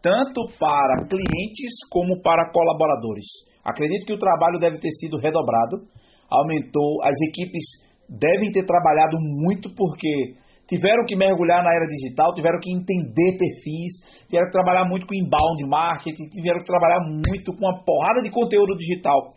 tanto 0.00 0.46
para 0.58 1.06
clientes 1.08 1.74
como 1.90 2.22
para 2.22 2.50
colaboradores? 2.52 3.26
Acredito 3.64 4.06
que 4.06 4.12
o 4.12 4.18
trabalho 4.18 4.58
deve 4.58 4.78
ter 4.78 4.90
sido 4.90 5.18
redobrado, 5.18 5.82
aumentou, 6.30 7.02
as 7.02 7.16
equipes 7.28 7.64
devem 8.08 8.50
ter 8.52 8.64
trabalhado 8.64 9.16
muito 9.44 9.72
porque 9.74 10.34
tiveram 10.68 11.04
que 11.06 11.16
mergulhar 11.16 11.62
na 11.62 11.74
era 11.74 11.86
digital, 11.86 12.34
tiveram 12.34 12.58
que 12.60 12.72
entender 12.72 13.36
perfis, 13.36 14.26
tiveram 14.28 14.46
que 14.46 14.52
trabalhar 14.52 14.88
muito 14.88 15.06
com 15.06 15.14
inbound 15.14 15.64
marketing, 15.66 16.28
tiveram 16.30 16.60
que 16.60 16.66
trabalhar 16.66 17.00
muito 17.00 17.52
com 17.52 17.66
uma 17.66 17.84
porrada 17.84 18.22
de 18.22 18.30
conteúdo 18.30 18.76
digital. 18.76 19.32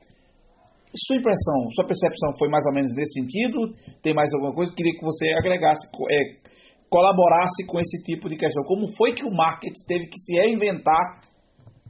Sua 0.96 1.18
impressão, 1.18 1.70
sua 1.76 1.86
percepção 1.86 2.32
foi 2.40 2.50
mais 2.50 2.66
ou 2.66 2.74
menos 2.74 2.92
nesse 2.96 3.14
sentido? 3.20 3.70
Tem 4.02 4.14
mais 4.14 4.34
alguma 4.34 4.54
coisa? 4.54 4.74
Queria 4.74 4.94
que 4.94 5.04
você 5.04 5.30
agregasse, 5.34 5.86
é, 6.10 6.50
colaborasse 6.90 7.66
com 7.68 7.80
esse 7.80 8.02
tipo 8.04 8.30
de 8.30 8.38
questão. 8.38 8.64
Como 8.64 8.88
foi 8.96 9.14
que 9.14 9.24
o 9.24 9.32
marketing 9.32 9.84
teve 9.86 10.08
que 10.08 10.20
se 10.20 10.34
reinventar 10.36 11.20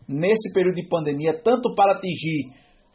nesse 0.10 0.52
período 0.54 0.76
de 0.76 0.88
pandemia, 0.88 1.40
tanto 1.44 1.74
para 1.76 1.94
atingir 1.94 2.52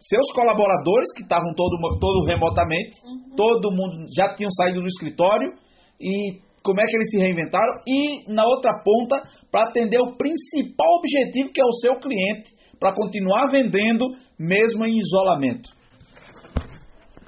seus 0.09 0.33
colaboradores, 0.35 1.13
que 1.15 1.23
estavam 1.23 1.53
todo, 1.55 1.77
todo 1.99 2.27
remotamente, 2.27 2.97
uhum. 3.05 3.37
todo 3.37 3.71
mundo 3.71 4.07
já 4.17 4.35
tinham 4.35 4.51
saído 4.51 4.81
do 4.81 4.87
escritório, 4.87 5.53
e 6.01 6.41
como 6.63 6.81
é 6.81 6.85
que 6.85 6.97
eles 6.97 7.11
se 7.11 7.19
reinventaram 7.19 7.81
e 7.87 8.33
na 8.33 8.47
outra 8.47 8.73
ponta 8.83 9.23
para 9.51 9.69
atender 9.69 10.01
o 10.01 10.17
principal 10.17 10.89
objetivo 10.99 11.53
que 11.53 11.61
é 11.61 11.65
o 11.65 11.73
seu 11.81 11.99
cliente, 11.99 12.55
para 12.79 12.95
continuar 12.95 13.47
vendendo 13.47 14.05
mesmo 14.39 14.85
em 14.85 14.99
isolamento. 14.99 15.71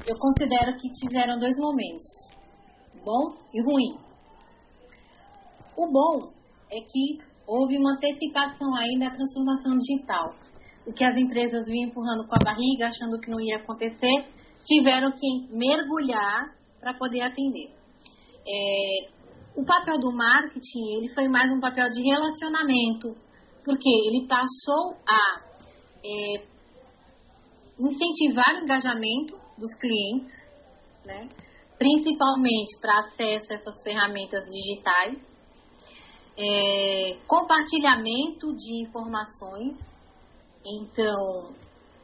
Eu 0.07 0.17
considero 0.19 0.77
que 0.77 0.89
tiveram 1.01 1.39
dois 1.39 1.55
momentos, 1.57 2.05
bom 3.05 3.37
e 3.53 3.63
ruim. 3.63 4.05
O 5.77 5.87
bom 5.91 6.31
é 6.71 6.81
que 6.81 7.23
houve 7.47 7.79
uma 7.79 7.93
antecipação 7.93 8.75
aí 8.77 8.99
na 8.99 9.11
transformação 9.11 9.79
digital. 9.79 10.35
O 10.87 10.93
que 10.93 11.05
as 11.05 11.17
empresas 11.17 11.67
vinham 11.67 11.89
empurrando 11.89 12.27
com 12.27 12.35
a 12.35 12.45
barriga, 12.45 12.87
achando 12.87 13.19
que 13.21 13.31
não 13.31 13.41
ia 13.41 13.57
acontecer, 13.57 14.27
tiveram 14.65 15.13
que 15.13 15.49
mergulhar 15.51 16.55
para 16.81 16.95
poder 16.95 17.23
atender. 17.23 17.71
É, 18.47 19.09
o 19.57 19.65
papel 19.65 19.99
do 19.99 20.13
marketing 20.13 20.97
ele 20.99 21.15
foi 21.15 21.29
mais 21.29 21.51
um 21.53 21.61
papel 21.61 21.89
de 21.91 22.03
relacionamento, 22.03 23.17
porque 23.65 23.89
ele 24.07 24.27
passou 24.27 24.97
a 25.09 25.41
é, 26.05 26.45
incentivar 27.79 28.55
o 28.57 28.65
engajamento 28.65 29.37
dos 29.57 29.75
clientes, 29.81 30.33
né? 31.07 31.29
principalmente 31.79 32.79
para 32.81 32.99
acesso 32.99 33.53
a 33.53 33.57
essas 33.57 33.83
ferramentas 33.83 34.45
digitais, 34.45 35.19
é, 36.37 37.17
compartilhamento 37.27 38.55
de 38.57 38.83
informações. 38.83 39.77
Então, 40.67 41.55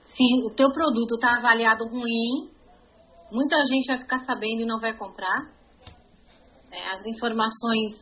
se 0.05 0.47
o 0.47 0.55
teu 0.55 0.71
produto 0.71 1.15
está 1.15 1.37
avaliado 1.37 1.89
ruim, 1.89 2.51
muita 3.33 3.57
gente 3.65 3.87
vai 3.87 3.99
ficar 3.99 4.25
sabendo 4.25 4.63
e 4.63 4.67
não 4.67 4.79
vai 4.79 4.97
comprar. 4.97 5.51
É, 6.71 6.95
as 6.95 7.07
informações 7.07 7.95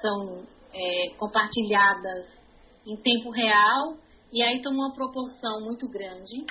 são 0.00 0.46
é, 0.72 1.14
compartilhadas 1.16 2.28
em 2.86 2.96
tempo 2.96 3.30
real 3.30 3.98
e 4.32 4.42
aí 4.42 4.62
toma 4.62 4.86
uma 4.86 4.94
proporção 4.94 5.60
muito 5.62 5.88
grande. 5.88 6.46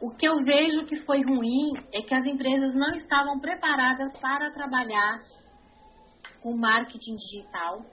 O 0.00 0.10
que 0.14 0.26
eu 0.26 0.34
vejo 0.44 0.84
que 0.84 0.96
foi 1.04 1.22
ruim 1.22 1.72
é 1.92 2.02
que 2.02 2.14
as 2.14 2.26
empresas 2.26 2.74
não 2.74 2.90
estavam 2.96 3.38
preparadas 3.40 4.12
para 4.20 4.52
trabalhar 4.52 5.20
com 6.42 6.56
marketing 6.56 7.14
digital, 7.14 7.86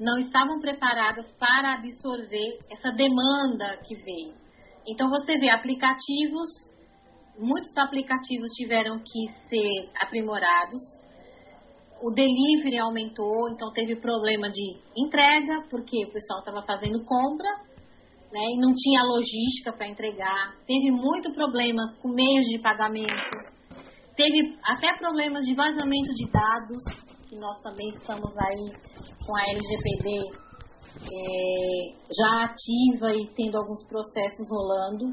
não 0.00 0.18
estavam 0.18 0.60
preparadas 0.60 1.30
para 1.38 1.74
absorver 1.74 2.58
essa 2.70 2.90
demanda 2.90 3.78
que 3.86 3.94
veio. 3.94 4.34
Então 4.86 5.08
você 5.08 5.38
vê 5.38 5.50
aplicativos, 5.50 6.48
muitos 7.38 7.76
aplicativos 7.76 8.50
tiveram 8.52 8.98
que 8.98 9.32
ser 9.48 9.90
aprimorados, 10.00 10.80
o 12.02 12.12
delivery 12.12 12.78
aumentou, 12.78 13.50
então 13.50 13.72
teve 13.72 13.96
problema 13.96 14.50
de 14.50 14.76
entrega, 14.96 15.66
porque 15.70 16.04
o 16.04 16.12
pessoal 16.12 16.40
estava 16.40 16.62
fazendo 16.62 17.02
compra 17.04 17.48
né, 18.32 18.42
e 18.52 18.60
não 18.60 18.74
tinha 18.74 19.02
logística 19.02 19.72
para 19.72 19.88
entregar. 19.88 20.54
Teve 20.66 20.90
muito 20.90 21.32
problemas 21.32 21.96
com 22.00 22.08
meios 22.08 22.44
de 22.46 22.58
pagamento. 22.58 23.56
Teve 24.14 24.56
até 24.64 24.96
problemas 24.96 25.44
de 25.44 25.54
vazamento 25.54 26.14
de 26.14 26.30
dados, 26.30 26.82
nós 27.38 27.60
também 27.62 27.88
estamos 27.90 28.32
aí 28.38 28.72
com 29.24 29.36
a 29.36 29.42
LGPD 29.50 30.46
é, 31.02 31.94
já 32.10 32.44
ativa 32.44 33.14
e 33.14 33.28
tendo 33.36 33.56
alguns 33.56 33.86
processos 33.86 34.48
rolando. 34.50 35.04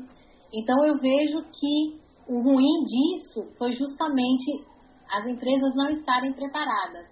Então 0.53 0.83
eu 0.85 0.97
vejo 0.97 1.41
que 1.51 2.01
o 2.27 2.41
ruim 2.41 2.85
disso 2.85 3.51
foi 3.57 3.73
justamente 3.73 4.65
as 5.11 5.25
empresas 5.27 5.75
não 5.75 5.89
estarem 5.89 6.33
preparadas. 6.33 7.07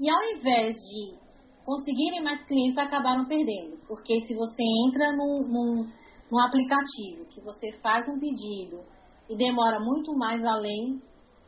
E 0.00 0.10
ao 0.10 0.38
invés 0.38 0.74
de 0.74 1.24
conseguirem 1.64 2.22
mais 2.22 2.44
clientes, 2.46 2.78
acabaram 2.78 3.26
perdendo. 3.26 3.78
Porque 3.86 4.20
se 4.26 4.34
você 4.34 4.62
entra 4.86 5.12
num, 5.12 5.42
num, 5.48 5.88
num 6.30 6.40
aplicativo, 6.40 7.26
que 7.30 7.40
você 7.40 7.72
faz 7.80 8.06
um 8.08 8.18
pedido 8.18 8.80
e 9.28 9.36
demora 9.36 9.80
muito 9.80 10.14
mais 10.16 10.44
além 10.44 11.00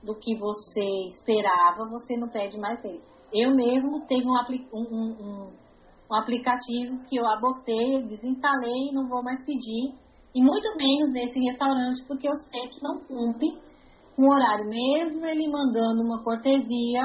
do 0.02 0.14
que 0.14 0.36
você 0.36 1.08
esperava, 1.08 1.88
você 1.90 2.16
não 2.16 2.28
pede 2.28 2.58
mais 2.58 2.82
ele. 2.84 3.02
Eu 3.32 3.54
mesmo 3.54 4.06
teve 4.06 4.24
um, 4.24 4.34
um, 4.72 4.92
um, 4.92 5.52
um 6.10 6.14
aplicativo 6.14 7.02
que 7.08 7.16
eu 7.16 7.26
abortei, 7.26 8.02
desinstalei 8.02 8.92
não 8.92 9.08
vou 9.08 9.22
mais 9.22 9.44
pedir. 9.44 9.94
E 10.34 10.40
muito 10.40 10.68
menos 10.76 11.12
nesse 11.12 11.38
restaurante, 11.40 12.04
porque 12.06 12.28
eu 12.28 12.34
sei 12.34 12.68
que 12.68 12.82
não 12.82 13.00
cumpre 13.00 13.48
com 14.14 14.22
o 14.22 14.32
horário, 14.32 14.68
mesmo 14.68 15.24
ele 15.24 15.48
mandando 15.48 16.02
uma 16.02 16.22
cortesia, 16.22 17.02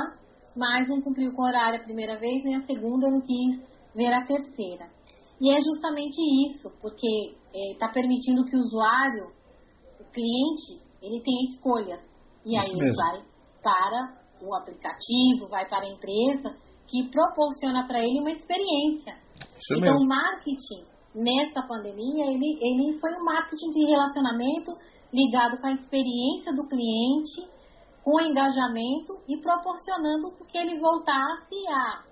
mas 0.55 0.87
não 0.87 1.01
cumpriu 1.01 1.31
com 1.33 1.41
o 1.41 1.45
horário 1.45 1.79
a 1.79 1.83
primeira 1.83 2.19
vez, 2.19 2.43
nem 2.43 2.55
a 2.55 2.65
segunda 2.65 3.09
não 3.09 3.21
quis 3.21 3.57
ver 3.95 4.13
a 4.13 4.25
terceira. 4.25 4.89
E 5.39 5.49
é 5.49 5.59
justamente 5.59 6.21
isso, 6.47 6.69
porque 6.81 7.35
está 7.73 7.87
é, 7.87 7.93
permitindo 7.93 8.45
que 8.45 8.55
o 8.55 8.59
usuário, 8.59 9.31
o 9.99 10.03
cliente, 10.11 10.83
ele 11.01 11.21
tenha 11.23 11.43
escolhas. 11.49 12.10
E 12.45 12.57
aí 12.57 12.71
ele 12.71 12.91
vai 12.93 13.23
para 13.61 14.17
o 14.41 14.55
aplicativo, 14.55 15.49
vai 15.49 15.67
para 15.67 15.85
a 15.85 15.89
empresa 15.89 16.55
que 16.87 17.09
proporciona 17.09 17.87
para 17.87 17.99
ele 17.99 18.19
uma 18.19 18.31
experiência. 18.31 19.15
Isso 19.57 19.75
então, 19.75 19.93
mesmo. 19.93 19.99
o 19.99 20.07
marketing 20.07 20.91
nessa 21.15 21.61
pandemia, 21.67 22.25
ele, 22.25 22.57
ele 22.61 22.99
foi 22.99 23.11
um 23.13 23.23
marketing 23.23 23.69
de 23.69 23.85
relacionamento 23.85 24.71
ligado 25.13 25.59
com 25.59 25.67
a 25.67 25.73
experiência 25.73 26.53
do 26.53 26.67
cliente, 26.67 27.49
com 28.03 28.15
o 28.15 28.21
engajamento 28.21 29.21
e 29.27 29.39
proporcionando 29.41 30.35
que 30.47 30.57
ele 30.57 30.79
voltasse 30.79 31.55
a 31.69 32.03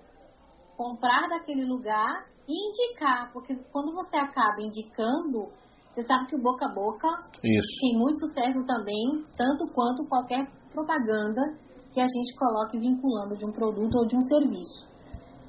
comprar 0.76 1.28
daquele 1.28 1.64
lugar 1.64 2.26
e 2.48 2.52
indicar, 2.52 3.32
porque 3.32 3.54
quando 3.72 3.92
você 3.92 4.16
acaba 4.16 4.60
indicando, 4.60 5.48
você 5.94 6.04
sabe 6.04 6.26
que 6.26 6.36
o 6.36 6.42
boca 6.42 6.66
a 6.66 6.72
boca 6.72 7.08
Isso. 7.42 7.80
tem 7.80 7.98
muito 7.98 8.20
sucesso 8.20 8.64
também, 8.64 9.22
tanto 9.36 9.66
quanto 9.74 10.06
qualquer 10.08 10.46
propaganda 10.72 11.42
que 11.92 12.00
a 12.00 12.06
gente 12.06 12.36
coloque 12.38 12.78
vinculando 12.78 13.36
de 13.36 13.44
um 13.44 13.52
produto 13.52 13.94
ou 13.98 14.06
de 14.06 14.16
um 14.16 14.22
serviço. 14.22 14.88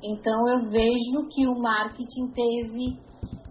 Então 0.03 0.49
eu 0.49 0.59
vejo 0.69 1.27
que 1.29 1.47
o 1.47 1.53
marketing 1.61 2.27
teve 2.33 2.97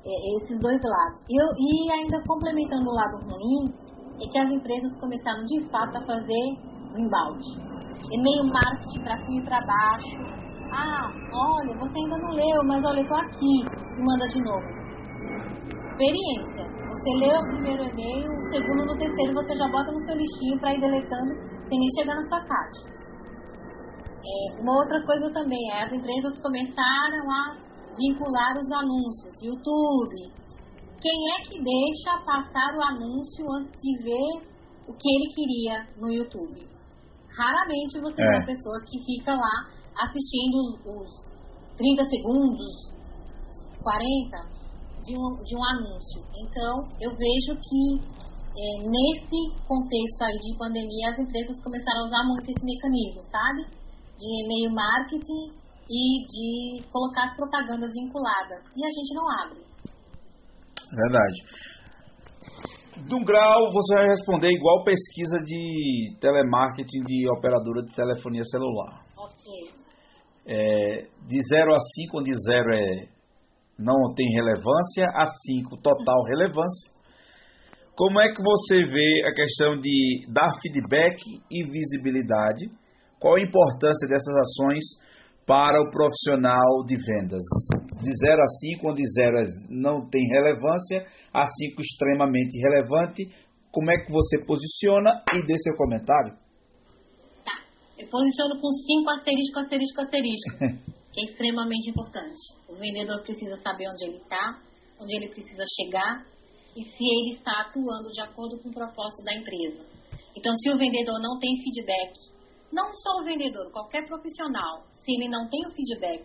é, 0.04 0.42
esses 0.42 0.60
dois 0.60 0.80
lados. 0.82 1.22
E, 1.30 1.40
eu, 1.40 1.46
e 1.56 1.92
ainda 1.92 2.20
complementando 2.26 2.90
o 2.90 2.94
lado 2.94 3.18
ruim, 3.22 3.72
é 4.20 4.28
que 4.28 4.38
as 4.38 4.50
empresas 4.50 4.98
começaram 4.98 5.44
de 5.44 5.64
fato 5.70 5.96
a 5.96 6.06
fazer 6.06 6.58
o 6.92 6.98
embalde. 6.98 7.70
E-mail 8.10 8.50
marketing 8.52 9.02
para 9.04 9.16
cima 9.24 9.40
e 9.40 9.44
para 9.44 9.64
baixo. 9.64 10.40
Ah, 10.72 11.06
olha, 11.32 11.78
você 11.78 11.98
ainda 12.00 12.18
não 12.18 12.32
leu, 12.32 12.64
mas 12.64 12.84
olha, 12.84 13.00
eu 13.00 13.06
tô 13.06 13.14
aqui. 13.14 13.62
E 13.96 14.02
manda 14.02 14.26
de 14.26 14.42
novo. 14.42 14.80
Experiência. 15.90 16.79
Você 16.90 17.10
lê 17.16 17.32
o 17.38 17.48
primeiro 17.54 17.84
e-mail, 17.84 18.28
o 18.30 18.42
segundo, 18.50 18.84
no 18.84 18.98
terceiro, 18.98 19.32
você 19.32 19.54
já 19.54 19.66
bota 19.70 19.92
no 19.92 20.04
seu 20.04 20.16
lixinho 20.16 20.58
para 20.58 20.74
ir 20.74 20.80
deletando 20.80 21.32
sem 21.68 21.78
nem 21.78 21.90
chegar 21.96 22.16
na 22.16 22.26
sua 22.26 22.40
caixa. 22.40 22.82
É, 24.20 24.60
uma 24.60 24.74
outra 24.76 25.00
coisa 25.06 25.32
também 25.32 25.70
é 25.72 25.84
as 25.84 25.92
empresas 25.92 26.36
começaram 26.42 27.24
a 27.30 27.56
vincular 27.96 28.52
os 28.58 28.70
anúncios, 28.72 29.42
YouTube, 29.42 30.40
quem 31.00 31.16
é 31.32 31.48
que 31.48 31.56
deixa 31.62 32.20
passar 32.26 32.76
o 32.76 32.82
anúncio 32.82 33.46
antes 33.56 33.72
de 33.80 34.04
ver 34.04 34.44
o 34.86 34.92
que 34.92 35.08
ele 35.08 35.32
queria 35.32 35.86
no 35.96 36.12
YouTube? 36.12 36.60
Raramente 37.38 37.98
você 37.98 38.20
é. 38.20 38.26
vê 38.26 38.36
uma 38.36 38.44
pessoa 38.44 38.84
que 38.84 38.98
fica 39.06 39.32
lá 39.32 39.56
assistindo 39.96 40.58
os 40.84 41.08
30 41.74 42.04
segundos, 42.04 42.92
40 43.80 44.59
de 45.10 45.18
um, 45.18 45.42
de 45.42 45.54
um 45.58 45.64
anúncio. 45.64 46.22
Então, 46.38 46.86
eu 47.02 47.10
vejo 47.10 47.58
que 47.58 47.82
é, 48.54 48.66
nesse 48.78 49.40
contexto 49.66 50.22
aí 50.22 50.38
de 50.38 50.56
pandemia, 50.56 51.10
as 51.10 51.18
empresas 51.18 51.58
começaram 51.62 52.02
a 52.02 52.06
usar 52.06 52.22
muito 52.26 52.46
esse 52.46 52.64
mecanismo, 52.64 53.22
sabe? 53.26 53.66
De 54.14 54.26
e-mail 54.44 54.70
marketing 54.70 55.50
e 55.90 56.02
de 56.22 56.86
colocar 56.90 57.24
as 57.24 57.36
propagandas 57.36 57.90
vinculadas. 57.92 58.62
E 58.76 58.84
a 58.86 58.90
gente 58.90 59.14
não 59.14 59.26
abre. 59.42 59.60
Verdade. 60.94 61.38
De 63.06 63.14
um 63.14 63.24
grau, 63.24 63.72
você 63.72 63.94
vai 63.94 64.08
responder 64.08 64.50
igual 64.52 64.84
pesquisa 64.84 65.38
de 65.42 66.16
telemarketing 66.20 67.02
de 67.06 67.28
operadora 67.30 67.82
de 67.82 67.94
telefonia 67.94 68.44
celular. 68.44 69.00
Ok. 69.16 69.80
É, 70.46 71.06
de 71.26 71.42
0 71.48 71.74
a 71.74 71.78
5, 71.78 72.18
onde 72.18 72.32
0 72.34 72.74
é 72.74 73.19
não 73.80 74.14
tem 74.14 74.28
relevância, 74.28 75.06
a 75.14 75.26
5 75.26 75.80
total 75.82 76.22
relevância. 76.24 76.90
Como 77.96 78.20
é 78.20 78.28
que 78.32 78.42
você 78.42 78.82
vê 78.88 79.24
a 79.26 79.34
questão 79.34 79.80
de 79.80 80.26
dar 80.28 80.48
feedback 80.60 81.18
e 81.50 81.64
visibilidade? 81.64 82.70
Qual 83.18 83.36
a 83.36 83.40
importância 83.42 84.08
dessas 84.08 84.36
ações 84.36 84.84
para 85.50 85.82
o 85.82 85.90
profissional 85.90 86.84
de 86.86 86.94
vendas. 86.94 87.42
De 88.00 88.10
0 88.22 88.40
a 88.40 88.46
5, 88.46 88.88
onde 88.88 89.02
0 89.02 89.38
é 89.38 89.44
não 89.68 90.08
tem 90.08 90.22
relevância, 90.30 91.04
a 91.34 91.44
5 91.44 91.82
extremamente 91.82 92.56
relevante. 92.62 93.26
Como 93.72 93.90
é 93.90 93.98
que 93.98 94.12
você 94.12 94.44
posiciona 94.46 95.10
e 95.34 95.46
dê 95.46 95.58
seu 95.58 95.74
comentário? 95.76 96.34
Tá. 97.44 97.66
Eu 97.98 98.08
posiciono 98.08 98.60
com 98.60 98.68
cinco 98.70 99.10
asterisco, 99.10 99.58
asterisco, 99.58 100.00
asterisco, 100.00 100.90
que 101.12 101.20
é 101.20 101.30
extremamente 101.30 101.90
importante. 101.90 102.40
O 102.68 102.74
vendedor 102.74 103.22
precisa 103.22 103.56
saber 103.58 103.88
onde 103.88 104.04
ele 104.04 104.18
está, 104.18 104.60
onde 105.00 105.16
ele 105.16 105.28
precisa 105.28 105.64
chegar 105.76 106.24
e 106.76 106.84
se 106.84 107.04
ele 107.04 107.36
está 107.36 107.62
atuando 107.62 108.10
de 108.10 108.20
acordo 108.20 108.58
com 108.62 108.68
o 108.68 108.72
propósito 108.72 109.24
da 109.24 109.34
empresa. 109.34 109.84
Então, 110.36 110.54
se 110.54 110.70
o 110.70 110.78
vendedor 110.78 111.20
não 111.20 111.38
tem 111.38 111.50
feedback, 111.60 112.14
não 112.72 112.94
só 112.94 113.20
o 113.20 113.24
vendedor, 113.24 113.70
qualquer 113.72 114.06
profissional, 114.06 114.84
se 114.92 115.12
ele 115.12 115.28
não 115.28 115.48
tem 115.48 115.66
o 115.66 115.72
feedback 115.72 116.24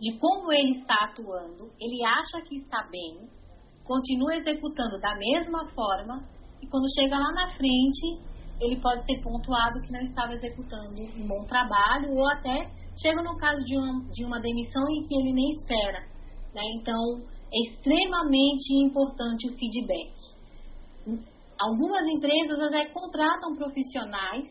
de 0.00 0.16
como 0.18 0.52
ele 0.52 0.78
está 0.78 0.94
atuando, 1.02 1.70
ele 1.80 2.04
acha 2.04 2.40
que 2.46 2.56
está 2.56 2.88
bem, 2.88 3.28
continua 3.84 4.36
executando 4.36 5.00
da 5.00 5.14
mesma 5.16 5.68
forma 5.74 6.24
e 6.62 6.66
quando 6.68 6.86
chega 6.94 7.18
lá 7.18 7.32
na 7.32 7.48
frente, 7.56 8.22
ele 8.60 8.80
pode 8.80 9.04
ser 9.04 9.20
pontuado 9.22 9.80
que 9.82 9.92
não 9.92 10.00
estava 10.00 10.34
executando 10.34 10.94
um 10.94 11.26
bom 11.26 11.44
trabalho 11.44 12.14
ou 12.14 12.26
até 12.28 12.70
chega 13.00 13.22
no 13.22 13.36
caso 13.36 13.64
de 13.64 13.76
uma, 13.76 14.04
de 14.12 14.24
uma 14.24 14.40
demissão 14.40 14.82
em 14.90 15.02
que 15.06 15.14
ele 15.14 15.32
nem 15.32 15.50
espera. 15.50 16.00
Né? 16.54 16.62
Então, 16.80 17.22
é 17.52 17.58
extremamente 17.68 18.74
importante 18.74 19.48
o 19.48 19.58
feedback. 19.58 20.12
Algumas 21.58 22.06
empresas 22.06 22.58
até 22.60 22.86
contratam 22.86 23.56
profissionais, 23.56 24.48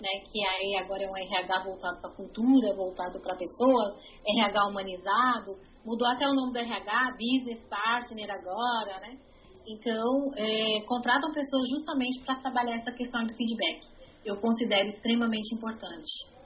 né, 0.00 0.08
que 0.30 0.46
aí 0.46 0.76
agora 0.82 1.04
é 1.04 1.10
um 1.10 1.16
RH 1.16 1.62
voltado 1.64 2.00
para 2.00 2.10
a 2.10 2.16
cultura, 2.16 2.74
voltado 2.74 3.20
para 3.20 3.36
pessoas, 3.36 3.96
RH 4.26 4.66
humanizado, 4.68 5.58
mudou 5.84 6.08
até 6.08 6.26
o 6.26 6.34
nome 6.34 6.52
do 6.52 6.58
RH, 6.58 7.16
Business 7.18 7.66
Partner 7.68 8.30
agora, 8.30 9.00
né? 9.00 9.18
Então, 9.66 10.32
é, 10.36 10.80
contratam 10.86 11.32
pessoas 11.32 11.68
justamente 11.68 12.24
para 12.24 12.40
trabalhar 12.40 12.76
essa 12.76 12.92
questão 12.92 13.24
do 13.26 13.34
feedback. 13.34 13.82
Eu 14.24 14.36
considero 14.40 14.88
extremamente 14.88 15.54
importante. 15.54 16.39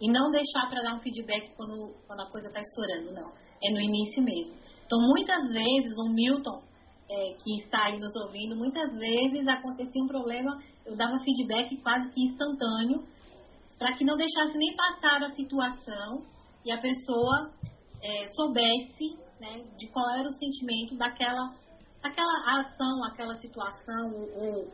E 0.00 0.10
não 0.10 0.30
deixar 0.30 0.68
para 0.70 0.82
dar 0.82 0.94
um 0.94 1.00
feedback 1.00 1.54
quando, 1.56 1.94
quando 2.06 2.20
a 2.20 2.30
coisa 2.30 2.48
está 2.48 2.60
estourando, 2.60 3.12
não. 3.12 3.32
É 3.62 3.70
no 3.70 3.80
início 3.80 4.22
mesmo. 4.22 4.56
Então, 4.86 4.98
muitas 4.98 5.52
vezes, 5.52 5.92
o 5.98 6.08
Milton, 6.08 6.62
é, 7.10 7.34
que 7.34 7.62
está 7.62 7.86
aí 7.86 7.98
nos 7.98 8.14
ouvindo, 8.16 8.56
muitas 8.56 8.90
vezes 8.94 9.46
acontecia 9.46 10.02
um 10.02 10.08
problema, 10.08 10.58
eu 10.86 10.96
dava 10.96 11.18
feedback 11.18 11.76
quase 11.82 12.10
que 12.12 12.22
instantâneo, 12.22 13.04
para 13.78 13.94
que 13.96 14.04
não 14.04 14.16
deixasse 14.16 14.56
nem 14.56 14.74
passar 14.74 15.22
a 15.22 15.28
situação 15.34 16.24
e 16.64 16.72
a 16.72 16.78
pessoa 16.80 17.52
é, 18.02 18.26
soubesse 18.28 19.18
né, 19.38 19.64
de 19.78 19.86
qual 19.88 20.08
era 20.10 20.26
o 20.26 20.32
sentimento 20.32 20.96
daquela 20.96 21.50
aquela 22.02 22.60
ação, 22.60 23.04
aquela 23.04 23.34
situação 23.34 24.10
ou, 24.14 24.42
ou 24.42 24.72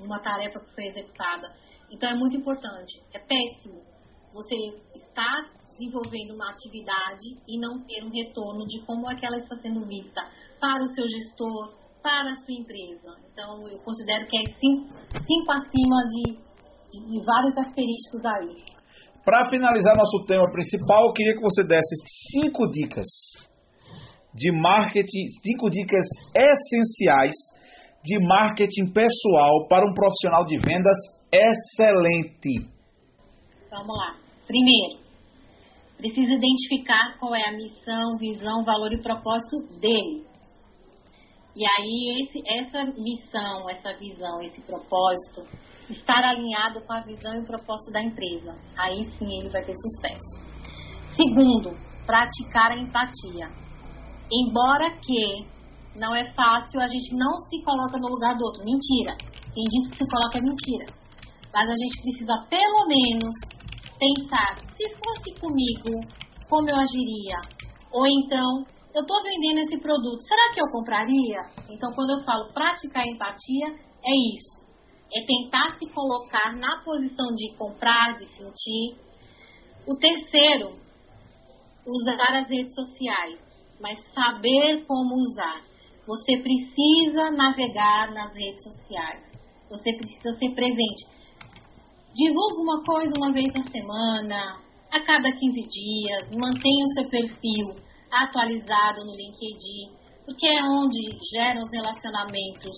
uma 0.00 0.20
tarefa 0.20 0.60
que 0.60 0.74
foi 0.74 0.86
executada. 0.88 1.54
Então 1.90 2.08
é 2.08 2.14
muito 2.14 2.36
importante. 2.36 3.00
É 3.14 3.18
péssimo 3.18 3.82
você 4.36 4.54
estar 4.94 5.48
desenvolvendo 5.72 6.36
uma 6.36 6.50
atividade 6.52 7.24
e 7.48 7.58
não 7.58 7.80
ter 7.88 8.04
um 8.04 8.12
retorno 8.12 8.66
de 8.66 8.84
como 8.84 9.10
é 9.10 9.14
que 9.16 9.24
ela 9.24 9.38
está 9.38 9.56
sendo 9.56 9.86
vista 9.86 10.20
para 10.60 10.82
o 10.82 10.92
seu 10.94 11.08
gestor, 11.08 11.72
para 12.02 12.30
a 12.30 12.36
sua 12.36 12.54
empresa. 12.54 13.16
Então 13.32 13.66
eu 13.66 13.78
considero 13.80 14.26
que 14.28 14.36
é 14.36 14.44
cinco, 14.60 14.92
cinco 15.24 15.52
acima 15.52 15.96
de, 16.12 16.36
de, 16.92 16.98
de 17.10 17.24
vários 17.24 17.56
asteriscos 17.56 18.24
aí. 18.24 18.76
Para 19.24 19.48
finalizar 19.48 19.96
nosso 19.96 20.24
tema 20.26 20.46
principal, 20.52 21.08
eu 21.08 21.12
queria 21.12 21.34
que 21.34 21.42
você 21.42 21.64
desse 21.64 21.96
cinco 22.30 22.70
dicas 22.70 23.06
de 24.34 24.52
marketing, 24.52 25.26
cinco 25.42 25.70
dicas 25.70 26.04
essenciais 26.34 27.34
de 28.04 28.18
marketing 28.24 28.92
pessoal 28.92 29.66
para 29.68 29.84
um 29.84 29.94
profissional 29.94 30.44
de 30.44 30.58
vendas 30.58 30.96
excelente. 31.32 32.70
Vamos 33.70 33.96
lá. 33.96 34.25
Primeiro, 34.46 35.00
precisa 35.96 36.32
identificar 36.32 37.18
qual 37.18 37.34
é 37.34 37.48
a 37.48 37.52
missão, 37.52 38.16
visão, 38.18 38.64
valor 38.64 38.92
e 38.92 39.02
propósito 39.02 39.56
dele. 39.80 40.24
E 41.54 41.64
aí, 41.64 42.22
esse, 42.22 42.42
essa 42.46 42.84
missão, 42.84 43.68
essa 43.70 43.94
visão, 43.98 44.42
esse 44.42 44.60
propósito, 44.62 45.42
estar 45.88 46.22
alinhado 46.24 46.80
com 46.82 46.92
a 46.92 47.00
visão 47.00 47.34
e 47.34 47.40
o 47.40 47.46
propósito 47.46 47.92
da 47.92 48.02
empresa. 48.02 48.54
Aí 48.76 49.02
sim 49.18 49.38
ele 49.38 49.48
vai 49.48 49.64
ter 49.64 49.74
sucesso. 49.74 50.46
Segundo, 51.16 51.70
praticar 52.04 52.72
a 52.72 52.76
empatia 52.76 53.66
Embora 54.30 54.90
que 54.98 55.46
não 55.94 56.14
é 56.14 56.24
fácil, 56.34 56.80
a 56.80 56.88
gente 56.88 57.14
não 57.14 57.36
se 57.48 57.62
coloca 57.62 57.96
no 57.98 58.08
lugar 58.08 58.34
do 58.36 58.44
outro. 58.44 58.64
Mentira. 58.64 59.16
Quem 59.54 59.64
diz 59.64 59.90
que 59.90 59.98
se 59.98 60.10
coloca 60.10 60.38
é 60.38 60.40
mentira. 60.40 60.86
Mas 61.54 61.70
a 61.70 61.74
gente 61.74 62.02
precisa, 62.02 62.34
pelo 62.50 62.86
menos, 62.88 63.34
pensar: 63.98 64.56
se 64.76 64.88
fosse 64.96 65.34
comigo, 65.40 66.00
como 66.48 66.68
eu 66.68 66.76
agiria? 66.76 67.40
Ou 67.92 68.06
então, 68.06 68.64
eu 68.94 69.02
estou 69.02 69.22
vendendo 69.22 69.60
esse 69.60 69.78
produto, 69.78 70.20
será 70.22 70.52
que 70.52 70.60
eu 70.60 70.70
compraria? 70.70 71.40
Então, 71.68 71.92
quando 71.94 72.18
eu 72.18 72.24
falo 72.24 72.52
praticar 72.52 73.06
empatia, 73.06 73.68
é 74.04 74.36
isso. 74.36 74.64
É 75.14 75.24
tentar 75.24 75.78
se 75.78 75.88
colocar 75.92 76.56
na 76.56 76.82
posição 76.84 77.26
de 77.34 77.54
comprar, 77.56 78.16
de 78.16 78.26
sentir. 78.26 78.96
O 79.86 79.96
terceiro, 79.96 80.74
usar 81.86 82.40
as 82.40 82.48
redes 82.48 82.74
sociais 82.74 83.46
mas 83.80 84.00
saber 84.12 84.84
como 84.86 85.16
usar. 85.16 85.62
Você 86.06 86.38
precisa 86.38 87.30
navegar 87.30 88.12
nas 88.12 88.32
redes 88.32 88.62
sociais. 88.62 89.22
Você 89.68 89.92
precisa 89.92 90.32
ser 90.38 90.54
presente. 90.54 91.06
Divulga 92.16 92.62
uma 92.62 92.82
coisa 92.82 93.12
uma 93.18 93.30
vez 93.30 93.52
na 93.52 93.62
semana, 93.64 94.58
a 94.90 95.00
cada 95.04 95.30
15 95.30 95.60
dias. 95.68 96.30
Mantenha 96.32 96.84
o 96.84 96.94
seu 96.94 97.10
perfil 97.10 97.76
atualizado 98.10 99.04
no 99.04 99.12
LinkedIn, 99.14 99.92
porque 100.24 100.46
é 100.46 100.64
onde 100.64 100.98
geram 101.30 101.60
os 101.60 101.70
relacionamentos 101.70 102.72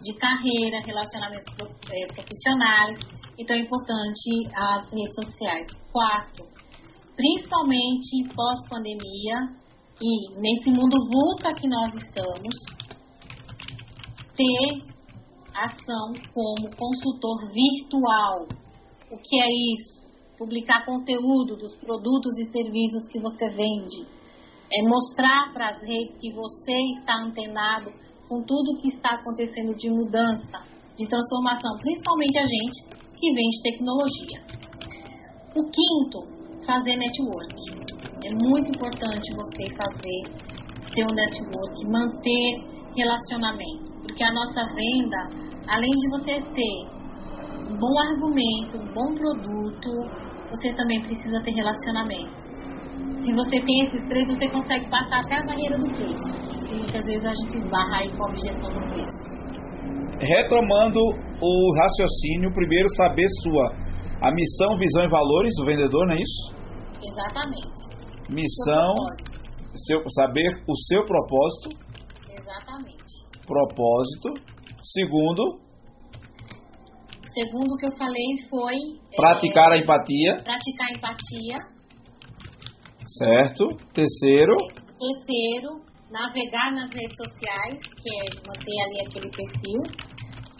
de 0.00 0.14
carreira, 0.14 0.80
relacionamentos 0.86 1.46
eh, 1.90 2.06
profissionais. 2.14 2.96
Então 3.36 3.56
é 3.56 3.60
importante 3.60 4.46
as 4.54 4.88
redes 4.92 5.14
sociais. 5.16 5.66
Quarto, 5.90 6.46
principalmente 7.16 8.28
pós-pandemia, 8.36 9.34
e 10.00 10.38
nesse 10.38 10.70
mundo 10.70 10.96
VUCA 11.10 11.54
que 11.54 11.66
nós 11.66 11.92
estamos, 11.92 12.54
ter 14.36 14.86
ação 15.52 16.12
como 16.32 16.70
consultor 16.76 17.50
virtual. 17.50 18.65
O 19.10 19.16
que 19.18 19.40
é 19.40 19.46
isso? 19.74 20.02
Publicar 20.36 20.84
conteúdo 20.84 21.56
dos 21.56 21.76
produtos 21.76 22.36
e 22.38 22.50
serviços 22.50 23.06
que 23.10 23.20
você 23.20 23.48
vende. 23.50 24.02
É 24.72 24.82
mostrar 24.82 25.52
para 25.52 25.68
as 25.70 25.80
redes 25.80 26.18
que 26.20 26.32
você 26.32 26.76
está 26.98 27.14
antenado 27.22 27.90
com 28.28 28.42
tudo 28.42 28.80
que 28.82 28.88
está 28.88 29.14
acontecendo 29.14 29.76
de 29.76 29.88
mudança, 29.88 30.58
de 30.98 31.06
transformação, 31.06 31.78
principalmente 31.78 32.38
a 32.38 32.44
gente 32.44 32.96
que 33.14 33.32
vende 33.32 33.62
tecnologia. 33.62 34.42
O 35.54 35.62
quinto, 35.70 36.66
fazer 36.66 36.96
network. 36.96 37.54
É 38.24 38.30
muito 38.34 38.68
importante 38.74 39.32
você 39.36 39.72
fazer 39.72 40.46
seu 40.92 41.06
network, 41.06 41.86
manter 41.86 42.76
relacionamento, 42.96 43.92
porque 44.02 44.24
a 44.24 44.32
nossa 44.32 44.64
venda, 44.74 45.30
além 45.68 45.90
de 45.90 46.10
você 46.10 46.42
ter 46.42 46.95
um 47.68 47.76
bom 47.76 47.98
argumento, 47.98 48.78
um 48.78 48.92
bom 48.92 49.14
produto, 49.14 49.90
você 50.50 50.72
também 50.74 51.02
precisa 51.02 51.40
ter 51.42 51.52
relacionamento. 51.52 52.56
Se 53.20 53.34
você 53.34 53.60
tem 53.60 53.80
esses 53.82 54.08
três, 54.08 54.26
você 54.28 54.48
consegue 54.48 54.88
passar 54.90 55.20
até 55.20 55.38
a 55.38 55.46
barreira 55.46 55.78
do 55.78 55.88
preço. 55.90 56.28
E 56.70 56.74
muitas 56.74 57.04
vezes 57.04 57.24
a 57.24 57.34
gente 57.34 57.70
barra 57.70 57.98
aí 57.98 58.10
com 58.16 58.24
a 58.24 58.28
objeção 58.28 58.70
do 58.70 58.80
preço. 58.92 59.26
Retomando 60.20 61.00
o 61.00 61.74
raciocínio, 61.76 62.52
primeiro 62.52 62.88
saber 62.96 63.26
sua 63.42 63.86
a 64.22 64.32
missão, 64.32 64.76
visão 64.78 65.04
e 65.04 65.08
valores 65.08 65.52
do 65.58 65.66
vendedor, 65.66 66.06
não 66.06 66.14
é 66.14 66.18
isso? 66.18 66.54
Exatamente 67.02 67.96
missão, 68.30 68.94
seu, 69.86 70.02
saber 70.10 70.48
o 70.66 70.76
seu 70.88 71.04
propósito. 71.04 71.68
Exatamente. 72.30 73.46
Propósito. 73.46 74.34
Segundo. 74.82 75.65
Segundo 77.36 77.76
que 77.76 77.86
eu 77.86 77.96
falei 77.98 78.48
foi. 78.48 78.76
Praticar 79.14 79.72
é, 79.72 79.74
a 79.74 79.82
empatia. 79.82 80.42
Praticar 80.42 80.86
a 80.88 80.96
empatia. 80.96 81.58
Certo. 83.18 83.66
Terceiro. 83.92 84.56
Terceiro, 84.98 85.84
navegar 86.10 86.72
nas 86.72 86.90
redes 86.90 87.16
sociais, 87.16 87.76
que 88.00 88.08
é 88.08 88.24
manter 88.46 88.78
ali 88.84 89.06
aquele 89.06 89.30
perfil. 89.30 89.82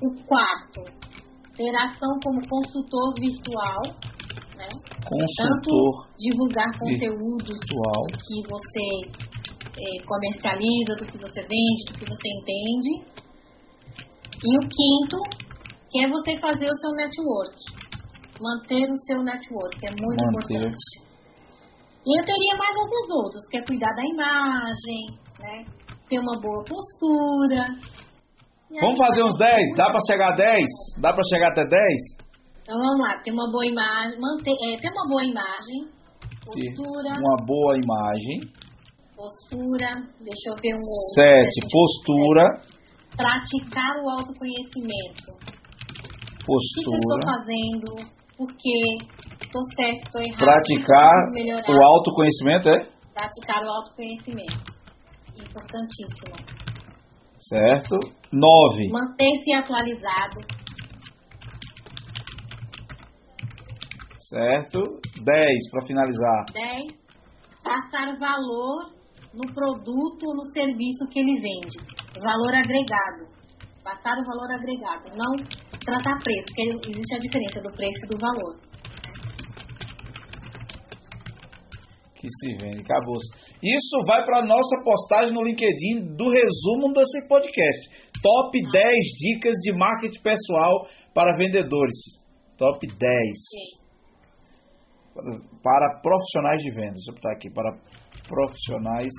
O 0.03 0.27
quarto, 0.27 0.85
ter 1.57 1.75
ação 1.75 2.19
como 2.23 2.47
consultor 2.47 3.15
virtual 3.19 3.81
né? 4.57 4.69
Consultor 5.05 5.29
Tanto 5.37 6.17
divulgar 6.19 6.67
conteúdos 6.79 7.61
virtual. 7.61 8.03
que 8.25 8.37
você 8.49 8.87
é, 9.77 10.05
comercializa, 10.05 10.97
do 10.97 11.05
que 11.07 11.19
você 11.19 11.43
vende, 11.43 11.85
do 11.89 11.99
que 11.99 12.07
você 12.07 12.29
entende. 12.41 13.17
E 14.45 14.59
o 14.59 14.61
quinto, 14.69 15.46
que 15.91 16.05
é 16.05 16.09
você 16.09 16.37
fazer 16.39 16.67
o 16.67 16.75
seu 16.75 16.93
network. 16.93 17.57
manter 18.39 18.85
o 18.91 18.97
seu 19.09 19.23
network, 19.23 19.87
é 19.87 19.91
muito 19.91 20.25
manter. 20.25 20.59
importante. 20.59 21.07
E 22.07 22.21
eu 22.21 22.25
teria 22.25 22.55
mais 22.59 22.77
alguns 22.77 23.25
outros, 23.25 23.47
que 23.51 23.57
é 23.57 23.65
cuidar 23.65 23.93
da 23.97 24.05
imagem, 24.05 25.19
né? 25.41 25.65
Ter 26.09 26.19
uma 26.19 26.39
boa 26.39 26.63
postura. 26.63 27.67
Vamos 28.81 28.99
fazer 28.99 29.25
uns 29.25 29.39
10? 29.39 29.77
Dá 29.77 29.87
para 29.91 29.99
chegar 30.07 30.33
a 30.33 30.37
10? 30.37 30.65
Dá 30.99 31.13
para 31.13 31.25
chegar 31.31 31.49
até 31.51 31.65
10? 31.65 32.27
Então 32.63 32.79
vamos 32.79 33.01
lá, 33.01 33.17
ter 33.23 33.33
uma 33.33 33.51
boa 33.51 33.65
imagem, 33.65 34.21
manter, 34.21 34.53
é, 34.53 34.77
ter 34.77 34.91
uma 34.91 35.09
boa 35.09 35.25
imagem, 35.25 35.89
postura. 36.45 37.11
Uma 37.19 37.37
boa 37.47 37.77
imagem. 37.79 38.53
Postura, 39.17 39.91
deixa 40.21 40.51
eu 40.51 40.57
ver 40.61 40.75
um 40.75 40.83
outro. 40.83 41.15
Sete, 41.15 41.61
postura. 41.73 42.45
Praticar 43.17 43.97
o 44.05 44.11
autoconhecimento. 44.11 45.56
Postura. 46.47 46.87
O 46.87 46.91
que, 46.91 46.95
eu 46.95 47.01
estou 47.01 47.21
fazendo? 47.27 48.17
Por 48.37 48.47
quê? 48.57 48.81
Estou 49.43 49.63
certo, 49.75 50.05
estou 50.05 50.23
errado. 50.23 50.39
Praticar 50.39 51.15
o 51.69 51.85
autoconhecimento 51.85 52.69
é? 52.71 52.89
Praticar 53.13 53.65
o 53.65 53.69
autoconhecimento. 53.69 54.77
Importantíssimo. 55.35 56.37
Certo. 57.39 57.99
Nove. 58.33 58.89
Manter-se 58.91 59.53
atualizado. 59.55 60.41
Certo. 64.29 64.83
Dez, 65.25 65.71
para 65.71 65.87
finalizar. 65.87 66.45
Dez. 66.53 67.07
Passar 67.63 68.17
valor 68.19 68.91
no 69.35 69.53
produto 69.53 70.27
ou 70.27 70.37
no 70.37 70.45
serviço 70.47 71.09
que 71.11 71.21
ele 71.21 71.41
vende. 71.41 71.79
Valor 72.23 72.55
agregado. 72.55 73.36
Passar 73.87 74.19
o 74.19 74.25
valor 74.27 74.51
agregado. 74.51 75.15
Não 75.15 75.37
tratar 75.79 76.19
preço, 76.25 76.47
porque 76.47 76.91
existe 76.91 77.15
a 77.15 77.21
diferença 77.21 77.61
do 77.63 77.71
preço 77.71 78.03
e 78.03 78.09
do 78.09 78.19
valor. 78.19 78.59
Que 82.17 82.27
se 82.27 82.49
vende, 82.59 82.83
acabou. 82.83 83.15
Isso 83.63 83.97
vai 84.09 84.25
para 84.27 84.41
a 84.41 84.45
nossa 84.45 84.83
postagem 84.83 85.33
no 85.33 85.45
LinkedIn 85.45 86.17
do 86.17 86.29
resumo 86.29 86.93
desse 86.93 87.29
podcast. 87.29 88.11
Top 88.21 88.59
10 88.73 89.05
dicas 89.21 89.55
de 89.63 89.73
marketing 89.73 90.21
pessoal 90.21 90.89
para 91.15 91.37
vendedores. 91.37 91.95
Top 92.59 92.85
10. 92.85 92.99
Para 95.63 96.01
profissionais 96.03 96.61
de 96.61 96.71
vendas. 96.75 96.97
Deixa 96.97 97.11
eu 97.11 97.15
botar 97.15 97.33
aqui. 97.35 97.49
Para 97.55 97.71
profissionais 98.27 99.13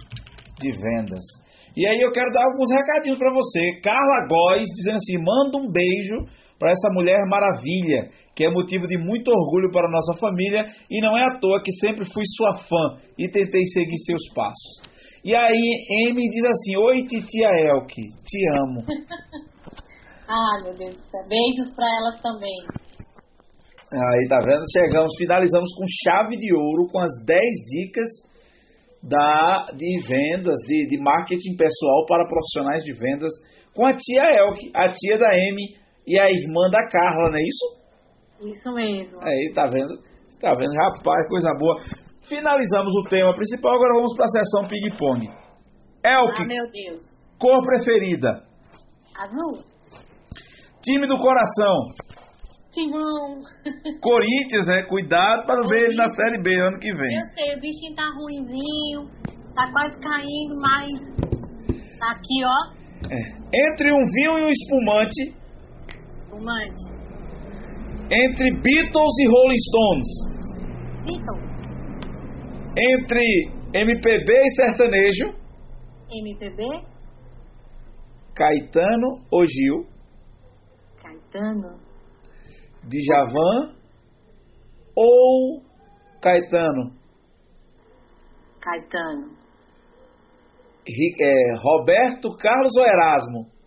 de 0.59 0.72
vendas. 0.72 1.24
E 1.78 1.86
aí 1.86 2.01
eu 2.01 2.11
quero 2.11 2.34
dar 2.34 2.41
alguns 2.41 2.73
recadinhos 2.73 3.19
para 3.19 3.32
você. 3.32 3.80
Carla 3.84 4.25
Góes 4.28 4.65
dizendo 4.75 4.95
assim: 4.95 5.17
manda 5.21 5.61
um 5.61 5.71
beijo 5.71 6.25
para 6.57 6.71
essa 6.71 6.89
mulher 6.91 7.21
maravilha, 7.30 8.09
que 8.36 8.43
é 8.43 8.49
motivo 8.49 8.88
de 8.88 8.97
muito 8.97 9.30
orgulho 9.30 9.69
para 9.71 9.86
a 9.88 9.91
nossa 9.91 10.19
família 10.19 10.65
e 10.89 10.99
não 10.99 11.15
é 11.15 11.25
à 11.25 11.38
toa 11.38 11.61
que 11.61 11.71
sempre 11.73 12.03
fui 12.03 12.23
sua 12.36 12.57
fã 12.65 12.97
e 13.15 13.30
tentei 13.30 13.61
seguir 13.65 13.97
seus 13.97 14.34
passos. 14.34 14.82
E 15.23 15.38
aí, 15.38 16.09
M 16.09 16.17
diz 16.17 16.45
assim: 16.45 16.78
Oi, 16.78 17.05
titia 17.05 17.49
Elke, 17.69 18.01
te 18.25 18.41
amo. 18.57 18.82
ah, 20.28 20.57
meu 20.63 20.73
Deus 20.73 20.95
do 20.95 21.03
céu. 21.11 21.21
Beijos 21.30 21.75
para 21.75 21.86
elas 21.93 22.19
também. 22.21 22.57
Aí, 23.93 24.28
tá 24.28 24.39
vendo? 24.43 24.63
Chegamos, 24.73 25.13
finalizamos 25.15 25.69
com 25.78 25.86
chave 26.03 26.38
de 26.38 26.55
ouro, 26.55 26.88
com 26.91 26.99
as 26.99 27.11
10 27.23 27.39
dicas 27.69 28.09
da, 29.07 29.67
de 29.73 29.99
vendas, 30.07 30.57
de, 30.67 30.87
de 30.87 31.01
marketing 31.01 31.55
pessoal 31.55 32.05
para 32.05 32.27
profissionais 32.27 32.83
de 32.83 32.91
vendas, 32.93 33.31
com 33.73 33.85
a 33.85 33.93
tia 33.93 34.23
Elke, 34.39 34.71
a 34.75 34.91
tia 34.91 35.17
da 35.17 35.33
M 35.33 35.57
e 36.05 36.19
a 36.19 36.29
irmã 36.29 36.69
da 36.69 36.87
Carla, 36.89 37.31
não 37.31 37.37
é 37.37 37.41
isso? 37.41 37.77
Isso 38.41 38.73
mesmo. 38.73 39.19
Aí, 39.21 39.51
tá 39.53 39.65
vendo? 39.65 39.97
Tá 40.39 40.53
vendo? 40.53 40.73
Rapaz, 40.73 41.27
coisa 41.27 41.49
boa. 41.57 41.79
Finalizamos 42.27 42.93
o 42.95 43.09
tema 43.09 43.33
principal, 43.33 43.75
agora 43.75 43.93
vamos 43.95 44.15
para 44.15 44.25
a 44.25 44.27
sessão 44.27 44.67
ping-pong. 44.67 45.27
Elke. 46.03 46.43
Ah, 46.43 46.45
meu 46.45 46.63
Deus. 46.71 47.01
Cor 47.39 47.61
preferida? 47.61 48.43
Azul. 49.17 49.63
Time 50.83 51.07
do 51.07 51.17
coração? 51.17 52.06
Timão. 52.78 53.41
Corinthians, 53.99 54.67
é. 54.69 54.84
Cuidado 54.84 55.47
para 55.47 55.61
não 55.61 55.67
ver 55.67 55.86
ele 55.86 55.95
na 55.95 56.07
Série 56.09 56.38
B 56.38 56.53
ano 56.61 56.78
que 56.78 56.93
vem. 56.93 57.17
Eu 57.17 57.25
sei, 57.34 57.55
o 57.55 57.59
bichinho 57.59 57.95
tá 57.95 58.05
ruimzinho, 58.13 59.09
tá 59.55 59.71
quase 59.71 59.97
caindo, 59.99 60.55
mas 60.61 61.97
tá 61.97 62.11
aqui, 62.11 62.45
ó. 62.45 62.78
É. 63.09 63.21
Entre 63.71 63.91
um 63.91 64.03
vinho 64.13 64.39
e 64.39 64.45
um 64.45 64.49
espumante, 64.49 65.38
Fumante. 66.30 66.97
Entre 68.11 68.51
Beatles 68.61 69.15
e 69.21 69.28
Rolling 69.28 69.57
Stones. 69.57 70.07
Beatles. 71.03 71.47
Entre 72.78 73.51
MPB 73.73 74.34
e 74.34 74.55
sertanejo. 74.55 75.36
MPB. 76.11 76.86
Caetano 78.36 79.25
ou 79.32 79.45
Gil. 79.45 79.86
Caetano. 81.01 81.86
Djavan 82.88 83.75
ou 84.95 85.61
Caetano? 86.21 86.91
Caetano. 88.61 89.38
É, 91.21 91.33
Roberto 91.61 92.35
Carlos 92.38 92.71
ou 92.77 92.85
Erasmo? 92.85 93.57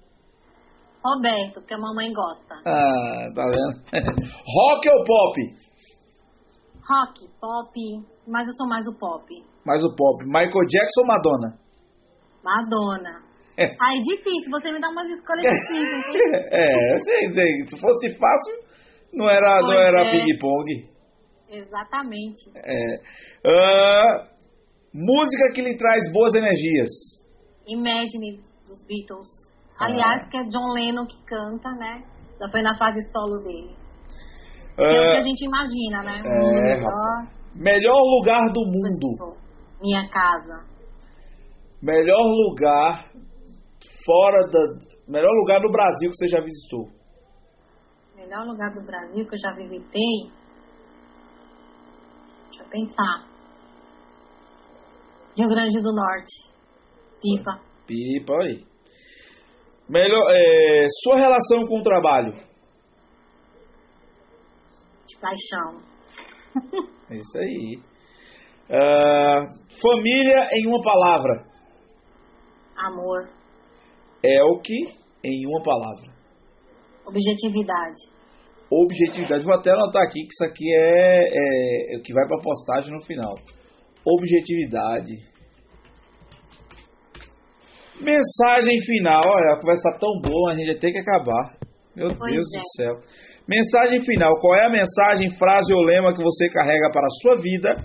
Roberto, 1.04 1.62
que 1.66 1.74
a 1.74 1.78
mamãe 1.78 2.12
gosta. 2.12 2.54
Ah, 2.66 3.28
tá 3.34 3.44
vendo? 3.44 3.82
Rock 4.56 4.88
ou 4.88 5.04
pop? 5.04 5.40
Rock, 6.88 7.28
pop, 7.40 7.72
mas 8.26 8.48
eu 8.48 8.54
sou 8.54 8.68
mais 8.68 8.86
o 8.86 8.98
pop. 8.98 9.24
Mais 9.64 9.82
o 9.84 9.94
pop. 9.94 10.24
Michael 10.24 10.66
Jackson 10.68 11.00
ou 11.00 11.06
Madonna? 11.06 11.58
Madonna. 12.42 13.30
É. 13.58 13.64
Aí 13.64 14.00
difícil, 14.00 14.50
você 14.50 14.72
me 14.72 14.80
dá 14.80 14.88
umas 14.88 15.10
escolhas 15.10 15.42
difíceis. 15.42 16.06
é, 16.52 16.96
sei, 16.96 17.32
sei. 17.32 17.68
Se 17.68 17.80
fosse 17.80 18.18
fácil, 18.18 18.69
não 19.12 19.28
era, 19.28 19.60
não 19.60 19.72
era 19.72 20.06
é. 20.06 20.10
ping-pong. 20.10 20.88
Exatamente. 21.50 22.50
É. 22.54 22.94
Uh, 23.44 24.26
música 24.94 25.52
que 25.52 25.62
lhe 25.62 25.76
traz 25.76 26.12
boas 26.12 26.34
energias. 26.34 26.88
Imagine 27.66 28.40
dos 28.66 28.86
Beatles. 28.86 29.28
Aliás, 29.78 30.28
que 30.28 30.36
é 30.36 30.44
John 30.44 30.72
Lennon 30.74 31.06
que 31.06 31.16
canta, 31.24 31.70
né? 31.70 32.02
Já 32.38 32.48
foi 32.50 32.62
na 32.62 32.76
fase 32.76 33.00
solo 33.10 33.42
dele. 33.42 33.74
É, 34.78 34.84
é 34.84 34.90
o 34.90 35.12
que 35.12 35.18
a 35.18 35.20
gente 35.20 35.44
imagina, 35.44 36.02
né? 36.02 36.22
É, 36.24 36.62
melhor. 36.62 37.26
melhor 37.54 38.00
lugar 38.00 38.42
do 38.52 38.60
mundo. 38.60 39.36
Minha 39.82 40.08
casa. 40.08 40.64
Melhor 41.82 42.22
lugar 42.22 43.10
fora 44.04 44.46
da. 44.48 44.60
Melhor 45.08 45.32
lugar 45.32 45.60
do 45.60 45.70
Brasil 45.70 46.10
que 46.10 46.16
você 46.16 46.28
já 46.28 46.40
visitou. 46.40 46.99
Melhor 48.20 48.44
lugar 48.44 48.70
do 48.74 48.84
Brasil 48.84 49.26
que 49.26 49.34
eu 49.34 49.38
já 49.38 49.52
visitei. 49.52 50.30
Deixa 52.50 52.62
eu 52.62 52.68
pensar. 52.68 53.26
Rio 55.34 55.48
Grande 55.48 55.80
do 55.80 55.90
Norte. 55.90 56.52
Pipa. 57.22 57.60
Pipa, 57.86 58.34
aí. 58.42 58.62
Melhor, 59.88 60.30
é, 60.30 60.86
sua 61.02 61.16
relação 61.16 61.62
com 61.66 61.78
o 61.78 61.82
trabalho. 61.82 62.32
De 65.06 65.18
paixão. 65.18 65.80
É 67.08 67.16
isso 67.16 67.38
aí. 67.38 67.80
Uh, 68.68 69.80
família 69.80 70.46
em 70.52 70.68
uma 70.68 70.80
palavra. 70.82 71.46
Amor. 72.76 73.30
É 74.22 74.44
o 74.44 74.60
que 74.60 74.76
em 75.24 75.46
uma 75.46 75.62
palavra. 75.62 76.19
Objetividade. 77.10 78.00
Objetividade. 78.70 79.44
Vou 79.44 79.54
até 79.54 79.72
anotar 79.72 80.02
aqui 80.02 80.20
que 80.22 80.32
isso 80.32 80.44
aqui 80.44 80.72
é, 80.72 81.26
é, 81.26 81.96
é 81.96 82.00
que 82.00 82.12
vai 82.14 82.26
para 82.28 82.38
postagem 82.38 82.92
no 82.94 83.04
final. 83.04 83.34
Objetividade. 84.06 85.12
Mensagem 88.00 88.78
final. 88.86 89.20
Olha, 89.26 89.54
a 89.54 89.60
conversa 89.60 89.90
tá 89.90 89.98
tão 89.98 90.20
boa, 90.22 90.52
a 90.52 90.54
gente 90.54 90.66
vai 90.66 90.78
ter 90.78 90.92
que 90.92 90.98
acabar. 90.98 91.58
Meu 91.96 92.08
pois 92.16 92.32
Deus 92.32 92.46
é. 92.54 92.58
do 92.58 92.64
céu. 92.76 92.94
Mensagem 93.48 94.00
final. 94.02 94.38
Qual 94.38 94.54
é 94.54 94.66
a 94.66 94.70
mensagem, 94.70 95.36
frase 95.36 95.74
ou 95.74 95.82
lema 95.82 96.14
que 96.14 96.22
você 96.22 96.48
carrega 96.48 96.90
para 96.92 97.06
a 97.06 97.16
sua 97.22 97.42
vida 97.42 97.76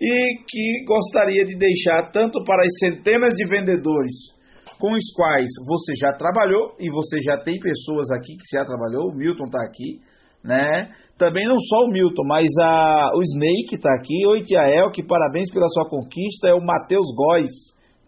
e 0.00 0.42
que 0.48 0.84
gostaria 0.86 1.44
de 1.44 1.56
deixar 1.56 2.10
tanto 2.10 2.42
para 2.44 2.64
as 2.64 2.72
centenas 2.80 3.34
de 3.34 3.46
vendedores 3.46 4.41
com 4.82 4.90
os 4.90 5.14
quais 5.14 5.46
você 5.64 5.94
já 5.94 6.12
trabalhou 6.12 6.74
e 6.80 6.90
você 6.90 7.20
já 7.22 7.38
tem 7.38 7.54
pessoas 7.60 8.10
aqui 8.10 8.34
que 8.34 8.58
já 8.58 8.64
trabalhou, 8.64 9.10
o 9.10 9.14
Milton 9.14 9.44
está 9.44 9.62
aqui, 9.62 10.02
né? 10.42 10.90
Também 11.16 11.46
não 11.46 11.56
só 11.56 11.86
o 11.86 11.92
Milton, 11.92 12.24
mas 12.26 12.50
a, 12.60 13.12
o 13.14 13.22
Snake 13.22 13.76
está 13.76 13.94
aqui. 13.94 14.26
Oi, 14.26 14.42
Tia 14.42 14.90
que 14.92 15.06
parabéns 15.06 15.52
pela 15.52 15.68
sua 15.68 15.88
conquista. 15.88 16.48
É 16.48 16.54
o 16.54 16.60
Matheus 16.60 17.06
Góes 17.14 17.50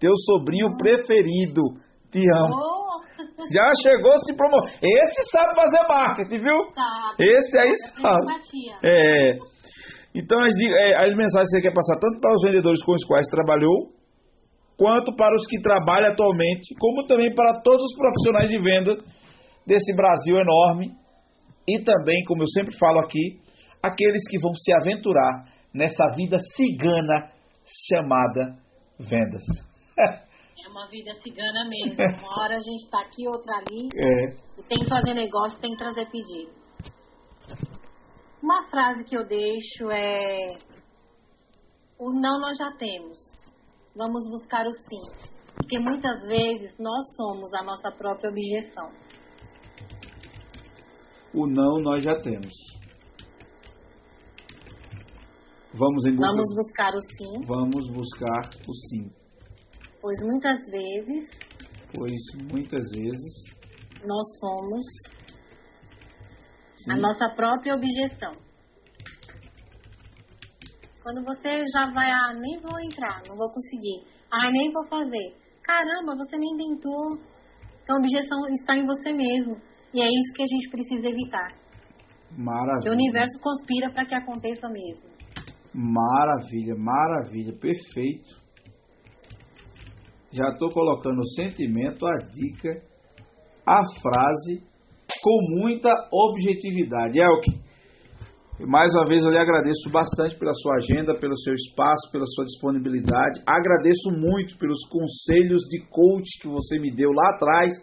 teu 0.00 0.10
sobrinho 0.26 0.76
preferido. 0.76 1.62
Te 2.10 2.26
amo. 2.34 2.58
Oh. 2.58 2.84
Já 3.52 3.70
chegou 3.80 4.16
se 4.18 4.36
promover. 4.36 4.72
Esse 4.82 5.30
sabe 5.30 5.54
fazer 5.54 5.86
marketing, 5.86 6.42
viu? 6.42 6.58
Tá. 6.74 7.14
Esse 7.20 7.56
aí 7.56 7.70
É 7.70 8.02
sabe. 8.02 8.26
É. 8.82 9.38
Então 10.12 10.42
as, 10.42 10.54
é, 10.60 11.06
as 11.06 11.16
mensagens 11.16 11.50
que 11.50 11.56
você 11.56 11.62
quer 11.62 11.74
passar 11.74 12.00
tanto 12.00 12.20
para 12.20 12.34
os 12.34 12.42
vendedores 12.42 12.84
com 12.84 12.92
os 12.92 13.04
quais 13.04 13.26
trabalhou, 13.30 13.94
quanto 14.76 15.14
para 15.14 15.34
os 15.34 15.46
que 15.46 15.60
trabalham 15.60 16.12
atualmente, 16.12 16.74
como 16.78 17.06
também 17.06 17.34
para 17.34 17.60
todos 17.60 17.82
os 17.82 17.96
profissionais 17.96 18.50
de 18.50 18.58
venda 18.58 18.96
desse 19.66 19.94
Brasil 19.94 20.36
enorme 20.38 20.92
e 21.66 21.82
também, 21.82 22.22
como 22.24 22.42
eu 22.42 22.48
sempre 22.48 22.76
falo 22.78 22.98
aqui, 22.98 23.40
aqueles 23.82 24.22
que 24.28 24.38
vão 24.40 24.52
se 24.54 24.72
aventurar 24.74 25.46
nessa 25.72 26.08
vida 26.14 26.38
cigana 26.56 27.30
chamada 27.88 28.56
vendas. 28.98 29.42
É 30.56 30.68
uma 30.68 30.86
vida 30.88 31.12
cigana 31.14 31.68
mesmo. 31.68 31.96
Uma 31.98 32.42
hora 32.42 32.56
a 32.56 32.60
gente 32.60 32.88
tá 32.88 33.00
aqui, 33.00 33.26
outra 33.26 33.56
ali. 33.56 33.88
É. 33.92 34.60
E 34.60 34.62
tem 34.68 34.78
que 34.78 34.88
fazer 34.88 35.12
negócio, 35.12 35.60
tem 35.60 35.72
que 35.72 35.78
trazer 35.78 36.06
pedido. 36.06 36.52
Uma 38.40 38.62
frase 38.70 39.04
que 39.04 39.16
eu 39.16 39.26
deixo 39.26 39.90
é: 39.90 40.56
O 41.98 42.12
não 42.12 42.38
nós 42.40 42.56
já 42.56 42.70
temos. 42.78 43.18
Vamos 43.96 44.28
buscar 44.28 44.66
o 44.66 44.72
sim. 44.72 45.32
Porque 45.54 45.78
muitas 45.78 46.20
vezes 46.26 46.76
nós 46.78 47.14
somos 47.16 47.52
a 47.54 47.62
nossa 47.62 47.90
própria 47.92 48.30
objeção. 48.30 48.90
O 51.32 51.46
não 51.46 51.80
nós 51.80 52.04
já 52.04 52.20
temos. 52.20 52.52
Vamos 55.76 56.06
em 56.06 56.10
busca. 56.14 56.26
Vamos 56.26 56.54
buscar 56.54 56.94
o 56.94 57.00
sim, 57.00 57.46
Vamos 57.46 57.88
buscar 57.92 58.48
o 58.68 58.72
sim, 58.72 59.10
pois 60.00 60.16
muitas 60.22 60.58
vezes 60.70 61.28
pois 61.92 62.12
muitas 62.52 62.90
vezes 62.90 63.44
nós 64.04 64.24
somos 64.38 64.86
a 66.88 66.94
sim, 66.94 67.00
nossa 67.00 67.28
própria 67.34 67.74
objeção. 67.74 68.36
Quando 71.04 71.22
você 71.22 71.62
já 71.70 71.92
vai, 71.92 72.10
ah, 72.10 72.32
nem 72.32 72.58
vou 72.62 72.80
entrar, 72.80 73.20
não 73.28 73.36
vou 73.36 73.50
conseguir, 73.52 74.08
ah, 74.32 74.50
nem 74.50 74.72
vou 74.72 74.88
fazer. 74.88 75.36
Caramba, 75.62 76.16
você 76.16 76.38
nem 76.38 76.56
tentou. 76.56 77.18
Então 77.82 77.96
a 77.96 77.98
objeção 77.98 78.38
está 78.54 78.74
em 78.74 78.86
você 78.86 79.12
mesmo. 79.12 79.54
E 79.92 80.00
é 80.00 80.06
isso 80.06 80.32
que 80.34 80.42
a 80.42 80.46
gente 80.46 80.70
precisa 80.70 81.06
evitar. 81.06 81.48
Que 82.34 82.40
maravilha. 82.40 82.90
o 82.90 82.94
universo 82.94 83.38
conspira 83.42 83.92
para 83.92 84.06
que 84.06 84.14
aconteça 84.14 84.66
mesmo. 84.70 85.10
Maravilha, 85.74 86.74
maravilha, 86.74 87.52
perfeito. 87.52 88.42
Já 90.32 90.48
estou 90.48 90.70
colocando 90.70 91.20
o 91.20 91.30
sentimento, 91.36 92.06
a 92.06 92.16
dica, 92.16 92.82
a 93.66 93.82
frase 94.00 94.66
com 95.22 95.60
muita 95.60 95.90
objetividade. 96.10 97.20
Elke, 98.54 98.66
mais 98.66 98.92
uma 98.94 99.04
vez 99.06 99.22
eu 99.22 99.30
lhe 99.30 99.38
agradeço 99.38 99.90
bastante 99.90 100.38
pela 100.38 100.52
sua 100.54 100.76
agenda, 100.76 101.18
pelo 101.18 101.36
seu 101.38 101.54
espaço, 101.54 102.10
pela 102.12 102.24
sua 102.26 102.44
disponibilidade. 102.44 103.42
Agradeço 103.46 104.10
muito 104.10 104.56
pelos 104.58 104.78
conselhos 104.88 105.62
de 105.68 105.80
coach 105.88 106.28
que 106.40 106.48
você 106.48 106.78
me 106.78 106.94
deu 106.94 107.10
lá 107.10 107.30
atrás, 107.34 107.74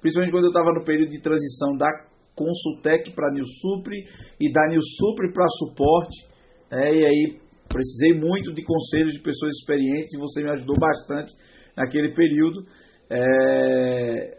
principalmente 0.00 0.32
quando 0.32 0.44
eu 0.44 0.50
estava 0.50 0.72
no 0.72 0.84
período 0.84 1.10
de 1.10 1.20
transição 1.20 1.76
da 1.76 1.88
Consultec 2.34 3.14
para 3.14 3.32
New 3.32 3.44
Supre 3.44 3.96
e 4.40 4.52
da 4.52 4.68
New 4.68 4.80
Supre 4.82 5.32
para 5.32 5.46
suporte. 5.58 6.26
É, 6.70 6.94
e 6.94 7.04
aí 7.04 7.38
precisei 7.68 8.14
muito 8.20 8.52
de 8.52 8.62
conselhos 8.64 9.14
de 9.14 9.20
pessoas 9.20 9.54
experientes 9.56 10.12
e 10.12 10.20
você 10.20 10.42
me 10.42 10.50
ajudou 10.50 10.76
bastante 10.78 11.32
naquele 11.76 12.12
período. 12.12 12.64
É, 13.10 14.38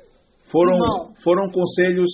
foram, 0.51 0.77
Bom. 0.77 1.13
foram 1.23 1.49
conselhos 1.49 2.09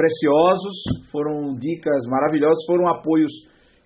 preciosos, 0.00 0.72
foram 1.12 1.54
dicas 1.60 2.08
maravilhosas, 2.08 2.64
foram 2.66 2.88
apoios 2.88 3.30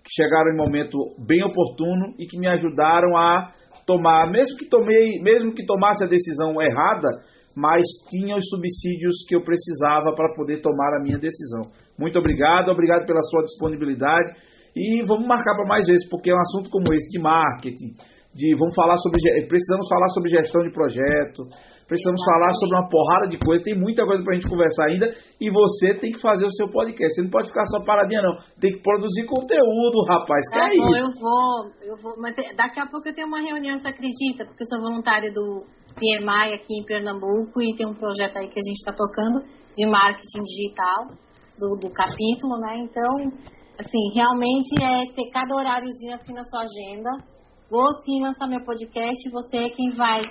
que 0.01 0.11
chegaram 0.15 0.53
em 0.53 0.57
momento 0.57 0.97
bem 1.27 1.43
oportuno 1.43 2.15
e 2.17 2.25
que 2.25 2.39
me 2.39 2.47
ajudaram 2.47 3.17
a 3.17 3.51
tomar, 3.85 4.31
mesmo 4.31 4.55
que 4.57 4.69
tomei, 4.69 5.19
mesmo 5.21 5.53
que 5.53 5.65
tomasse 5.65 6.05
a 6.05 6.07
decisão 6.07 6.61
errada, 6.61 7.09
mas 7.53 7.83
tinha 8.09 8.37
os 8.37 8.47
subsídios 8.47 9.25
que 9.27 9.35
eu 9.35 9.43
precisava 9.43 10.15
para 10.15 10.33
poder 10.33 10.61
tomar 10.61 10.95
a 10.95 11.03
minha 11.03 11.17
decisão. 11.17 11.71
Muito 11.99 12.17
obrigado, 12.17 12.69
obrigado 12.69 13.05
pela 13.05 13.21
sua 13.23 13.41
disponibilidade 13.41 14.31
e 14.73 15.03
vamos 15.05 15.27
marcar 15.27 15.53
para 15.55 15.67
mais 15.67 15.85
vezes, 15.85 16.07
porque 16.09 16.31
é 16.31 16.33
um 16.33 16.39
assunto 16.39 16.69
como 16.69 16.93
esse 16.93 17.09
de 17.09 17.21
marketing, 17.21 17.95
de 18.35 18.51
vamos 18.59 18.75
falar 18.75 18.97
sobre 18.97 19.15
precisamos 19.47 19.87
falar 19.87 20.09
sobre 20.09 20.29
gestão 20.29 20.61
de 20.61 20.71
projeto, 20.75 21.47
precisamos 21.87 22.19
falar 22.27 22.51
Exatamente. 22.51 22.59
sobre 22.59 22.75
uma 22.75 22.89
porrada 22.89 23.27
de 23.31 23.37
coisa, 23.39 23.63
tem 23.63 23.79
muita 23.79 24.03
coisa 24.05 24.21
pra 24.23 24.35
gente 24.35 24.49
conversar 24.49 24.91
ainda 24.91 25.07
e 25.39 25.49
você 25.49 25.95
tem 25.95 26.11
que 26.11 26.19
fazer 26.19 26.43
o 26.43 26.51
seu 26.51 26.67
podcast. 26.67 27.15
Você 27.15 27.21
não 27.23 27.31
pode 27.31 27.47
ficar 27.47 27.63
só 27.71 27.79
paradinha 27.85 28.21
não, 28.21 28.35
tem 28.59 28.73
que 28.75 28.83
produzir 28.83 29.23
conteúdo, 29.25 30.03
rapaz. 30.03 30.43
Que 30.51 30.59
Tá 30.59 30.67
é 30.67 30.75
bom, 30.75 30.89
isso? 30.91 30.99
eu 30.99 31.09
vou, 31.15 31.49
eu 31.81 31.95
vou. 32.03 32.13
Mas 32.19 32.35
daqui 32.57 32.79
a 32.79 32.85
pouco 32.87 33.07
eu 33.07 33.15
tenho 33.15 33.27
uma 33.27 33.39
reunião, 33.39 33.77
você 33.79 33.87
acredita? 33.87 34.43
Porque 34.43 34.63
eu 34.63 34.67
sou 34.67 34.81
voluntária 34.83 35.31
do 35.31 35.63
PMI 35.95 36.59
aqui 36.59 36.75
em 36.75 36.83
Pernambuco 36.83 37.61
e 37.63 37.73
tem 37.77 37.87
um 37.87 37.95
projeto 37.95 38.35
aí 38.35 38.49
que 38.51 38.59
a 38.59 38.67
gente 38.67 38.83
está 38.83 38.91
tocando 38.91 39.39
de 39.77 39.85
marketing 39.87 40.43
digital 40.43 41.07
do, 41.55 41.79
do 41.79 41.87
capítulo, 41.93 42.59
né? 42.59 42.83
Então, 42.83 43.31
assim, 43.79 44.11
realmente 44.13 44.75
é 44.83 45.07
ter 45.15 45.31
cada 45.31 45.55
horáriozinho 45.55 46.15
assim 46.15 46.33
na 46.33 46.43
sua 46.43 46.63
agenda. 46.67 47.34
Vou 47.69 47.85
sim 48.03 48.21
lançar 48.21 48.47
meu 48.47 48.63
podcast, 48.63 49.29
você 49.31 49.57
é 49.57 49.69
quem 49.69 49.91
vai 49.95 50.21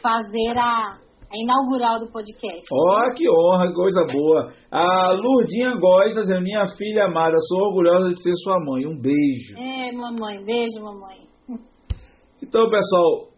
fazer 0.00 0.56
a, 0.56 0.94
a 0.94 1.36
inaugural 1.42 1.98
do 1.98 2.10
podcast. 2.12 2.62
Ó, 2.72 3.12
que 3.14 3.24
honra, 3.28 3.72
coisa 3.74 4.04
boa. 4.12 4.52
A 4.70 5.12
Lurdinha 5.12 5.74
Góes, 5.76 6.14
dizendo, 6.14 6.42
minha 6.42 6.64
filha 6.78 7.06
amada, 7.06 7.36
sou 7.48 7.68
orgulhosa 7.68 8.08
de 8.14 8.22
ser 8.22 8.32
sua 8.44 8.60
mãe. 8.60 8.86
Um 8.86 8.96
beijo. 9.00 9.56
É, 9.58 9.92
mamãe, 9.92 10.44
beijo, 10.44 10.80
mamãe. 10.82 11.18
Então, 12.42 12.70
pessoal, 12.70 13.28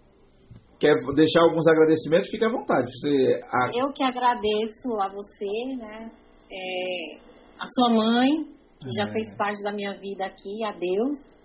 quer 0.78 0.94
deixar 1.14 1.40
alguns 1.42 1.66
agradecimentos? 1.66 2.28
Fique 2.30 2.44
à 2.44 2.50
vontade. 2.50 2.90
Você, 2.90 3.40
a- 3.50 3.70
Eu 3.74 3.92
que 3.92 4.02
agradeço 4.02 4.88
a 5.00 5.08
você, 5.08 5.76
né? 5.76 6.10
É, 6.52 7.16
a 7.58 7.66
sua 7.74 7.90
mãe, 7.94 8.28
que 8.82 8.90
já 8.98 9.08
É. 9.08 9.12
fez 9.12 9.34
parte 9.38 9.62
da 9.62 9.72
minha 9.72 9.92
vida 9.98 10.26
aqui, 10.26 10.62
a 10.64 10.72
Deus, 10.72 11.35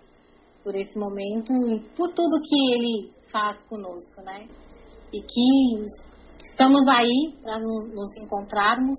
por 0.62 0.74
esse 0.76 0.98
momento 0.98 1.52
e 1.52 1.80
por 1.96 2.08
tudo 2.12 2.42
que 2.42 2.74
Ele 2.74 3.10
faz 3.30 3.58
conosco, 3.64 4.22
né? 4.24 4.46
E 5.12 5.20
que 5.20 5.84
estamos 6.50 6.86
aí 6.88 7.34
para 7.42 7.58
nos, 7.58 8.16
encontrarmos 8.24 8.98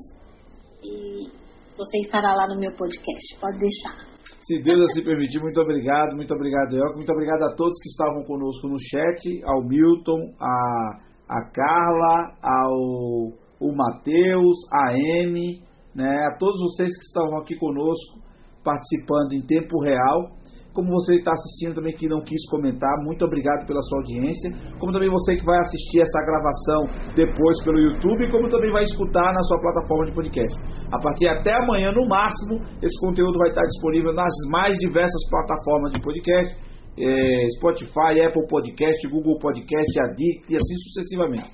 e 0.83 1.29
você 1.77 1.99
estará 1.99 2.33
lá 2.33 2.47
no 2.47 2.59
meu 2.59 2.71
podcast, 2.71 3.39
pode 3.39 3.59
deixar. 3.59 4.13
Se 4.41 4.61
Deus 4.61 4.91
assim 4.91 5.03
permitir, 5.03 5.39
muito 5.39 5.59
obrigado, 5.61 6.15
muito 6.15 6.33
obrigado, 6.33 6.75
Elco, 6.75 6.97
muito 6.97 7.13
obrigado 7.13 7.43
a 7.43 7.55
todos 7.55 7.79
que 7.81 7.89
estavam 7.89 8.23
conosco 8.25 8.67
no 8.67 8.77
chat, 8.77 9.43
ao 9.45 9.63
Milton, 9.63 10.33
a, 10.39 10.99
a 11.29 11.49
Carla, 11.51 12.35
ao 12.43 13.43
o 13.63 13.73
Matheus, 13.73 14.57
a 14.73 14.89
Amy, 14.91 15.63
né, 15.95 16.27
a 16.27 16.37
todos 16.37 16.59
vocês 16.59 16.91
que 16.97 17.05
estavam 17.05 17.39
aqui 17.39 17.55
conosco, 17.55 18.19
participando 18.63 19.33
em 19.33 19.45
tempo 19.45 19.79
real. 19.81 20.35
Como 20.73 20.89
você 20.89 21.15
está 21.15 21.31
assistindo 21.31 21.75
também 21.75 21.93
que 21.93 22.07
não 22.07 22.19
quis 22.21 22.49
comentar, 22.49 22.91
muito 23.05 23.23
obrigado 23.23 23.65
pela 23.67 23.81
sua 23.81 23.99
audiência. 23.99 24.49
Como 24.79 24.91
também 24.91 25.09
você 25.09 25.37
que 25.37 25.45
vai 25.45 25.59
assistir 25.59 26.01
essa 26.01 26.19
gravação 26.25 27.13
depois 27.15 27.63
pelo 27.63 27.79
YouTube, 27.79 28.31
como 28.31 28.49
também 28.49 28.71
vai 28.71 28.81
escutar 28.81 29.31
na 29.33 29.41
sua 29.43 29.59
plataforma 29.59 30.05
de 30.05 30.13
podcast. 30.13 30.59
A 30.91 30.99
partir 30.99 31.27
até 31.27 31.53
amanhã, 31.53 31.91
no 31.91 32.07
máximo, 32.07 32.59
esse 32.81 32.99
conteúdo 32.99 33.37
vai 33.37 33.49
estar 33.49 33.63
disponível 33.63 34.13
nas 34.13 34.33
mais 34.49 34.75
diversas 34.79 35.29
plataformas 35.29 35.93
de 35.93 36.01
podcast. 36.01 36.73
eh, 36.97 37.47
Spotify, 37.57 38.21
Apple 38.21 38.45
Podcast, 38.47 39.07
Google 39.09 39.37
Podcast, 39.39 39.99
Addict 39.99 40.53
e 40.53 40.55
assim 40.55 40.75
sucessivamente. 40.89 41.49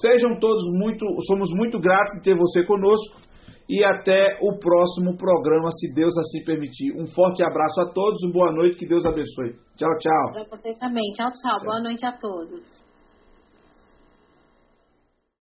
Sejam 0.00 0.38
todos 0.38 0.62
muito, 0.78 1.06
somos 1.26 1.48
muito 1.56 1.78
gratos 1.78 2.12
de 2.18 2.22
ter 2.22 2.36
você 2.36 2.64
conosco 2.64 3.23
e 3.68 3.82
até 3.84 4.38
o 4.40 4.58
próximo 4.58 5.16
programa, 5.16 5.70
se 5.70 5.94
Deus 5.94 6.16
assim 6.18 6.44
permitir. 6.44 6.92
Um 6.96 7.06
forte 7.06 7.42
abraço 7.42 7.80
a 7.80 7.86
todos, 7.86 8.22
uma 8.22 8.32
boa 8.32 8.52
noite, 8.52 8.76
que 8.76 8.86
Deus 8.86 9.06
abençoe. 9.06 9.54
Tchau, 9.76 9.96
tchau. 9.98 10.32
Para 10.32 10.56
você 10.56 10.74
também. 10.78 11.04
Tchau, 11.14 11.30
tchau. 11.32 11.64
Boa 11.64 11.80
noite 11.80 12.04
a 12.04 12.12
todos. 12.12 12.83